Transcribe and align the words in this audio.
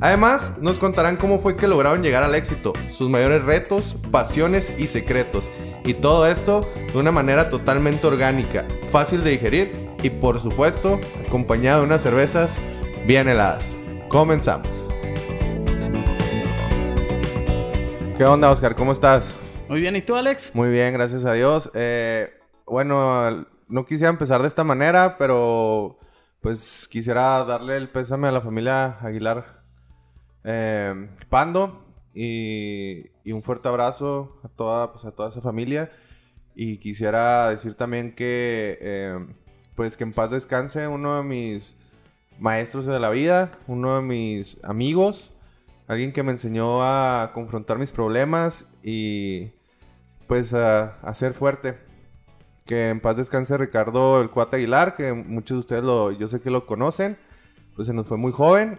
Además, 0.00 0.52
nos 0.60 0.78
contarán 0.78 1.16
cómo 1.16 1.38
fue 1.38 1.56
que 1.56 1.68
lograron 1.68 2.02
llegar 2.02 2.22
al 2.22 2.34
éxito, 2.34 2.72
sus 2.90 3.08
mayores 3.08 3.44
retos, 3.44 3.96
pasiones 4.10 4.74
y 4.78 4.88
secretos. 4.88 5.48
Y 5.84 5.94
todo 5.94 6.26
esto 6.26 6.68
de 6.92 6.98
una 6.98 7.12
manera 7.12 7.48
totalmente 7.48 8.06
orgánica, 8.06 8.66
fácil 8.90 9.22
de 9.22 9.30
digerir 9.30 9.90
y 10.02 10.10
por 10.10 10.40
supuesto 10.40 11.00
acompañado 11.26 11.80
de 11.80 11.86
unas 11.86 12.02
cervezas 12.02 12.52
bien 13.06 13.28
heladas. 13.28 13.76
Comenzamos. 14.08 14.88
¿Qué 18.16 18.24
onda, 18.24 18.50
Oscar? 18.50 18.74
¿Cómo 18.74 18.92
estás? 18.92 19.34
Muy 19.68 19.80
bien, 19.80 19.96
¿y 19.96 20.02
tú, 20.02 20.16
Alex? 20.16 20.54
Muy 20.54 20.70
bien, 20.70 20.92
gracias 20.92 21.24
a 21.24 21.32
Dios. 21.32 21.70
Eh, 21.74 22.30
bueno, 22.66 23.46
no 23.68 23.84
quisiera 23.86 24.10
empezar 24.10 24.42
de 24.42 24.48
esta 24.48 24.64
manera, 24.64 25.16
pero 25.18 25.98
pues 26.40 26.88
quisiera 26.88 27.44
darle 27.44 27.76
el 27.76 27.88
pésame 27.88 28.28
a 28.28 28.32
la 28.32 28.40
familia 28.40 28.98
Aguilar 29.00 29.53
eh, 30.44 31.08
Pando 31.28 31.84
y, 32.14 33.10
un 33.32 33.42
fuerte 33.42 33.68
abrazo 33.68 34.38
a 34.44 34.48
toda, 34.48 34.92
pues, 34.92 35.04
a 35.04 35.10
toda 35.10 35.30
esa 35.30 35.40
familia. 35.40 35.90
Y 36.54 36.78
quisiera 36.78 37.50
decir 37.50 37.74
también 37.74 38.14
que, 38.14 38.78
eh, 38.80 39.26
pues 39.74 39.96
que 39.96 40.04
en 40.04 40.12
paz 40.12 40.30
descanse 40.30 40.86
uno 40.86 41.16
de 41.16 41.24
mis 41.24 41.76
maestros 42.38 42.86
de 42.86 43.00
la 43.00 43.10
vida, 43.10 43.50
uno 43.66 43.96
de 43.96 44.02
mis 44.02 44.62
amigos, 44.64 45.32
alguien 45.88 46.12
que 46.12 46.22
me 46.22 46.32
enseñó 46.32 46.82
a 46.82 47.32
confrontar 47.34 47.78
mis 47.78 47.92
problemas 47.92 48.68
y 48.82 49.50
pues 50.28 50.54
a, 50.54 51.12
ser 51.14 51.32
fuerte. 51.32 51.78
Que 52.66 52.88
en 52.90 53.00
paz 53.00 53.16
descanse 53.16 53.58
Ricardo 53.58 54.22
el 54.22 54.30
Cuate 54.30 54.56
Aguilar, 54.56 54.96
que 54.96 55.12
muchos 55.12 55.56
de 55.56 55.60
ustedes 55.60 55.84
lo, 55.84 56.12
yo 56.12 56.28
sé 56.28 56.40
que 56.40 56.50
lo 56.50 56.66
conocen, 56.66 57.18
pues 57.76 57.88
se 57.88 57.94
nos 57.94 58.06
fue 58.06 58.16
muy 58.16 58.32
joven 58.32 58.78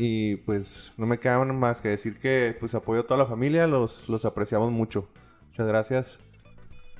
y 0.00 0.36
pues 0.36 0.92
no 0.96 1.06
me 1.06 1.18
queda 1.18 1.44
más 1.44 1.80
que 1.80 1.88
decir 1.88 2.20
que 2.20 2.56
pues 2.60 2.72
apoyo 2.76 3.00
a 3.00 3.02
toda 3.02 3.18
la 3.18 3.26
familia, 3.26 3.66
los, 3.66 4.08
los 4.08 4.24
apreciamos 4.24 4.70
mucho. 4.70 5.08
Muchas 5.48 5.66
gracias. 5.66 6.20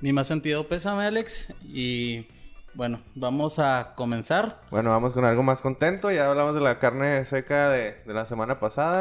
Mi 0.01 0.13
más 0.13 0.27
sentido 0.27 0.67
pésame, 0.67 1.05
Alex, 1.07 1.55
y 1.63 2.27
bueno, 2.75 3.01
vamos 3.15 3.61
a 3.61 3.93
comenzar. 3.95 4.63
Bueno, 4.73 4.91
vamos 4.91 5.15
con 5.15 5.25
algo 5.25 5.45
más 5.45 5.61
contento. 5.61 6.11
Ya 6.11 6.29
hablamos 6.29 6.55
de 6.55 6.61
la 6.61 6.81
carne 6.81 7.25
seca 7.25 7.71
de, 7.71 8.03
la 8.05 8.27
semana 8.27 8.59
pasada. 8.59 9.01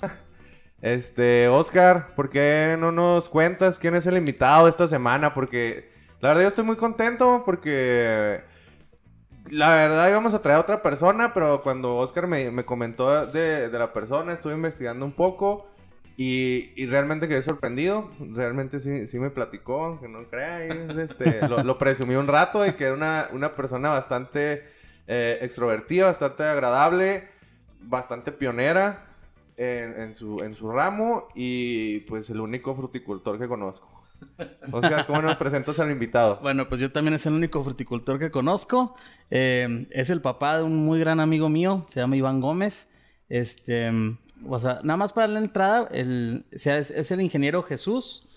Este, 0.79 1.47
Oscar, 1.47 2.13
¿por 2.15 2.29
qué 2.29 2.77
no 2.79 2.91
nos 2.91 3.29
cuentas 3.29 3.79
quién 3.79 3.95
es 3.95 4.05
el 4.05 4.15
invitado 4.15 4.67
esta 4.67 4.87
semana? 4.87 5.33
Porque 5.33 5.89
la 6.21 6.29
verdad 6.29 6.43
yo 6.43 6.49
estoy 6.49 6.65
muy 6.65 6.75
contento 6.75 7.41
porque 7.43 8.43
la 9.51 9.73
verdad 9.73 10.09
íbamos 10.09 10.33
a 10.33 10.41
traer 10.41 10.57
a 10.57 10.61
otra 10.61 10.81
persona, 10.81 11.33
pero 11.33 11.61
cuando 11.63 11.95
Oscar 11.97 12.27
me, 12.27 12.65
comentó 12.65 13.27
de, 13.27 13.69
la 13.69 13.93
persona, 13.93 14.33
estuve 14.33 14.53
investigando 14.53 15.05
un 15.05 15.11
poco 15.11 15.67
y, 16.15 16.85
realmente 16.87 17.27
quedé 17.27 17.43
sorprendido. 17.43 18.09
Realmente 18.19 18.79
sí, 18.79 19.19
me 19.19 19.29
platicó, 19.29 19.85
aunque 19.85 20.07
no 20.07 20.27
crea. 20.29 20.65
Este, 20.65 21.47
lo, 21.47 21.77
presumí 21.77 22.15
un 22.15 22.27
rato 22.27 22.61
de 22.61 22.75
que 22.75 22.85
era 22.85 22.93
una, 22.93 23.29
una 23.31 23.53
persona 23.53 23.89
bastante 23.89 24.65
eh, 25.07 25.39
extrovertida, 25.41 26.07
bastante 26.07 26.43
agradable, 26.43 27.27
bastante 27.81 28.31
pionera 28.31 29.05
en, 29.57 29.99
en, 29.99 30.15
su, 30.15 30.37
en 30.43 30.55
su 30.55 30.71
ramo 30.71 31.27
y 31.35 32.01
pues 32.01 32.29
el 32.29 32.41
único 32.41 32.75
fruticultor 32.75 33.39
que 33.39 33.47
conozco. 33.47 33.96
Oscar, 34.71 35.05
¿cómo 35.07 35.21
nos 35.21 35.35
presentas 35.37 35.79
al 35.79 35.91
invitado? 35.91 36.39
Bueno, 36.41 36.67
pues 36.67 36.81
yo 36.81 36.91
también 36.91 37.13
es 37.13 37.25
el 37.25 37.33
único 37.33 37.63
fruticultor 37.63 38.19
que 38.19 38.31
conozco. 38.31 38.95
Eh, 39.29 39.87
es 39.91 40.09
el 40.09 40.21
papá 40.21 40.57
de 40.57 40.63
un 40.63 40.75
muy 40.75 40.99
gran 40.99 41.19
amigo 41.19 41.49
mío, 41.49 41.85
se 41.89 41.99
llama 41.99 42.15
Iván 42.15 42.41
Gómez. 42.41 42.89
Este, 43.29 43.91
o 44.47 44.59
sea, 44.59 44.79
nada 44.83 44.97
más 44.97 45.13
para 45.13 45.27
la 45.27 45.39
entrada, 45.39 45.87
el, 45.91 46.45
es, 46.51 47.11
el 47.11 47.21
ingeniero 47.21 47.63
Jesús 47.63 48.27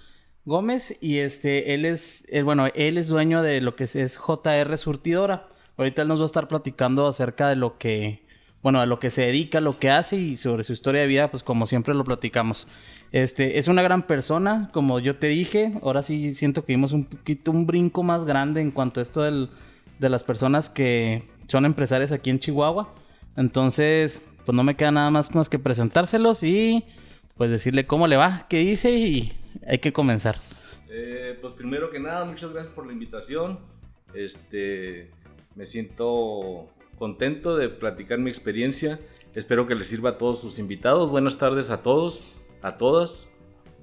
Gómez 0.44 0.96
y 1.00 1.18
este, 1.18 1.74
él 1.74 1.84
es, 1.84 2.26
bueno, 2.44 2.68
él 2.74 2.98
es 2.98 3.08
dueño 3.08 3.42
de 3.42 3.60
lo 3.60 3.76
que 3.76 3.84
es, 3.84 4.18
JR 4.18 4.78
Surtidora. 4.78 5.48
Ahorita 5.76 6.02
él 6.02 6.08
nos 6.08 6.18
va 6.18 6.24
a 6.24 6.26
estar 6.26 6.48
platicando 6.48 7.06
acerca 7.06 7.48
de 7.48 7.56
lo 7.56 7.78
que, 7.78 8.26
bueno, 8.62 8.80
a 8.80 8.86
lo 8.86 8.98
que 8.98 9.10
se 9.10 9.22
dedica, 9.22 9.60
lo 9.60 9.78
que 9.78 9.90
hace 9.90 10.16
y 10.16 10.36
sobre 10.36 10.64
su 10.64 10.72
historia 10.72 11.02
de 11.02 11.06
vida, 11.06 11.30
pues 11.30 11.42
como 11.42 11.66
siempre 11.66 11.94
lo 11.94 12.04
platicamos. 12.04 12.66
Este, 13.12 13.58
es 13.58 13.68
una 13.68 13.82
gran 13.82 14.06
persona, 14.06 14.70
como 14.72 14.98
yo 15.00 15.16
te 15.16 15.28
dije. 15.28 15.72
Ahora 15.82 16.02
sí 16.02 16.34
siento 16.34 16.64
que 16.64 16.72
dimos 16.72 16.92
un 16.92 17.04
poquito, 17.04 17.50
un 17.50 17.66
brinco 17.66 18.02
más 18.02 18.24
grande 18.24 18.60
en 18.60 18.70
cuanto 18.70 19.00
a 19.00 19.02
esto 19.02 19.22
de 19.22 20.08
las 20.08 20.24
personas 20.24 20.68
que 20.70 21.28
son 21.48 21.64
empresarias 21.64 22.12
aquí 22.12 22.30
en 22.30 22.38
Chihuahua. 22.38 22.94
Entonces, 23.36 24.22
pues 24.44 24.54
no 24.54 24.62
me 24.62 24.76
queda 24.76 24.90
nada 24.90 25.10
más, 25.10 25.34
más 25.34 25.48
que 25.48 25.58
presentárselos 25.58 26.42
y 26.42 26.84
pues 27.36 27.50
decirle 27.50 27.86
cómo 27.86 28.06
le 28.06 28.16
va, 28.16 28.46
qué 28.48 28.58
dice 28.58 28.92
y 28.92 29.32
hay 29.66 29.78
que 29.78 29.92
comenzar. 29.92 30.36
Eh, 30.90 31.38
pues 31.40 31.54
primero 31.54 31.90
que 31.90 32.00
nada, 32.00 32.24
muchas 32.24 32.52
gracias 32.52 32.74
por 32.74 32.86
la 32.86 32.92
invitación. 32.92 33.60
Este, 34.14 35.10
me 35.54 35.66
siento 35.66 36.68
contento 36.98 37.56
de 37.56 37.68
platicar 37.68 38.18
mi 38.18 38.30
experiencia. 38.30 39.00
Espero 39.34 39.66
que 39.66 39.74
les 39.74 39.86
sirva 39.86 40.10
a 40.10 40.18
todos 40.18 40.40
sus 40.40 40.58
invitados. 40.58 41.10
Buenas 41.10 41.38
tardes 41.38 41.70
a 41.70 41.82
todos, 41.82 42.26
a 42.62 42.76
todas. 42.76 43.28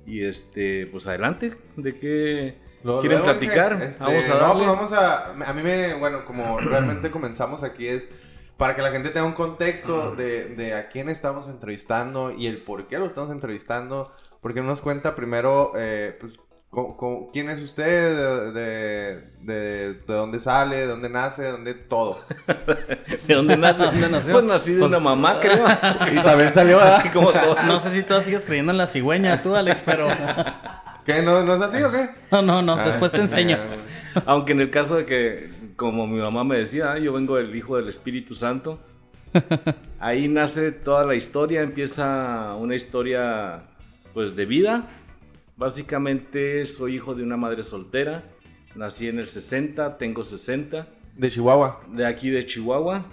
Y 0.05 0.23
este, 0.23 0.87
pues 0.87 1.05
adelante, 1.07 1.55
¿de 1.75 1.99
qué 1.99 2.57
quieren 3.01 3.23
platicar? 3.23 3.73
Este, 3.81 4.03
vamos 4.03 4.29
a 4.29 4.35
darle. 4.35 4.65
No, 4.65 4.77
pues 4.77 4.91
vamos 4.91 4.93
a, 4.93 5.49
a 5.49 5.53
mí 5.53 5.61
me, 5.61 5.95
bueno, 5.95 6.23
como 6.25 6.59
realmente 6.59 7.11
comenzamos 7.11 7.63
aquí 7.63 7.87
es 7.87 8.07
para 8.57 8.75
que 8.75 8.81
la 8.81 8.91
gente 8.91 9.09
tenga 9.11 9.27
un 9.27 9.33
contexto 9.33 10.15
de, 10.15 10.73
a 10.73 10.89
quién 10.89 11.09
estamos 11.09 11.47
entrevistando 11.47 12.31
y 12.31 12.47
el 12.47 12.63
por 12.63 12.87
qué 12.87 12.97
lo 12.97 13.05
estamos 13.05 13.31
entrevistando. 13.31 14.11
Porque 14.41 14.61
nos 14.61 14.81
cuenta 14.81 15.15
primero, 15.15 15.73
eh, 15.75 16.15
pues, 16.19 16.39
quién 17.31 17.49
es 17.49 17.61
usted, 17.61 18.53
de, 18.53 19.23
de, 19.41 19.93
dónde 20.05 20.39
sale, 20.39 20.77
de 20.77 20.87
dónde 20.87 21.09
nace, 21.09 21.43
de 21.43 21.51
dónde 21.51 21.73
todo. 21.73 22.21
¿De 23.27 23.33
dónde 23.33 23.57
nace? 23.57 23.83
¿Dónde 23.83 24.09
nació? 24.09 24.33
Pues 24.33 24.45
nací 24.45 24.71
de 24.73 24.81
una 24.81 24.87
pues, 24.89 25.01
mamá, 25.01 25.39
creo. 25.39 25.65
y 26.13 26.23
también 26.23 26.53
salió 26.53 26.79
así 26.79 27.09
como 27.09 27.31
todo. 27.31 27.55
No 27.63 27.77
sé 27.79 27.89
si 27.91 28.03
tú 28.03 28.19
sigues 28.21 28.45
creyendo 28.45 28.71
en 28.71 28.77
la 28.77 28.87
cigüeña, 28.87 29.41
tú, 29.41 29.55
Alex, 29.55 29.81
pero... 29.85 30.07
¿Qué? 31.05 31.21
¿No, 31.21 31.41
¿No 31.43 31.55
es 31.55 31.61
así 31.61 31.81
o 31.81 31.89
qué? 31.89 32.09
No, 32.31 32.41
no, 32.41 32.61
no. 32.61 32.75
Después 32.75 33.13
te 33.13 33.21
enseño. 33.21 33.57
Aunque 34.25 34.51
en 34.51 34.59
el 34.59 34.69
caso 34.69 34.97
de 34.97 35.05
que 35.05 35.57
como 35.77 36.07
mi 36.07 36.19
mamá 36.19 36.43
me 36.43 36.57
decía, 36.57 36.91
ah, 36.91 36.99
yo 36.99 37.13
vengo 37.13 37.37
del 37.37 37.55
Hijo 37.55 37.77
del 37.77 37.87
Espíritu 37.87 38.35
Santo. 38.35 38.79
Ahí 39.99 40.27
nace 40.27 40.71
toda 40.71 41.05
la 41.05 41.15
historia, 41.15 41.61
empieza 41.61 42.55
una 42.55 42.75
historia 42.75 43.61
pues 44.13 44.35
de 44.35 44.45
vida. 44.45 44.87
Básicamente 45.57 46.65
soy 46.65 46.95
hijo 46.95 47.15
de 47.15 47.23
una 47.23 47.35
madre 47.35 47.63
soltera, 47.63 48.23
nací 48.75 49.07
en 49.07 49.19
el 49.19 49.27
60, 49.27 49.97
tengo 49.97 50.23
60. 50.23 50.87
De 51.15 51.31
Chihuahua. 51.31 51.83
De 51.91 52.05
aquí 52.05 52.29
de 52.29 52.45
Chihuahua. 52.45 53.05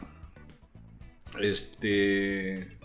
Este 1.41 2.78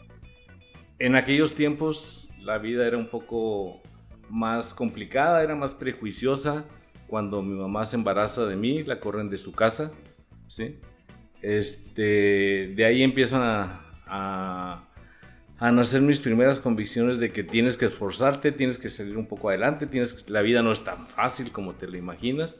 en 1.00 1.16
aquellos 1.16 1.56
tiempos 1.56 2.30
la 2.42 2.58
vida 2.58 2.85
era 2.85 2.97
un 2.97 3.08
poco 3.08 3.82
más 4.29 4.73
complicada, 4.73 5.44
era 5.44 5.56
más 5.56 5.73
prejuiciosa 5.73 6.66
cuando 7.08 7.41
mi 7.41 7.58
mamá 7.58 7.85
se 7.85 7.96
embaraza 7.96 8.46
de 8.46 8.56
mí, 8.56 8.84
la 8.84 9.00
corren 9.00 9.29
de 9.29 9.38
su 9.38 9.53
casa, 9.53 9.91
¿sí? 10.47 10.79
Este, 11.41 12.73
de 12.76 12.85
ahí 12.85 13.02
empiezan 13.02 13.41
a, 13.41 13.82
a, 14.06 14.89
nacer 15.59 16.02
mis 16.02 16.20
primeras 16.22 16.59
convicciones 16.59 17.20
de 17.20 17.32
que 17.32 17.44
tienes 17.44 17.76
que 17.76 17.85
esforzarte, 17.85 18.52
tienes 18.52 18.78
que 18.78 18.90
salir 18.90 19.17
un 19.17 19.26
poco 19.26 19.50
adelante, 19.50 19.88
tienes 19.88 20.14
que, 20.14 20.32
la 20.32 20.41
vida 20.41 20.61
no 20.61 20.72
es 20.72 20.84
tan 20.84 21.08
fácil 21.08 21.52
como 21.52 21.73
te 21.73 21.88
la 21.88 21.97
imaginas. 21.97 22.58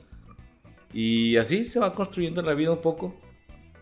Y 0.94 1.38
así 1.38 1.64
se 1.66 1.80
va 1.80 1.94
construyendo 1.94 2.42
la 2.42 2.54
vida 2.54 2.72
un 2.72 2.82
poco. 2.82 3.16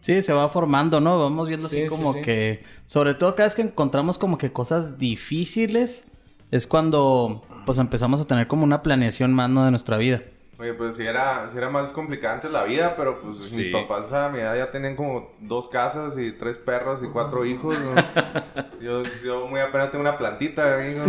Sí, 0.02 0.22
se 0.22 0.34
va 0.34 0.48
formando, 0.50 1.00
¿no? 1.00 1.18
Vamos 1.18 1.48
viendo 1.48 1.66
así 1.66 1.88
como 1.88 2.14
que, 2.22 2.64
sobre 2.86 3.16
todo 3.16 3.34
cada 3.34 3.48
vez 3.48 3.56
que 3.56 3.64
encontramos 3.64 4.18
como 4.18 4.38
que 4.38 4.52
cosas 4.52 4.98
difíciles, 5.00 6.08
es 6.52 6.68
cuando 6.68 7.44
pues 7.66 7.80
empezamos 7.80 8.22
a 8.22 8.26
tener 8.26 8.48
como 8.48 8.64
una 8.64 8.84
planeación 8.84 9.34
más, 9.34 9.50
¿no? 9.50 9.66
De 9.66 9.72
nuestra 9.72 9.98
vida. 9.98 10.22
Oye, 10.60 10.74
pues 10.74 10.96
sí 10.96 11.04
era, 11.06 11.48
sí 11.52 11.58
era 11.58 11.70
más 11.70 11.92
complicada 11.92 12.34
antes 12.36 12.52
la 12.52 12.64
vida, 12.64 12.96
pero 12.98 13.22
pues 13.22 13.46
Sí. 13.46 13.58
mis 13.58 13.68
papás 13.70 14.12
a 14.12 14.30
mi 14.30 14.40
edad 14.40 14.56
ya 14.58 14.72
tenían 14.72 14.96
como 14.96 15.32
dos 15.40 15.70
casas 15.70 16.18
y 16.18 16.32
tres 16.32 16.58
perros 16.58 17.02
y 17.04 17.08
cuatro 17.10 17.46
hijos. 17.46 17.78
¿no? 17.80 17.94
yo, 18.82 19.04
yo 19.24 19.46
muy 19.48 19.60
apenas 19.60 19.92
tengo 19.92 20.02
una 20.02 20.18
plantita 20.18 20.78
ahí, 20.78 20.96
¿no? 20.96 21.06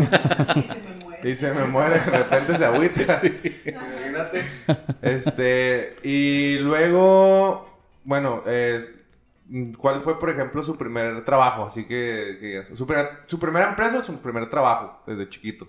Y 0.55 0.63
se 0.63 0.83
me 0.83 0.95
muere. 1.05 1.31
Y 1.31 1.35
se 1.37 1.53
me 1.55 1.65
muere, 1.65 1.99
de 2.01 2.19
repente 2.19 2.59
se 2.59 2.65
agüita. 2.67 3.21
Imagínate. 3.65 4.45
Este, 5.01 5.97
y 6.03 6.59
luego, 6.59 7.81
bueno, 8.05 8.43
¿cuál 9.79 10.01
fue, 10.03 10.19
por 10.19 10.29
ejemplo, 10.29 10.63
su 10.63 10.77
primer 10.77 11.25
trabajo? 11.25 11.65
Así 11.67 11.85
que, 11.85 12.65
que 12.69 12.77
su, 12.77 12.87
primer- 12.87 13.21
su 13.27 13.39
primera 13.39 13.71
empresa 13.71 13.99
o 13.99 14.03
su 14.03 14.19
primer 14.21 14.51
trabajo 14.51 15.01
desde 15.07 15.27
chiquito. 15.29 15.67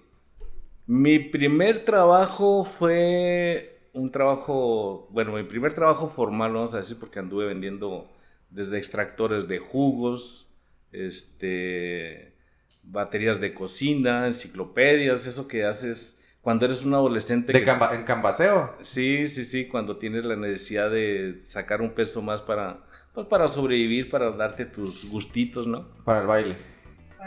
Mi 0.89 1.19
primer 1.19 1.83
trabajo 1.83 2.65
fue 2.65 3.77
un 3.94 4.12
trabajo, 4.12 5.07
bueno, 5.12 5.33
mi 5.33 5.44
primer 5.44 5.75
trabajo 5.75 6.09
formal, 6.09 6.51
vamos 6.53 6.74
a 6.74 6.77
decir, 6.80 6.97
porque 7.00 7.19
anduve 7.19 7.45
vendiendo 7.45 8.09
desde 8.50 8.80
extractores 8.80 9.47
de 9.47 9.59
jugos, 9.59 10.50
este, 10.91 12.33
baterías 12.81 13.39
de 13.39 13.53
cocina, 13.53 14.25
enciclopedias, 14.25 15.27
eso 15.27 15.47
que 15.47 15.63
haces 15.63 16.19
cuando 16.41 16.65
eres 16.65 16.83
un 16.83 16.95
adolescente. 16.95 17.53
De 17.53 17.59
que- 17.59 17.65
camba- 17.65 17.94
en 17.94 18.03
Cambaseo. 18.03 18.74
Sí, 18.81 19.27
sí, 19.27 19.45
sí, 19.45 19.68
cuando 19.68 19.97
tienes 19.97 20.25
la 20.25 20.38
necesidad 20.38 20.89
de 20.89 21.41
sacar 21.44 21.83
un 21.83 21.91
peso 21.91 22.24
más 22.24 22.41
para, 22.41 22.80
pues, 23.13 23.27
para 23.27 23.47
sobrevivir, 23.47 24.09
para 24.09 24.31
darte 24.31 24.65
tus 24.65 25.07
gustitos, 25.07 25.68
¿no? 25.68 25.88
Para 26.03 26.21
el 26.21 26.25
baile. 26.25 26.56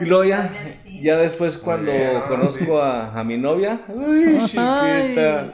Y 0.01 0.05
luego 0.07 0.25
ya, 0.25 0.51
ya 1.03 1.17
después 1.19 1.59
cuando 1.59 1.93
conozco 2.29 2.65
Sí. 2.65 2.71
a, 2.83 3.19
a 3.19 3.25
mi 3.25 3.37
novia, 3.37 3.81
uy, 3.89 4.41
chiquita, 4.47 5.53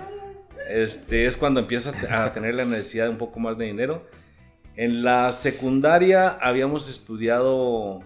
este, 0.70 1.26
es 1.26 1.36
cuando 1.36 1.60
empiezas 1.60 1.94
a 2.10 2.32
tener 2.32 2.54
la 2.54 2.64
necesidad 2.64 3.04
de 3.04 3.10
un 3.10 3.18
poco 3.18 3.40
más 3.40 3.58
de 3.58 3.66
dinero. 3.66 4.06
En 4.76 5.02
la 5.02 5.32
secundaria 5.32 6.28
habíamos 6.28 6.88
estudiado 6.88 8.00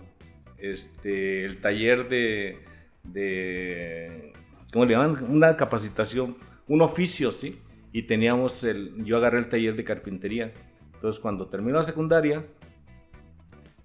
este, 0.59 1.45
el 1.45 1.61
taller 1.61 2.09
de, 2.09 2.59
de, 3.03 4.33
¿cómo 4.73 4.85
le 4.87 4.93
llaman? 4.95 5.25
Una 5.29 5.57
capacitación, 5.57 6.37
un 6.67 6.81
oficio, 6.83 7.31
¿sí? 7.33 7.61
Y 7.93 8.05
teníamos 8.05 8.65
el, 8.65 9.05
yo 9.05 9.19
agarré 9.19 9.39
el 9.41 9.49
taller 9.51 9.77
de 9.77 9.85
carpintería. 9.85 10.53
Entonces 10.95 11.21
cuando 11.21 11.49
terminó 11.49 11.77
la 11.77 11.83
secundaria, 11.83 12.45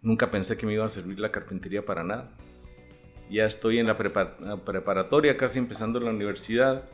Nunca 0.07 0.31
pensé 0.31 0.55
que 0.55 0.65
me 0.65 0.71
iba 0.71 0.85
a 0.85 0.87
servir 0.87 1.19
la 1.19 1.31
carpintería 1.31 1.85
para 1.85 2.01
nada. 2.01 2.31
Ya 3.29 3.45
estoy 3.45 3.77
en 3.77 3.87
la 3.87 3.97
prepa- 3.97 4.39
la 4.39 4.55
preparatoria, 4.55 5.35
casi 5.35 5.59
empezando 5.59 5.99
la 5.99 6.11
universidad, 6.11 6.85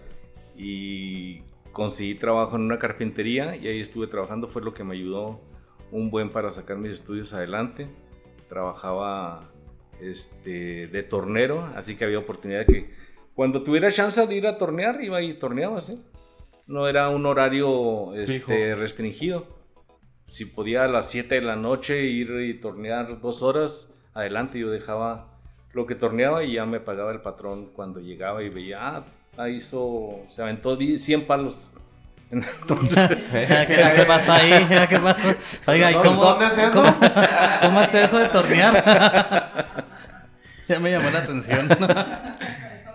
y 0.57 1.42
conseguí 1.74 2.15
trabajo 2.15 2.56
en 2.56 2.63
una 2.63 2.80
carpintería 2.80 3.56
y 3.56 3.68
ahí 3.68 3.81
estuve 3.81 4.07
trabajando, 4.07 4.48
fue 4.48 4.63
lo 4.63 4.74
que 4.74 4.83
me 4.83 4.95
ayudó 4.95 5.42
un 5.92 6.10
buen 6.10 6.31
para 6.31 6.50
sacar 6.50 6.77
mis 6.77 6.92
estudios 6.92 7.33
adelante. 7.33 7.88
Trabajaba 8.50 9.42
este, 10.01 10.88
de 10.88 11.04
tornero, 11.04 11.69
así 11.75 11.95
que 11.95 12.06
había 12.06 12.18
oportunidad 12.18 12.65
de 12.65 12.65
que 12.65 12.94
cuando 13.36 13.62
tuviera 13.62 13.92
chance 13.92 14.25
de 14.25 14.36
ir 14.36 14.48
a 14.48 14.57
tornear, 14.57 15.04
iba 15.04 15.21
y 15.21 15.36
torneaba, 15.36 15.81
¿sí? 15.81 16.04
No 16.65 16.88
era 16.88 17.10
un 17.10 17.27
horario 17.27 18.15
este, 18.15 18.74
restringido 18.74 19.45
si 20.34 20.46
podía 20.46 20.86
a 20.86 20.88
las 20.88 21.12
7 21.12 21.36
de 21.36 21.42
la 21.42 21.56
noche 21.56 22.06
ir 22.06 22.32
y 22.42 22.56
tornear 22.56 23.22
dos 23.22 23.44
horas, 23.44 23.94
adelante 24.16 24.58
yo 24.58 24.72
dejaba 24.72 25.28
lo 25.74 25.86
que 25.86 25.94
torneaba 25.94 26.44
y 26.44 26.54
ya 26.54 26.66
me 26.66 26.80
pagaba 26.80 27.12
el 27.12 27.22
patrón 27.22 27.68
cuando 27.76 28.00
llegaba 28.00 28.42
y 28.42 28.50
veía, 28.50 28.80
ah, 28.82 29.04
ahí 29.38 29.58
hizo, 29.58 30.22
se 30.32 30.42
aventó 30.42 30.76
10 30.76 31.04
100 31.04 31.28
palos. 31.28 31.70
Entonces, 32.32 33.24
¿Qué, 33.32 33.94
qué 33.96 34.06
pasó 34.08 34.34
ahí? 34.34 34.66
¿Qué 34.90 34.98
pasó? 34.98 35.36
Oiga, 35.68 35.92
¿y 35.92 35.94
¿Dónde- 35.94 36.10
cómo, 36.10 36.24
dónde 36.24 36.46
es 36.48 36.58
eso? 36.58 36.72
¿cómo, 36.82 36.96
cómo 37.62 37.82
está 37.82 38.04
eso 38.04 38.18
de 38.18 38.30
tornear? 38.30 39.86
ya 40.68 40.80
me 40.80 40.90
llamó 40.90 41.12
la 41.12 41.20
atención. 41.20 41.70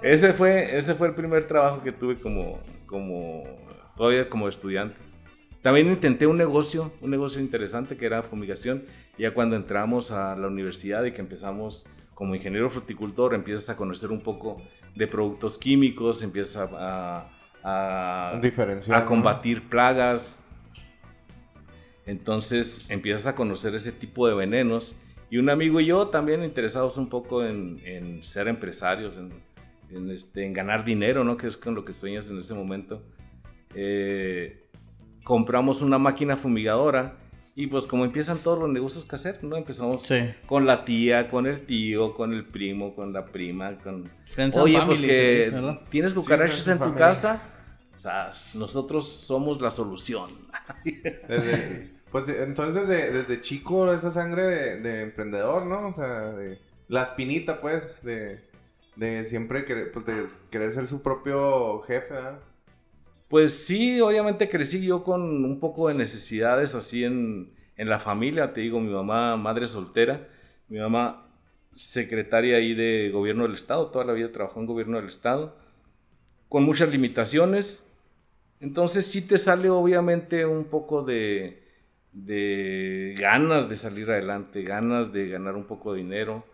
ese 0.02 0.32
fue, 0.32 0.76
ese 0.76 0.96
fue 0.96 1.06
el 1.06 1.14
primer 1.14 1.46
trabajo 1.46 1.85
que 1.85 1.93
tuve 1.93 2.19
como, 2.19 2.58
como, 2.87 3.44
todavía 3.96 4.29
como 4.29 4.49
estudiante. 4.49 5.07
También 5.68 5.90
intenté 5.90 6.26
un 6.26 6.38
negocio, 6.38 6.94
un 7.02 7.10
negocio 7.10 7.42
interesante 7.42 7.98
que 7.98 8.06
era 8.06 8.22
fumigación. 8.22 8.84
Ya 9.18 9.34
cuando 9.34 9.54
entramos 9.54 10.12
a 10.12 10.34
la 10.34 10.46
universidad 10.46 11.04
y 11.04 11.12
que 11.12 11.20
empezamos 11.20 11.86
como 12.14 12.34
ingeniero 12.34 12.70
fruticultor, 12.70 13.34
empiezas 13.34 13.68
a 13.68 13.76
conocer 13.76 14.10
un 14.10 14.22
poco 14.22 14.62
de 14.94 15.06
productos 15.06 15.58
químicos, 15.58 16.22
empiezas 16.22 16.56
a, 16.72 17.28
a, 17.62 18.30
a 18.30 18.40
¿no? 18.88 19.04
combatir 19.04 19.68
plagas. 19.68 20.42
Entonces 22.06 22.86
empiezas 22.88 23.26
a 23.26 23.34
conocer 23.34 23.74
ese 23.74 23.92
tipo 23.92 24.26
de 24.26 24.32
venenos. 24.32 24.96
Y 25.28 25.36
un 25.36 25.50
amigo 25.50 25.82
y 25.82 25.86
yo 25.88 26.08
también 26.08 26.44
interesados 26.44 26.96
un 26.96 27.10
poco 27.10 27.44
en, 27.44 27.78
en 27.84 28.22
ser 28.22 28.48
empresarios, 28.48 29.18
en, 29.18 29.34
en, 29.90 30.10
este, 30.10 30.46
en 30.46 30.54
ganar 30.54 30.86
dinero, 30.86 31.24
¿no? 31.24 31.36
Que 31.36 31.46
es 31.46 31.58
con 31.58 31.74
lo 31.74 31.84
que 31.84 31.92
sueñas 31.92 32.30
en 32.30 32.38
ese 32.38 32.54
momento. 32.54 33.02
Eh, 33.74 34.64
compramos 35.28 35.82
una 35.82 35.98
máquina 35.98 36.38
fumigadora 36.38 37.16
y 37.54 37.66
pues 37.66 37.86
como 37.86 38.04
empiezan 38.06 38.38
todos 38.38 38.58
los 38.58 38.70
negocios 38.70 39.04
que 39.04 39.16
hacer, 39.16 39.44
¿no? 39.44 39.56
Empezamos 39.56 40.02
Sí. 40.04 40.30
con 40.46 40.64
la 40.66 40.86
tía, 40.86 41.28
con 41.28 41.46
el 41.46 41.66
tío, 41.66 42.14
con 42.14 42.32
el 42.32 42.46
primo, 42.46 42.94
con 42.94 43.12
la 43.12 43.26
prima, 43.26 43.76
con... 43.78 44.10
Friends 44.26 44.56
Oye, 44.56 44.80
pues 44.86 45.00
que 45.02 45.52
tienes 45.90 46.14
cucarachas 46.14 46.66
en 46.69 46.78
tu 46.78 46.84
family. 46.84 46.98
casa, 46.98 47.42
o 47.94 47.98
sea, 47.98 48.30
nosotros 48.54 49.08
somos 49.12 49.60
la 49.60 49.70
solución. 49.70 50.30
Desde- 50.84 51.90
pues 52.10 52.26
entonces 52.30 52.88
desde, 52.88 53.10
desde 53.12 53.42
chico 53.42 53.92
esa 53.92 54.10
sangre 54.10 54.42
de, 54.42 54.80
de 54.80 55.02
emprendedor, 55.02 55.66
¿no? 55.66 55.88
O 55.88 55.92
sea, 55.92 56.30
de 56.30 56.58
la 56.88 57.02
espinita, 57.02 57.60
pues, 57.60 58.02
de, 58.02 58.40
de 58.96 59.26
siempre 59.26 59.66
querer, 59.66 59.92
pues, 59.92 60.06
de 60.06 60.26
querer 60.50 60.72
ser 60.72 60.86
su 60.86 61.02
propio 61.02 61.80
jefe, 61.82 62.14
¿verdad? 62.14 62.38
Pues 63.28 63.66
sí, 63.66 64.00
obviamente 64.00 64.48
crecí 64.48 64.84
yo 64.84 65.04
con 65.04 65.44
un 65.44 65.60
poco 65.60 65.88
de 65.88 65.94
necesidades 65.94 66.75
así 66.75 67.04
en, 67.04 67.52
en 67.76 67.88
la 67.88 67.98
familia. 67.98 68.54
Te 68.54 68.62
digo, 68.62 68.80
mi 68.80 68.90
mamá, 68.92 69.36
madre 69.36 69.66
soltera, 69.66 70.26
mi 70.69 70.78
mamá 70.78 71.26
secretaria 71.75 72.56
ahí 72.56 72.75
de 72.75 73.10
gobierno 73.10 73.44
del 73.44 73.54
estado, 73.54 73.88
toda 73.88 74.04
la 74.06 74.14
vida 74.14 74.32
trabajó 74.32 74.60
en 74.60 74.66
gobierno 74.66 74.96
del 74.98 75.08
estado, 75.08 75.54
con 76.48 76.64
muchas 76.64 76.90
limitaciones. 76.90 77.86
Entonces 78.60 79.06
sí 79.06 79.26
te 79.26 79.38
sale 79.38 79.69
obviamente 79.70 80.46
un 80.46 80.64
poco 80.64 81.02
de, 81.02 81.62
de 82.12 83.14
ganas 83.19 83.69
de 83.69 83.76
salir 83.76 84.10
adelante, 84.10 84.62
ganas 84.62 85.12
de 85.12 85.28
ganar 85.28 85.54
un 85.56 85.64
poco 85.64 85.92
de 85.92 85.98
dinero. 86.00 86.44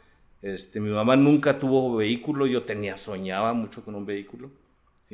Este, 0.43 0.81
mi 0.81 0.91
mamá 0.91 1.17
nunca 1.17 1.59
tuvo 1.59 1.97
vehículo, 1.97 2.47
yo 2.47 2.65
tenía, 2.65 2.97
soñaba 2.97 3.55
mucho 3.55 3.85
con 3.85 3.95
un 3.95 4.07
vehículo 4.07 4.51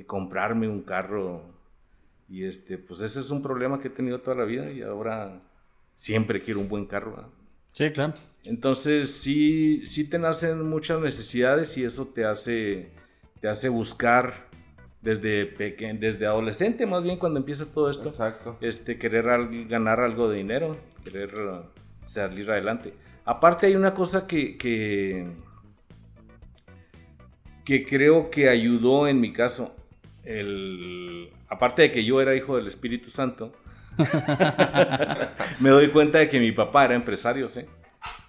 y 0.01 0.05
comprarme 0.05 0.67
un 0.69 0.83
carro. 0.83 1.43
Y 2.29 2.45
este, 2.45 2.79
pues 2.79 3.01
ese 3.03 3.21
es 3.21 3.31
un 3.31 3.43
problema 3.43 3.81
que 3.81 3.89
he 3.89 3.91
tenido 3.91 4.21
toda 4.21 4.37
la 4.37 4.45
vida 4.45 4.71
y 4.71 4.83
ahora 4.83 5.41
siempre 5.95 6.41
quiero 6.43 6.61
un 6.61 6.69
buen 6.69 6.87
carro. 6.87 7.11
¿verdad? 7.13 7.29
Sí, 7.69 7.91
claro. 7.91 8.15
Entonces 8.45 9.11
sí, 9.13 9.87
sí 9.87 10.09
te 10.09 10.19
nacen 10.19 10.69
muchas 10.69 11.01
necesidades 11.01 11.77
y 11.77 11.85
eso 11.85 12.07
te 12.07 12.25
hace, 12.25 12.91
te 13.41 13.49
hace 13.49 13.69
buscar 13.69 14.49
desde 15.03 15.47
pequeño, 15.47 15.99
desde 16.01 16.27
adolescente 16.27 16.87
más 16.87 17.03
bien 17.03 17.19
cuando 17.19 17.39
empieza 17.39 17.67
todo 17.67 17.91
esto, 17.91 18.09
Exacto. 18.09 18.57
este, 18.61 18.99
querer 18.99 19.29
al- 19.29 19.67
ganar 19.67 20.01
algo 20.01 20.29
de 20.31 20.39
dinero, 20.39 20.77
querer 21.05 21.35
uh, 21.39 21.63
salir 22.07 22.51
adelante. 22.51 22.95
Aparte 23.25 23.67
hay 23.67 23.77
una 23.77 23.93
cosa 23.95 24.27
que, 24.27 24.57
que, 24.57 25.27
que 27.65 27.87
creo 27.87 28.31
que 28.31 28.49
ayudó 28.49 29.07
en 29.09 29.21
mi 29.21 29.33
caso. 29.33 29.75
El, 30.25 31.31
aparte 31.49 31.83
de 31.83 31.93
que 31.93 32.05
yo 32.05 32.21
era 32.21 32.35
hijo 32.37 32.57
del 32.57 32.67
Espíritu 32.67 33.11
Santo, 33.11 33.53
me 35.61 35.71
doy 35.71 35.89
cuenta 35.89 36.19
de 36.19 36.29
que 36.29 36.39
mi 36.41 36.53
papá 36.53 36.85
era 36.87 36.95
empresario, 36.95 37.49
¿sí? 37.49 37.63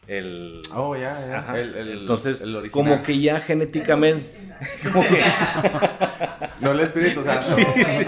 El, 0.07 0.61
Oh, 0.73 0.95
ya. 0.95 1.53
El- 1.55 1.75
el- 1.75 1.89
Entonces, 1.99 2.41
el 2.41 2.71
como 2.71 3.01
que 3.03 3.19
ya 3.19 3.39
genéticamente, 3.39 4.27
como 4.91 5.03
que, 5.07 5.21
No 6.61 6.71
el 6.71 6.79
Espíritu 6.81 7.23
Santo. 7.23 7.41
sí, 7.75 7.83
sí, 7.83 8.05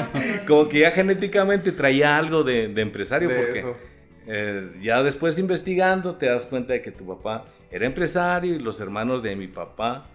como 0.48 0.68
que 0.70 0.80
ya 0.80 0.92
genéticamente 0.92 1.72
traía 1.72 2.18
algo 2.18 2.44
de, 2.44 2.68
de 2.68 2.82
empresario, 2.82 3.30
de 3.30 3.36
porque 3.36 3.66
eh, 4.28 4.72
ya 4.82 5.02
después 5.04 5.38
investigando 5.40 6.16
te 6.16 6.28
das 6.28 6.46
cuenta 6.46 6.74
de 6.74 6.82
que 6.82 6.92
tu 6.92 7.06
papá 7.06 7.46
era 7.72 7.86
empresario 7.86 8.54
y 8.56 8.60
los 8.60 8.80
hermanos 8.80 9.24
de 9.24 9.36
mi 9.36 9.48
papá 9.48 10.06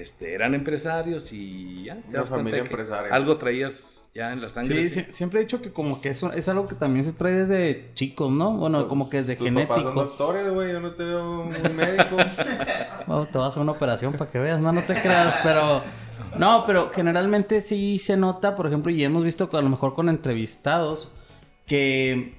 este, 0.00 0.34
eran 0.34 0.54
empresarios 0.54 1.32
y 1.32 1.84
ya. 1.84 1.98
Una 2.08 2.24
familia 2.24 2.60
empresaria. 2.60 3.12
Algo 3.14 3.36
traías 3.38 4.08
ya 4.14 4.32
en 4.32 4.40
la 4.40 4.48
sangre. 4.48 4.88
Sí, 4.88 5.04
siempre 5.10 5.40
he 5.40 5.42
dicho 5.42 5.60
que 5.60 5.72
como 5.72 6.00
que 6.00 6.08
eso 6.08 6.32
es 6.32 6.48
algo 6.48 6.66
que 6.66 6.74
también 6.74 7.04
se 7.04 7.12
trae 7.12 7.32
desde 7.34 7.90
chicos, 7.94 8.30
¿no? 8.30 8.52
Bueno, 8.56 8.88
como 8.88 9.10
que 9.10 9.18
desde 9.18 9.36
Tus 9.36 9.46
papás 9.50 9.66
son 9.68 9.76
genético. 9.76 10.04
doctores, 10.04 10.48
güey. 10.50 10.72
Yo 10.72 10.80
no 10.80 10.92
te 10.92 11.04
veo 11.04 11.44
muy 11.44 11.72
médico. 11.74 12.16
Oh, 13.08 13.24
te 13.24 13.38
vas 13.38 13.44
a 13.44 13.48
hacer 13.50 13.62
una 13.62 13.70
operación 13.70 14.14
para 14.14 14.28
que 14.32 14.38
veas, 14.40 14.58
no, 14.60 14.72
no 14.72 14.82
te 14.82 15.00
creas, 15.00 15.36
pero... 15.44 15.80
No, 16.38 16.64
pero 16.66 16.90
generalmente 16.90 17.60
sí 17.62 17.98
se 17.98 18.16
nota, 18.16 18.56
por 18.56 18.66
ejemplo, 18.66 18.90
y 18.90 19.04
hemos 19.04 19.22
visto 19.22 19.48
que 19.48 19.56
a 19.56 19.60
lo 19.62 19.68
mejor 19.68 19.94
con 19.94 20.08
entrevistados, 20.08 21.12
que... 21.66 22.34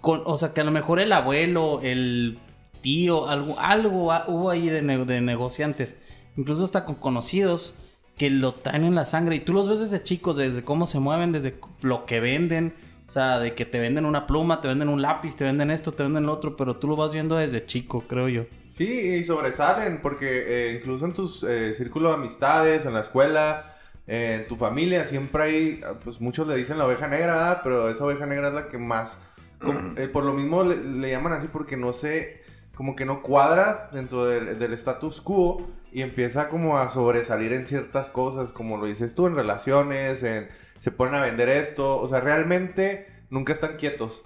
Con, 0.00 0.22
o 0.24 0.38
sea, 0.38 0.52
que 0.54 0.60
a 0.60 0.64
lo 0.64 0.70
mejor 0.70 1.00
el 1.00 1.12
abuelo, 1.12 1.80
el 1.82 2.38
tío, 2.80 3.26
algo, 3.28 3.58
algo 3.58 4.12
hubo 4.28 4.50
ahí 4.50 4.68
de, 4.68 4.82
ne- 4.82 5.04
de 5.04 5.20
negociantes, 5.20 5.98
incluso 6.38 6.64
hasta 6.64 6.86
con 6.86 6.94
conocidos, 6.94 7.74
que 8.16 8.30
lo 8.30 8.54
traen 8.54 8.84
en 8.84 8.94
la 8.94 9.04
sangre. 9.04 9.36
Y 9.36 9.40
tú 9.40 9.52
los 9.52 9.68
ves 9.68 9.80
desde 9.80 10.02
chicos, 10.02 10.36
desde 10.36 10.64
cómo 10.64 10.86
se 10.86 10.98
mueven, 10.98 11.32
desde 11.32 11.60
lo 11.82 12.06
que 12.06 12.20
venden. 12.20 12.74
O 13.06 13.10
sea, 13.10 13.38
de 13.38 13.54
que 13.54 13.64
te 13.64 13.78
venden 13.80 14.04
una 14.06 14.26
pluma, 14.26 14.60
te 14.60 14.68
venden 14.68 14.88
un 14.88 15.00
lápiz, 15.02 15.36
te 15.36 15.44
venden 15.44 15.70
esto, 15.70 15.92
te 15.92 16.02
venden 16.02 16.26
lo 16.26 16.32
otro, 16.32 16.56
pero 16.56 16.76
tú 16.76 16.88
lo 16.88 16.96
vas 16.96 17.12
viendo 17.12 17.36
desde 17.36 17.64
chico, 17.66 18.04
creo 18.08 18.28
yo. 18.28 18.44
Sí, 18.72 18.86
y 18.86 19.24
sobresalen, 19.24 20.00
porque 20.02 20.26
eh, 20.46 20.72
incluso 20.78 21.04
en 21.06 21.12
tus 21.14 21.42
eh, 21.42 21.74
círculos 21.74 22.12
de 22.12 22.18
amistades, 22.18 22.84
en 22.86 22.92
la 22.94 23.00
escuela, 23.00 23.76
eh, 24.06 24.40
en 24.40 24.46
tu 24.48 24.56
familia, 24.56 25.06
siempre 25.06 25.42
hay, 25.42 25.80
ah, 25.86 25.94
pues 26.02 26.20
muchos 26.20 26.46
le 26.48 26.54
dicen 26.56 26.76
la 26.78 26.86
oveja 26.86 27.08
negra, 27.08 27.32
¿verdad? 27.34 27.60
pero 27.64 27.88
esa 27.88 28.04
oveja 28.04 28.26
negra 28.26 28.48
es 28.48 28.54
la 28.54 28.68
que 28.68 28.78
más, 28.78 29.18
como- 29.58 29.80
eh, 29.96 30.06
por 30.08 30.24
lo 30.24 30.34
mismo 30.34 30.62
le, 30.62 30.76
le 30.76 31.10
llaman 31.10 31.32
así 31.32 31.48
porque 31.50 31.76
no 31.76 31.92
sé, 31.92 32.42
como 32.74 32.94
que 32.94 33.04
no 33.04 33.22
cuadra 33.22 33.88
dentro 33.92 34.26
del, 34.26 34.58
del 34.58 34.72
status 34.74 35.20
quo 35.20 35.66
y 35.92 36.02
empieza 36.02 36.48
como 36.48 36.78
a 36.78 36.90
sobresalir 36.90 37.52
en 37.52 37.66
ciertas 37.66 38.10
cosas, 38.10 38.52
como 38.52 38.76
lo 38.76 38.86
dices 38.86 39.14
tú, 39.14 39.26
en 39.26 39.34
relaciones, 39.36 40.22
en, 40.22 40.48
se 40.80 40.90
ponen 40.90 41.14
a 41.14 41.22
vender 41.22 41.48
esto, 41.48 42.00
o 42.00 42.08
sea, 42.08 42.20
realmente 42.20 43.06
nunca 43.30 43.52
están 43.52 43.76
quietos. 43.76 44.24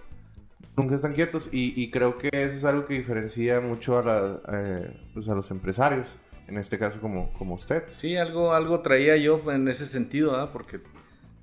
Nunca 0.76 0.95
están 0.95 1.12
quietos 1.12 1.50
y, 1.52 1.75
y 1.81 1.90
creo 1.90 2.16
que 2.19 2.28
eso 2.33 2.54
es 2.54 2.64
algo 2.64 2.87
que 2.87 2.95
diferencia 2.95 3.61
mucho 3.61 3.99
a, 3.99 4.02
la- 4.02 4.40
eh, 4.52 4.97
pues 5.12 5.28
a 5.28 5.35
los 5.35 5.50
empresarios, 5.50 6.16
en 6.49 6.57
este 6.57 6.78
caso 6.78 7.00
como, 7.00 7.31
como 7.35 7.54
usted. 7.54 7.85
Sí, 7.90 8.16
algo, 8.16 8.54
algo 8.54 8.81
traía 8.81 9.16
yo 9.19 9.40
en 9.52 9.69
ese 9.69 9.85
sentido, 9.85 10.37
¿ah? 10.37 10.50
porque 10.52 10.81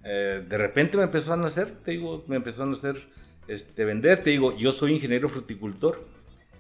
eh, 0.04 0.44
de 0.48 0.58
repente 0.58 0.98
me 0.98 1.04
empezó 1.04 1.34
a 1.34 1.38
nacer, 1.38 1.68
te 1.84 1.92
digo, 1.92 2.24
me 2.28 2.38
empezó 2.38 2.64
a 2.64 2.66
nacer 2.66 3.08
este, 3.48 3.86
vender, 3.86 4.24
te 4.24 4.32
digo, 4.32 4.56
yo 4.58 4.72
soy 4.72 4.94
ingeniero 4.94 5.30
fruticultor, 5.30 6.08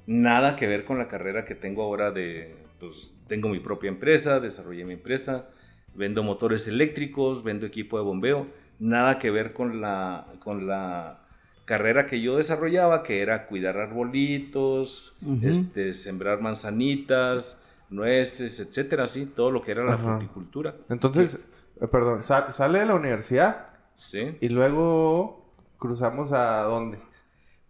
nada 0.05 0.55
que 0.55 0.67
ver 0.67 0.85
con 0.85 0.97
la 0.99 1.07
carrera 1.07 1.45
que 1.45 1.55
tengo 1.55 1.83
ahora 1.83 2.11
de, 2.11 2.55
pues 2.79 3.13
tengo 3.29 3.47
mi 3.47 3.59
propia 3.59 3.87
empresa, 3.87 4.41
desarrollé 4.41 4.83
mi 4.83 4.93
empresa, 4.95 5.47
vendo 5.95 6.23
motores 6.23 6.67
eléctricos, 6.67 7.43
vendo 7.43 7.65
equipo 7.65 7.97
de 7.97 8.03
bombeo, 8.03 8.47
nada 8.79 9.19
que 9.19 9.31
ver 9.31 9.53
con 9.53 9.79
la, 9.79 10.25
con 10.43 10.67
la 10.67 11.21
carrera 11.65 12.05
que 12.07 12.19
yo 12.21 12.37
desarrollaba, 12.37 13.03
que 13.03 13.21
era 13.21 13.45
cuidar 13.47 13.77
arbolitos, 13.77 15.13
este, 15.43 15.93
sembrar 15.93 16.41
manzanitas, 16.41 17.61
nueces, 17.89 18.59
etcétera, 18.59 19.07
sí, 19.07 19.25
todo 19.25 19.51
lo 19.51 19.61
que 19.61 19.71
era 19.71 19.83
la 19.85 19.93
Ajá. 19.93 20.17
fruticultura. 20.17 20.75
Entonces, 20.89 21.35
eh, 21.81 21.87
perdón, 21.87 22.23
sal- 22.23 22.53
sale 22.53 22.79
de 22.79 22.85
la 22.87 22.95
universidad 22.95 23.67
Sí. 23.97 24.35
y 24.41 24.49
luego 24.49 25.53
cruzamos 25.77 26.31
a 26.31 26.61
dónde? 26.63 26.99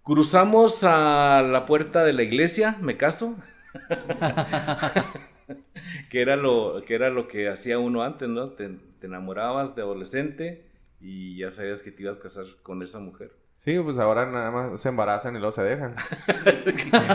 Cruzamos 0.04 0.84
a 0.84 1.42
la 1.42 1.66
puerta 1.66 2.04
de 2.04 2.14
la 2.14 2.24
iglesia, 2.24 2.78
me 2.82 2.98
caso. 2.98 3.36
que, 6.10 6.22
era 6.22 6.36
lo, 6.36 6.82
que 6.86 6.96
era 6.96 7.10
lo 7.10 7.28
que 7.28 7.50
hacía 7.50 7.80
uno 7.80 8.04
antes, 8.04 8.28
¿no? 8.30 8.50
Te, 8.50 8.70
te 9.00 9.08
enamorabas 9.08 9.76
de 9.76 9.82
adolescente 9.82 10.66
y 11.02 11.38
ya 11.38 11.52
sabías 11.52 11.82
que 11.82 11.92
te 11.92 12.04
ibas 12.04 12.18
a 12.20 12.22
casar 12.22 12.46
con 12.64 12.82
esa 12.84 13.00
mujer. 13.00 13.32
Sí, 13.60 13.78
pues 13.80 13.98
ahora 13.98 14.26
nada 14.26 14.52
más 14.52 14.82
se 14.82 14.88
embarazan 14.88 15.36
y 15.36 15.40
luego 15.40 15.52
se 15.54 15.64
dejan. 15.64 15.96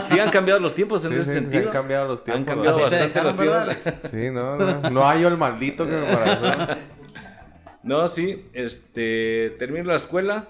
Sí, 0.07 0.19
han 0.19 0.29
cambiado 0.29 0.59
los 0.59 0.75
tiempos 0.75 1.03
en 1.05 1.11
Sí, 1.11 1.17
ese 1.17 1.23
sí, 1.23 1.31
se 1.31 1.39
sentido. 1.41 1.63
han 1.65 1.71
cambiado 1.73 2.07
los 2.07 2.19
Han 2.19 2.25
tiempos. 2.45 2.53
cambiado 2.53 2.77
te 2.77 2.83
¿verdad? 2.83 2.99
bastante 2.99 3.07
dejaron, 3.07 3.27
los 3.27 3.37
¿verdad, 3.37 3.77
tiempos. 3.79 4.11
Sí, 4.11 4.29
no, 4.31 4.55
no, 4.81 4.89
no 4.91 5.07
hay 5.07 5.23
el 5.23 5.37
maldito 5.37 5.85
que 5.85 5.91
me 5.91 6.07
embarazó. 6.07 6.77
No, 7.83 8.07
sí, 8.07 8.47
este, 8.53 9.55
termino 9.59 9.85
la 9.85 9.95
escuela. 9.95 10.47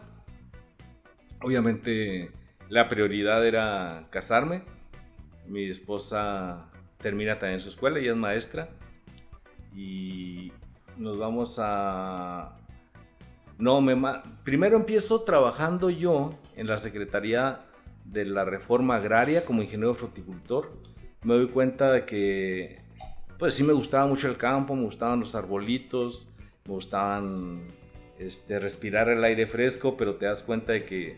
Obviamente 1.42 2.32
la 2.70 2.88
prioridad 2.90 3.46
era 3.46 4.08
casarme. 4.10 4.64
Mi 5.48 5.70
esposa 5.70 6.66
termina 7.06 7.38
también 7.38 7.62
su 7.62 7.70
escuela, 7.70 8.00
ella 8.00 8.14
es 8.14 8.18
maestra. 8.18 8.68
Y 9.76 10.52
nos 10.98 11.20
vamos 11.20 11.60
a... 11.60 12.58
No, 13.60 13.80
me 13.80 13.96
primero 14.44 14.76
empiezo 14.76 15.22
trabajando 15.22 15.92
yo 15.92 16.32
en 16.56 16.66
la 16.66 16.80
Secretaría 16.80 17.60
de 18.06 18.26
la 18.26 18.44
Reforma 18.44 18.96
Agraria 18.96 19.46
como 19.46 19.62
ingeniero 19.62 19.94
fruticultor. 19.94 20.72
Me 21.22 21.36
doy 21.36 21.48
cuenta 21.50 21.92
de 21.92 22.08
que, 22.08 22.82
pues 23.38 23.54
sí 23.54 23.64
me 23.64 23.74
gustaba 23.74 24.08
mucho 24.08 24.28
el 24.28 24.38
campo, 24.38 24.76
me 24.76 24.86
gustaban 24.86 25.20
los 25.20 25.36
arbolitos, 25.36 26.34
me 26.66 26.74
gustaban 26.74 27.68
este, 28.18 28.58
respirar 28.58 29.10
el 29.10 29.24
aire 29.24 29.46
fresco, 29.46 29.96
pero 29.96 30.16
te 30.16 30.26
das 30.26 30.42
cuenta 30.42 30.74
de 30.74 30.86
que 30.86 31.18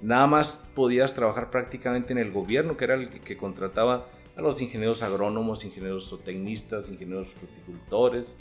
nada 0.00 0.28
más 0.28 0.70
podías 0.76 1.12
trabajar 1.12 1.50
prácticamente 1.50 2.12
en 2.12 2.18
el 2.18 2.30
gobierno, 2.30 2.76
que 2.76 2.84
era 2.84 2.94
el 2.94 3.08
que 3.08 3.36
contrataba 3.36 4.06
a 4.36 4.40
los 4.42 4.60
ingenieros 4.60 5.02
agrónomos, 5.02 5.64
ingenieros 5.64 6.08
zootecnistas, 6.08 6.88
ingenieros 6.88 7.28
fruticultores. 7.28 8.36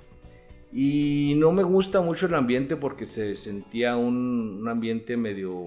Y 0.72 1.34
no 1.38 1.52
me 1.52 1.62
gusta 1.64 2.02
mucho 2.02 2.26
el 2.26 2.34
ambiente 2.34 2.76
porque 2.76 3.06
se 3.06 3.36
sentía 3.36 3.96
un, 3.96 4.58
un 4.62 4.68
ambiente 4.70 5.16
medio, 5.18 5.66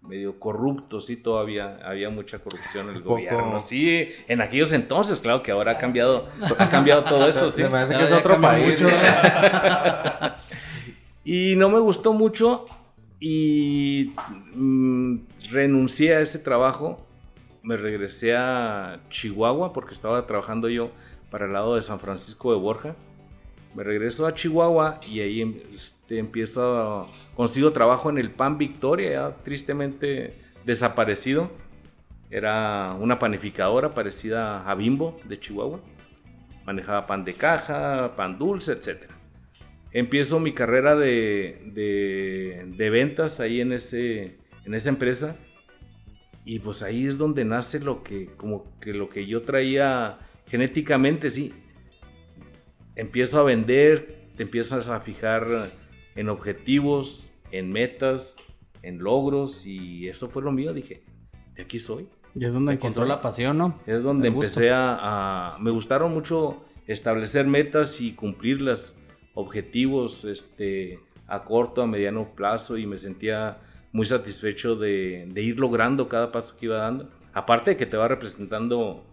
medio 0.00 0.40
corrupto, 0.40 1.00
sí, 1.02 1.16
todavía 1.16 1.78
había 1.84 2.08
mucha 2.08 2.38
corrupción 2.38 2.88
en 2.88 2.96
el 2.96 3.02
Poco. 3.02 3.16
gobierno. 3.16 3.60
Sí, 3.60 4.08
en 4.28 4.40
aquellos 4.40 4.72
entonces, 4.72 5.20
claro 5.20 5.42
que 5.42 5.50
ahora 5.52 5.72
ha 5.72 5.78
cambiado, 5.78 6.28
ha 6.58 6.70
cambiado 6.70 7.04
todo 7.04 7.28
eso, 7.28 7.50
sí. 7.50 7.62
Se 7.62 7.68
me 7.68 7.76
hace 7.78 7.92
que 7.92 7.98
Ya- 8.00 8.06
es 8.06 8.12
otro 8.14 8.40
país. 8.40 8.80
¿no? 8.80 8.88
Y 11.24 11.54
no 11.56 11.68
me 11.68 11.78
gustó 11.78 12.12
mucho 12.12 12.64
y 13.20 14.12
mm, 14.54 15.18
renuncié 15.52 16.16
a 16.16 16.20
ese 16.20 16.40
trabajo. 16.40 17.06
Me 17.62 17.76
regresé 17.76 18.34
a 18.36 19.00
Chihuahua 19.10 19.72
porque 19.72 19.94
estaba 19.94 20.26
trabajando 20.26 20.68
yo 20.68 20.90
para 21.30 21.46
el 21.46 21.52
lado 21.52 21.76
de 21.76 21.82
San 21.82 22.00
Francisco 22.00 22.52
de 22.52 22.58
Borja. 22.58 22.96
Me 23.74 23.84
regreso 23.84 24.26
a 24.26 24.34
Chihuahua 24.34 24.98
y 25.10 25.20
ahí 25.20 25.40
em- 25.40 25.60
este, 25.72 26.18
empiezo 26.18 26.76
a... 26.78 27.06
Consigo 27.36 27.72
trabajo 27.72 28.10
en 28.10 28.18
el 28.18 28.30
PAN 28.30 28.58
Victoria, 28.58 29.10
ya 29.12 29.36
tristemente 29.44 30.34
desaparecido. 30.64 31.50
Era 32.30 32.96
una 32.98 33.18
panificadora 33.18 33.94
parecida 33.94 34.68
a 34.68 34.74
Bimbo 34.74 35.20
de 35.24 35.38
Chihuahua. 35.38 35.80
Manejaba 36.66 37.06
pan 37.06 37.24
de 37.24 37.34
caja, 37.34 38.12
pan 38.16 38.38
dulce, 38.38 38.72
etcétera 38.72 39.14
empiezo 39.94 40.40
mi 40.40 40.52
carrera 40.52 40.96
de, 40.96 41.60
de- 41.66 42.64
de 42.78 42.88
ventas 42.90 43.40
ahí 43.40 43.60
en, 43.60 43.72
ese, 43.74 44.38
en 44.64 44.72
esa 44.74 44.88
empresa. 44.88 45.36
Y 46.44 46.58
pues 46.58 46.82
ahí 46.82 47.06
es 47.06 47.18
donde 47.18 47.44
nace 47.44 47.78
lo 47.80 48.02
que, 48.02 48.26
como 48.36 48.78
que 48.80 48.92
lo 48.92 49.08
que 49.08 49.26
yo 49.26 49.42
traía 49.42 50.18
genéticamente, 50.46 51.30
sí. 51.30 51.52
Empiezo 52.96 53.38
a 53.40 53.44
vender, 53.44 54.26
te 54.36 54.42
empiezas 54.42 54.88
a 54.88 55.00
fijar 55.00 55.70
en 56.14 56.28
objetivos, 56.28 57.30
en 57.50 57.70
metas, 57.70 58.36
en 58.82 58.98
logros, 58.98 59.66
y 59.66 60.08
eso 60.08 60.28
fue 60.28 60.42
lo 60.42 60.52
mío. 60.52 60.72
Dije, 60.74 61.02
de 61.54 61.62
aquí 61.62 61.78
soy. 61.78 62.08
Y 62.34 62.44
es 62.44 62.54
donde 62.54 62.72
encontró 62.74 63.02
soy. 63.02 63.08
la 63.08 63.20
pasión, 63.20 63.58
¿no? 63.58 63.78
Es 63.86 64.02
donde 64.02 64.28
El 64.28 64.34
empecé 64.34 64.70
a, 64.70 65.54
a- 65.54 65.58
Me 65.58 65.70
gustaron 65.70 66.12
mucho 66.12 66.64
establecer 66.86 67.46
metas 67.46 68.00
y 68.00 68.12
cumplirlas, 68.12 68.96
objetivos 69.34 70.24
este, 70.24 70.98
a 71.28 71.44
corto, 71.44 71.82
a 71.82 71.86
mediano 71.86 72.34
plazo 72.34 72.76
y 72.76 72.86
me 72.86 72.98
sentía 72.98 73.58
muy 73.92 74.06
satisfecho 74.06 74.76
de, 74.76 75.26
de 75.28 75.42
ir 75.42 75.58
logrando 75.58 76.08
cada 76.08 76.32
paso 76.32 76.56
que 76.56 76.66
iba 76.66 76.78
dando. 76.78 77.08
Aparte 77.32 77.70
de 77.70 77.76
que 77.76 77.86
te 77.86 77.96
va 77.96 78.08
representando 78.08 79.04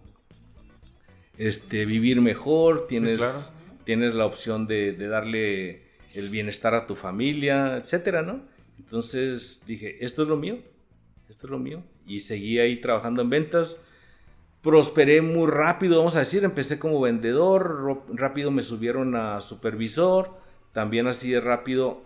este, 1.37 1.85
vivir 1.85 2.21
mejor, 2.21 2.87
tienes, 2.87 3.19
claro. 3.19 3.37
tienes 3.85 4.15
la 4.15 4.25
opción 4.25 4.67
de, 4.67 4.93
de 4.93 5.07
darle 5.07 5.83
el 6.13 6.29
bienestar 6.29 6.73
a 6.73 6.87
tu 6.87 6.95
familia, 6.95 7.77
etcétera, 7.77 8.21
¿no? 8.21 8.41
Entonces 8.77 9.63
dije, 9.67 10.03
esto 10.03 10.23
es 10.23 10.29
lo 10.29 10.37
mío, 10.37 10.59
esto 11.29 11.47
es 11.47 11.51
lo 11.51 11.59
mío. 11.59 11.83
Y 12.07 12.21
seguí 12.21 12.59
ahí 12.59 12.81
trabajando 12.81 13.21
en 13.21 13.29
ventas. 13.29 13.85
Prosperé 14.61 15.21
muy 15.21 15.49
rápido, 15.49 15.99
vamos 15.99 16.15
a 16.15 16.19
decir, 16.19 16.43
empecé 16.43 16.79
como 16.79 16.99
vendedor, 16.99 18.01
rápido 18.13 18.51
me 18.51 18.61
subieron 18.61 19.15
a 19.15 19.39
supervisor, 19.39 20.37
también 20.73 21.07
así 21.07 21.31
de 21.31 21.39
rápido 21.39 22.01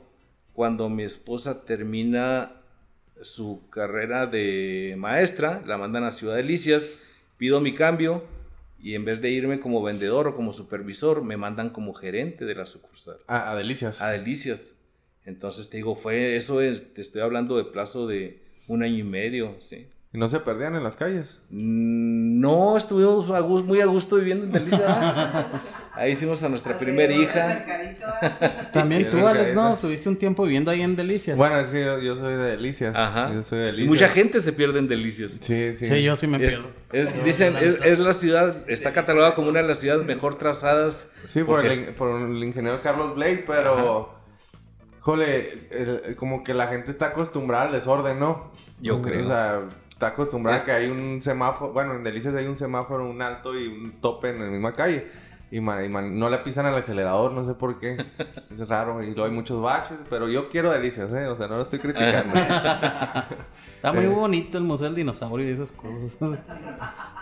cuando 0.53 0.87
mi 0.89 1.03
esposa 1.03 1.63
termina 1.65 2.62
su 3.23 3.61
carrera 3.69 4.25
de 4.27 4.95
maestra, 4.97 5.61
la 5.65 5.77
mandan 5.77 6.03
a 6.03 6.11
Ciudad 6.11 6.35
Delicias, 6.35 6.93
pido 7.37 7.59
mi 7.61 7.75
cambio 7.75 8.23
y 8.79 8.95
en 8.95 9.05
vez 9.05 9.21
de 9.21 9.29
irme 9.29 9.59
como 9.59 9.81
vendedor 9.81 10.27
o 10.27 10.35
como 10.35 10.53
supervisor, 10.53 11.23
me 11.23 11.37
mandan 11.37 11.69
como 11.69 11.93
gerente 11.93 12.45
de 12.45 12.55
la 12.55 12.65
sucursal. 12.65 13.17
Ah, 13.27 13.51
a 13.51 13.55
Delicias. 13.55 14.01
A 14.01 14.11
Delicias. 14.11 14.77
Entonces 15.25 15.69
te 15.69 15.77
digo, 15.77 15.95
fue 15.95 16.35
eso, 16.35 16.61
es, 16.61 16.93
te 16.93 17.01
estoy 17.01 17.21
hablando 17.21 17.57
de 17.57 17.63
plazo 17.63 18.07
de 18.07 18.39
un 18.67 18.83
año 18.83 18.97
y 18.97 19.03
medio, 19.03 19.55
¿sí? 19.61 19.87
¿Y 20.13 20.19
no 20.19 20.29
se 20.29 20.39
perdían 20.39 20.75
en 20.75 20.83
las 20.83 20.95
calles? 20.95 21.37
Mm, 21.49 22.39
No, 22.39 22.77
estuvimos 22.77 23.31
a 23.31 23.41
muy 23.41 23.81
a 23.81 23.85
gusto 23.87 24.17
viviendo 24.17 24.45
en 24.45 24.51
Delicias. 24.51 24.81
Ahí 25.93 26.11
hicimos 26.11 26.43
a 26.43 26.49
nuestra 26.49 26.77
primera 26.77 27.11
hija. 27.11 27.65
También 28.71 29.05
Sí, 29.05 29.09
tú, 29.09 29.25
Alex. 29.25 29.53
¿no? 29.55 29.73
Estuviste 29.73 30.09
un 30.09 30.17
tiempo 30.17 30.43
viviendo 30.43 30.69
ahí 30.69 30.81
en 30.81 30.95
Delicias. 30.95 31.35
Bueno, 31.37 31.57
es 31.57 31.67
que 31.67 31.83
yo, 31.83 31.99
yo 31.99 32.15
soy 32.15 32.33
de 32.35 32.43
Delicias. 32.51 32.95
Ajá. 32.95 33.31
Yo 33.33 33.43
soy 33.43 33.59
de 33.59 33.63
Y 33.63 33.67
Delicias. 33.71 33.89
mucha 33.89 34.09
gente 34.09 34.41
se 34.41 34.53
pierde 34.53 34.79
en 34.79 34.87
Delicias. 34.87 35.31
Sí, 35.41 35.75
sí. 35.77 35.85
Sí, 35.87 36.03
yo 36.03 36.15
sí 36.15 36.27
me 36.27 36.37
Es- 36.45 36.53
pierdo. 36.53 36.67
es- 36.91 37.23
dicen, 37.25 37.57
es, 37.57 37.83
es 37.83 37.99
la 37.99 38.13
ciudad, 38.13 38.69
está 38.69 38.93
catalogada 38.93 39.33
como 39.35 39.49
una 39.49 39.61
de 39.61 39.67
las 39.67 39.79
ciudades 39.79 40.05
mejor 40.05 40.37
trazadas. 40.37 41.11
Sí, 41.23 41.43
por 41.43 41.65
el, 41.65 41.79
por 41.97 42.21
el 42.21 42.43
ingeniero 42.43 42.81
Carlos 42.83 43.15
Blake, 43.15 43.45
pero... 43.47 44.21
Jole, 44.99 45.67
el- 45.71 46.01
el- 46.05 46.15
como 46.15 46.43
que 46.45 46.53
la 46.53 46.67
gente 46.67 46.89
está 46.91 47.07
acostumbrada 47.07 47.65
al 47.65 47.71
desorden, 47.73 48.19
¿no? 48.19 48.51
Yo 48.79 49.01
creo. 49.01 49.23
O 49.25 49.27
sea, 49.27 49.59
está 49.93 50.07
acostumbrada 50.07 50.57
Es- 50.57 50.63
a 50.63 50.65
que 50.65 50.71
hay 50.71 50.89
un 50.89 51.21
semáforo... 51.21 51.71
Bueno, 51.71 51.93
en 51.93 52.03
Delicias 52.03 52.35
hay 52.35 52.45
un 52.47 52.57
semáforo, 52.57 53.09
un 53.09 53.21
alto 53.21 53.57
y 53.57 53.67
un 53.67 53.93
tope 54.01 54.29
en 54.31 54.39
la 54.39 54.45
misma 54.49 54.73
calle. 54.73 55.07
Y, 55.51 55.59
man- 55.61 55.85
y 55.85 55.89
man- 55.89 56.17
no 56.17 56.29
le 56.31 56.39
pisan 56.39 56.65
al 56.65 56.73
acelerador, 56.75 57.31
no 57.31 57.45
sé 57.45 57.53
por 57.53 57.79
qué. 57.79 58.03
Es 58.51 58.67
raro. 58.67 59.03
Y 59.03 59.07
luego 59.07 59.25
hay 59.25 59.31
muchos 59.31 59.61
baches. 59.61 59.97
Pero 60.09 60.27
yo 60.27 60.49
quiero 60.49 60.71
Delicias, 60.71 61.11
¿eh? 61.13 61.27
O 61.27 61.37
sea, 61.37 61.47
no 61.47 61.57
lo 61.57 61.61
estoy 61.63 61.77
criticando. 61.79 62.33
Está 63.75 63.93
muy 63.93 64.05
Eh. 64.05 64.07
bonito 64.07 64.57
el 64.57 64.63
Museo 64.63 64.85
del 64.87 64.95
Dinosaurio 64.95 65.47
y 65.47 65.51
esas 65.51 65.71
cosas. 65.71 66.17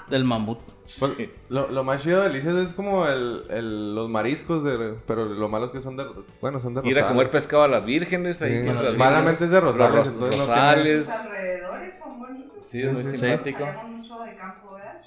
del 0.09 0.23
mamut. 0.23 0.59
Pues, 0.99 1.13
lo, 1.49 1.69
lo 1.71 1.83
más 1.83 2.01
chido 2.03 2.21
de 2.21 2.29
Delicias 2.29 2.55
es 2.55 2.73
como 2.73 3.05
el, 3.05 3.43
el- 3.49 3.95
los 3.95 4.09
mariscos, 4.09 4.63
de, 4.63 4.95
pero 5.05 5.25
lo 5.25 5.49
malo 5.49 5.65
es 5.65 5.71
que 5.71 5.81
son 5.81 5.97
de... 5.97 6.05
Bueno, 6.39 6.59
son 6.61 6.73
de 6.73 6.81
Ir 6.87 6.99
a 6.99 7.07
comer 7.07 7.25
Rosales. 7.25 7.31
pescado 7.31 7.63
a 7.63 7.67
las 7.67 7.83
vírgenes. 7.83 8.41
Ahí 8.41 8.61
Sí, 8.61 8.65
con 8.65 8.81
las 8.83 8.95
malamente 8.95 9.43
es 9.45 9.51
de 9.51 9.59
Rosales, 9.59 9.95
los 9.95 10.13
entonces 10.13 10.39
no 10.39 10.45
Rosales. 10.45 11.07
Los 11.07 11.15
alrededores 11.17 11.99
son 12.01 12.19
bonitos. 12.19 12.65
Sí, 12.65 12.81
es 12.81 12.93
muy 12.93 13.03
Sí. 13.03 13.17
simpático. 13.17 13.59
Salemos 13.59 13.89
mucho 13.89 14.19
de 14.23 14.35
campo, 14.35 14.73
¿verdad? 14.75 15.01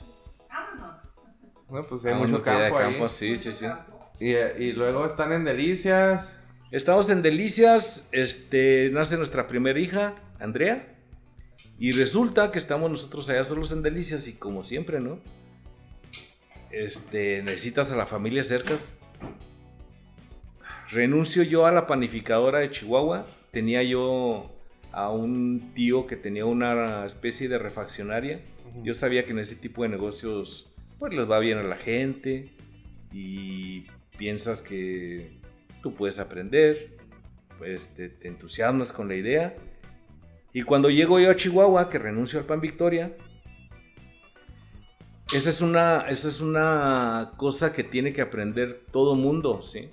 Vámonos. 0.51 1.14
Pues 1.89 2.05
hay 2.05 2.13
Ah, 2.13 2.17
mucho 2.19 2.43
campo 2.43 2.79
ahí. 2.79 2.97
sí, 3.09 3.37
sí, 3.39 3.53
sí. 3.53 3.67
y 4.21 4.73
luego 4.73 5.07
están 5.07 5.33
en 5.33 5.45
Delicias. 5.45 6.39
Estamos 6.71 7.09
en 7.11 7.23
Delicias, 7.23 8.09
este, 8.13 8.91
nace 8.93 9.17
nuestra 9.17 9.47
primera 9.47 9.79
hija, 9.79 10.15
Andrea, 10.41 10.89
y 11.79 11.93
resulta 11.93 12.51
que 12.51 12.59
estamos 12.59 12.91
nosotros 12.91 13.29
allá 13.29 13.45
solos 13.45 13.71
en 13.73 13.83
Delicias 13.83 14.27
y 14.27 14.33
como 14.35 14.65
siempre, 14.65 14.99
¿no? 15.01 15.21
Este, 16.71 17.43
necesitas 17.43 17.91
a 17.93 17.97
la 17.97 18.07
familia 18.07 18.43
cercas. 18.43 18.93
Renuncio 20.91 21.43
yo 21.43 21.67
a 21.67 21.73
la 21.73 21.87
panificadora 21.87 22.59
de 22.61 22.71
Chihuahua, 22.71 23.27
tenía 23.53 23.83
yo 23.83 24.51
a 24.93 25.11
un 25.11 25.73
tío 25.75 26.07
que 26.07 26.17
tenía 26.17 26.45
una 26.45 27.07
especie 27.07 27.49
de 27.49 27.59
refaccionaria. 27.59 28.41
Yo 28.83 28.95
sabía 28.95 29.25
que 29.25 29.31
en 29.33 29.39
ese 29.39 29.55
tipo 29.57 29.83
de 29.85 29.89
negocios 29.91 30.69
pues 30.99 31.15
les 31.15 31.31
va 31.31 31.39
bien 31.39 31.59
a 31.59 31.63
la 31.63 31.77
gente 31.77 32.51
y 33.13 33.87
piensas 34.19 34.63
que 34.63 35.39
tú 35.83 35.95
puedes 35.95 36.19
aprender, 36.19 36.97
pues 37.59 37.95
te, 37.95 38.09
te 38.09 38.29
entusiasmas 38.29 38.93
con 38.93 39.09
la 39.09 39.15
idea. 39.17 39.57
Y 40.53 40.63
cuando 40.63 40.89
llego 40.91 41.19
yo 41.19 41.31
a 41.31 41.37
Chihuahua, 41.37 41.91
que 41.91 41.99
renuncio 41.99 42.39
al 42.39 42.47
Pan 42.47 42.61
Victoria, 42.61 43.17
esa 45.33 45.51
es 45.51 45.61
una, 45.61 46.03
esa 46.09 46.29
es 46.29 46.41
una 46.41 47.33
cosa 47.37 47.73
que 47.73 47.83
tiene 47.83 48.13
que 48.13 48.23
aprender 48.23 48.85
todo 48.93 49.15
mundo, 49.15 49.63
¿sí? 49.63 49.89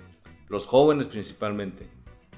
Los 0.48 0.66
jóvenes 0.66 1.06
principalmente. 1.08 1.86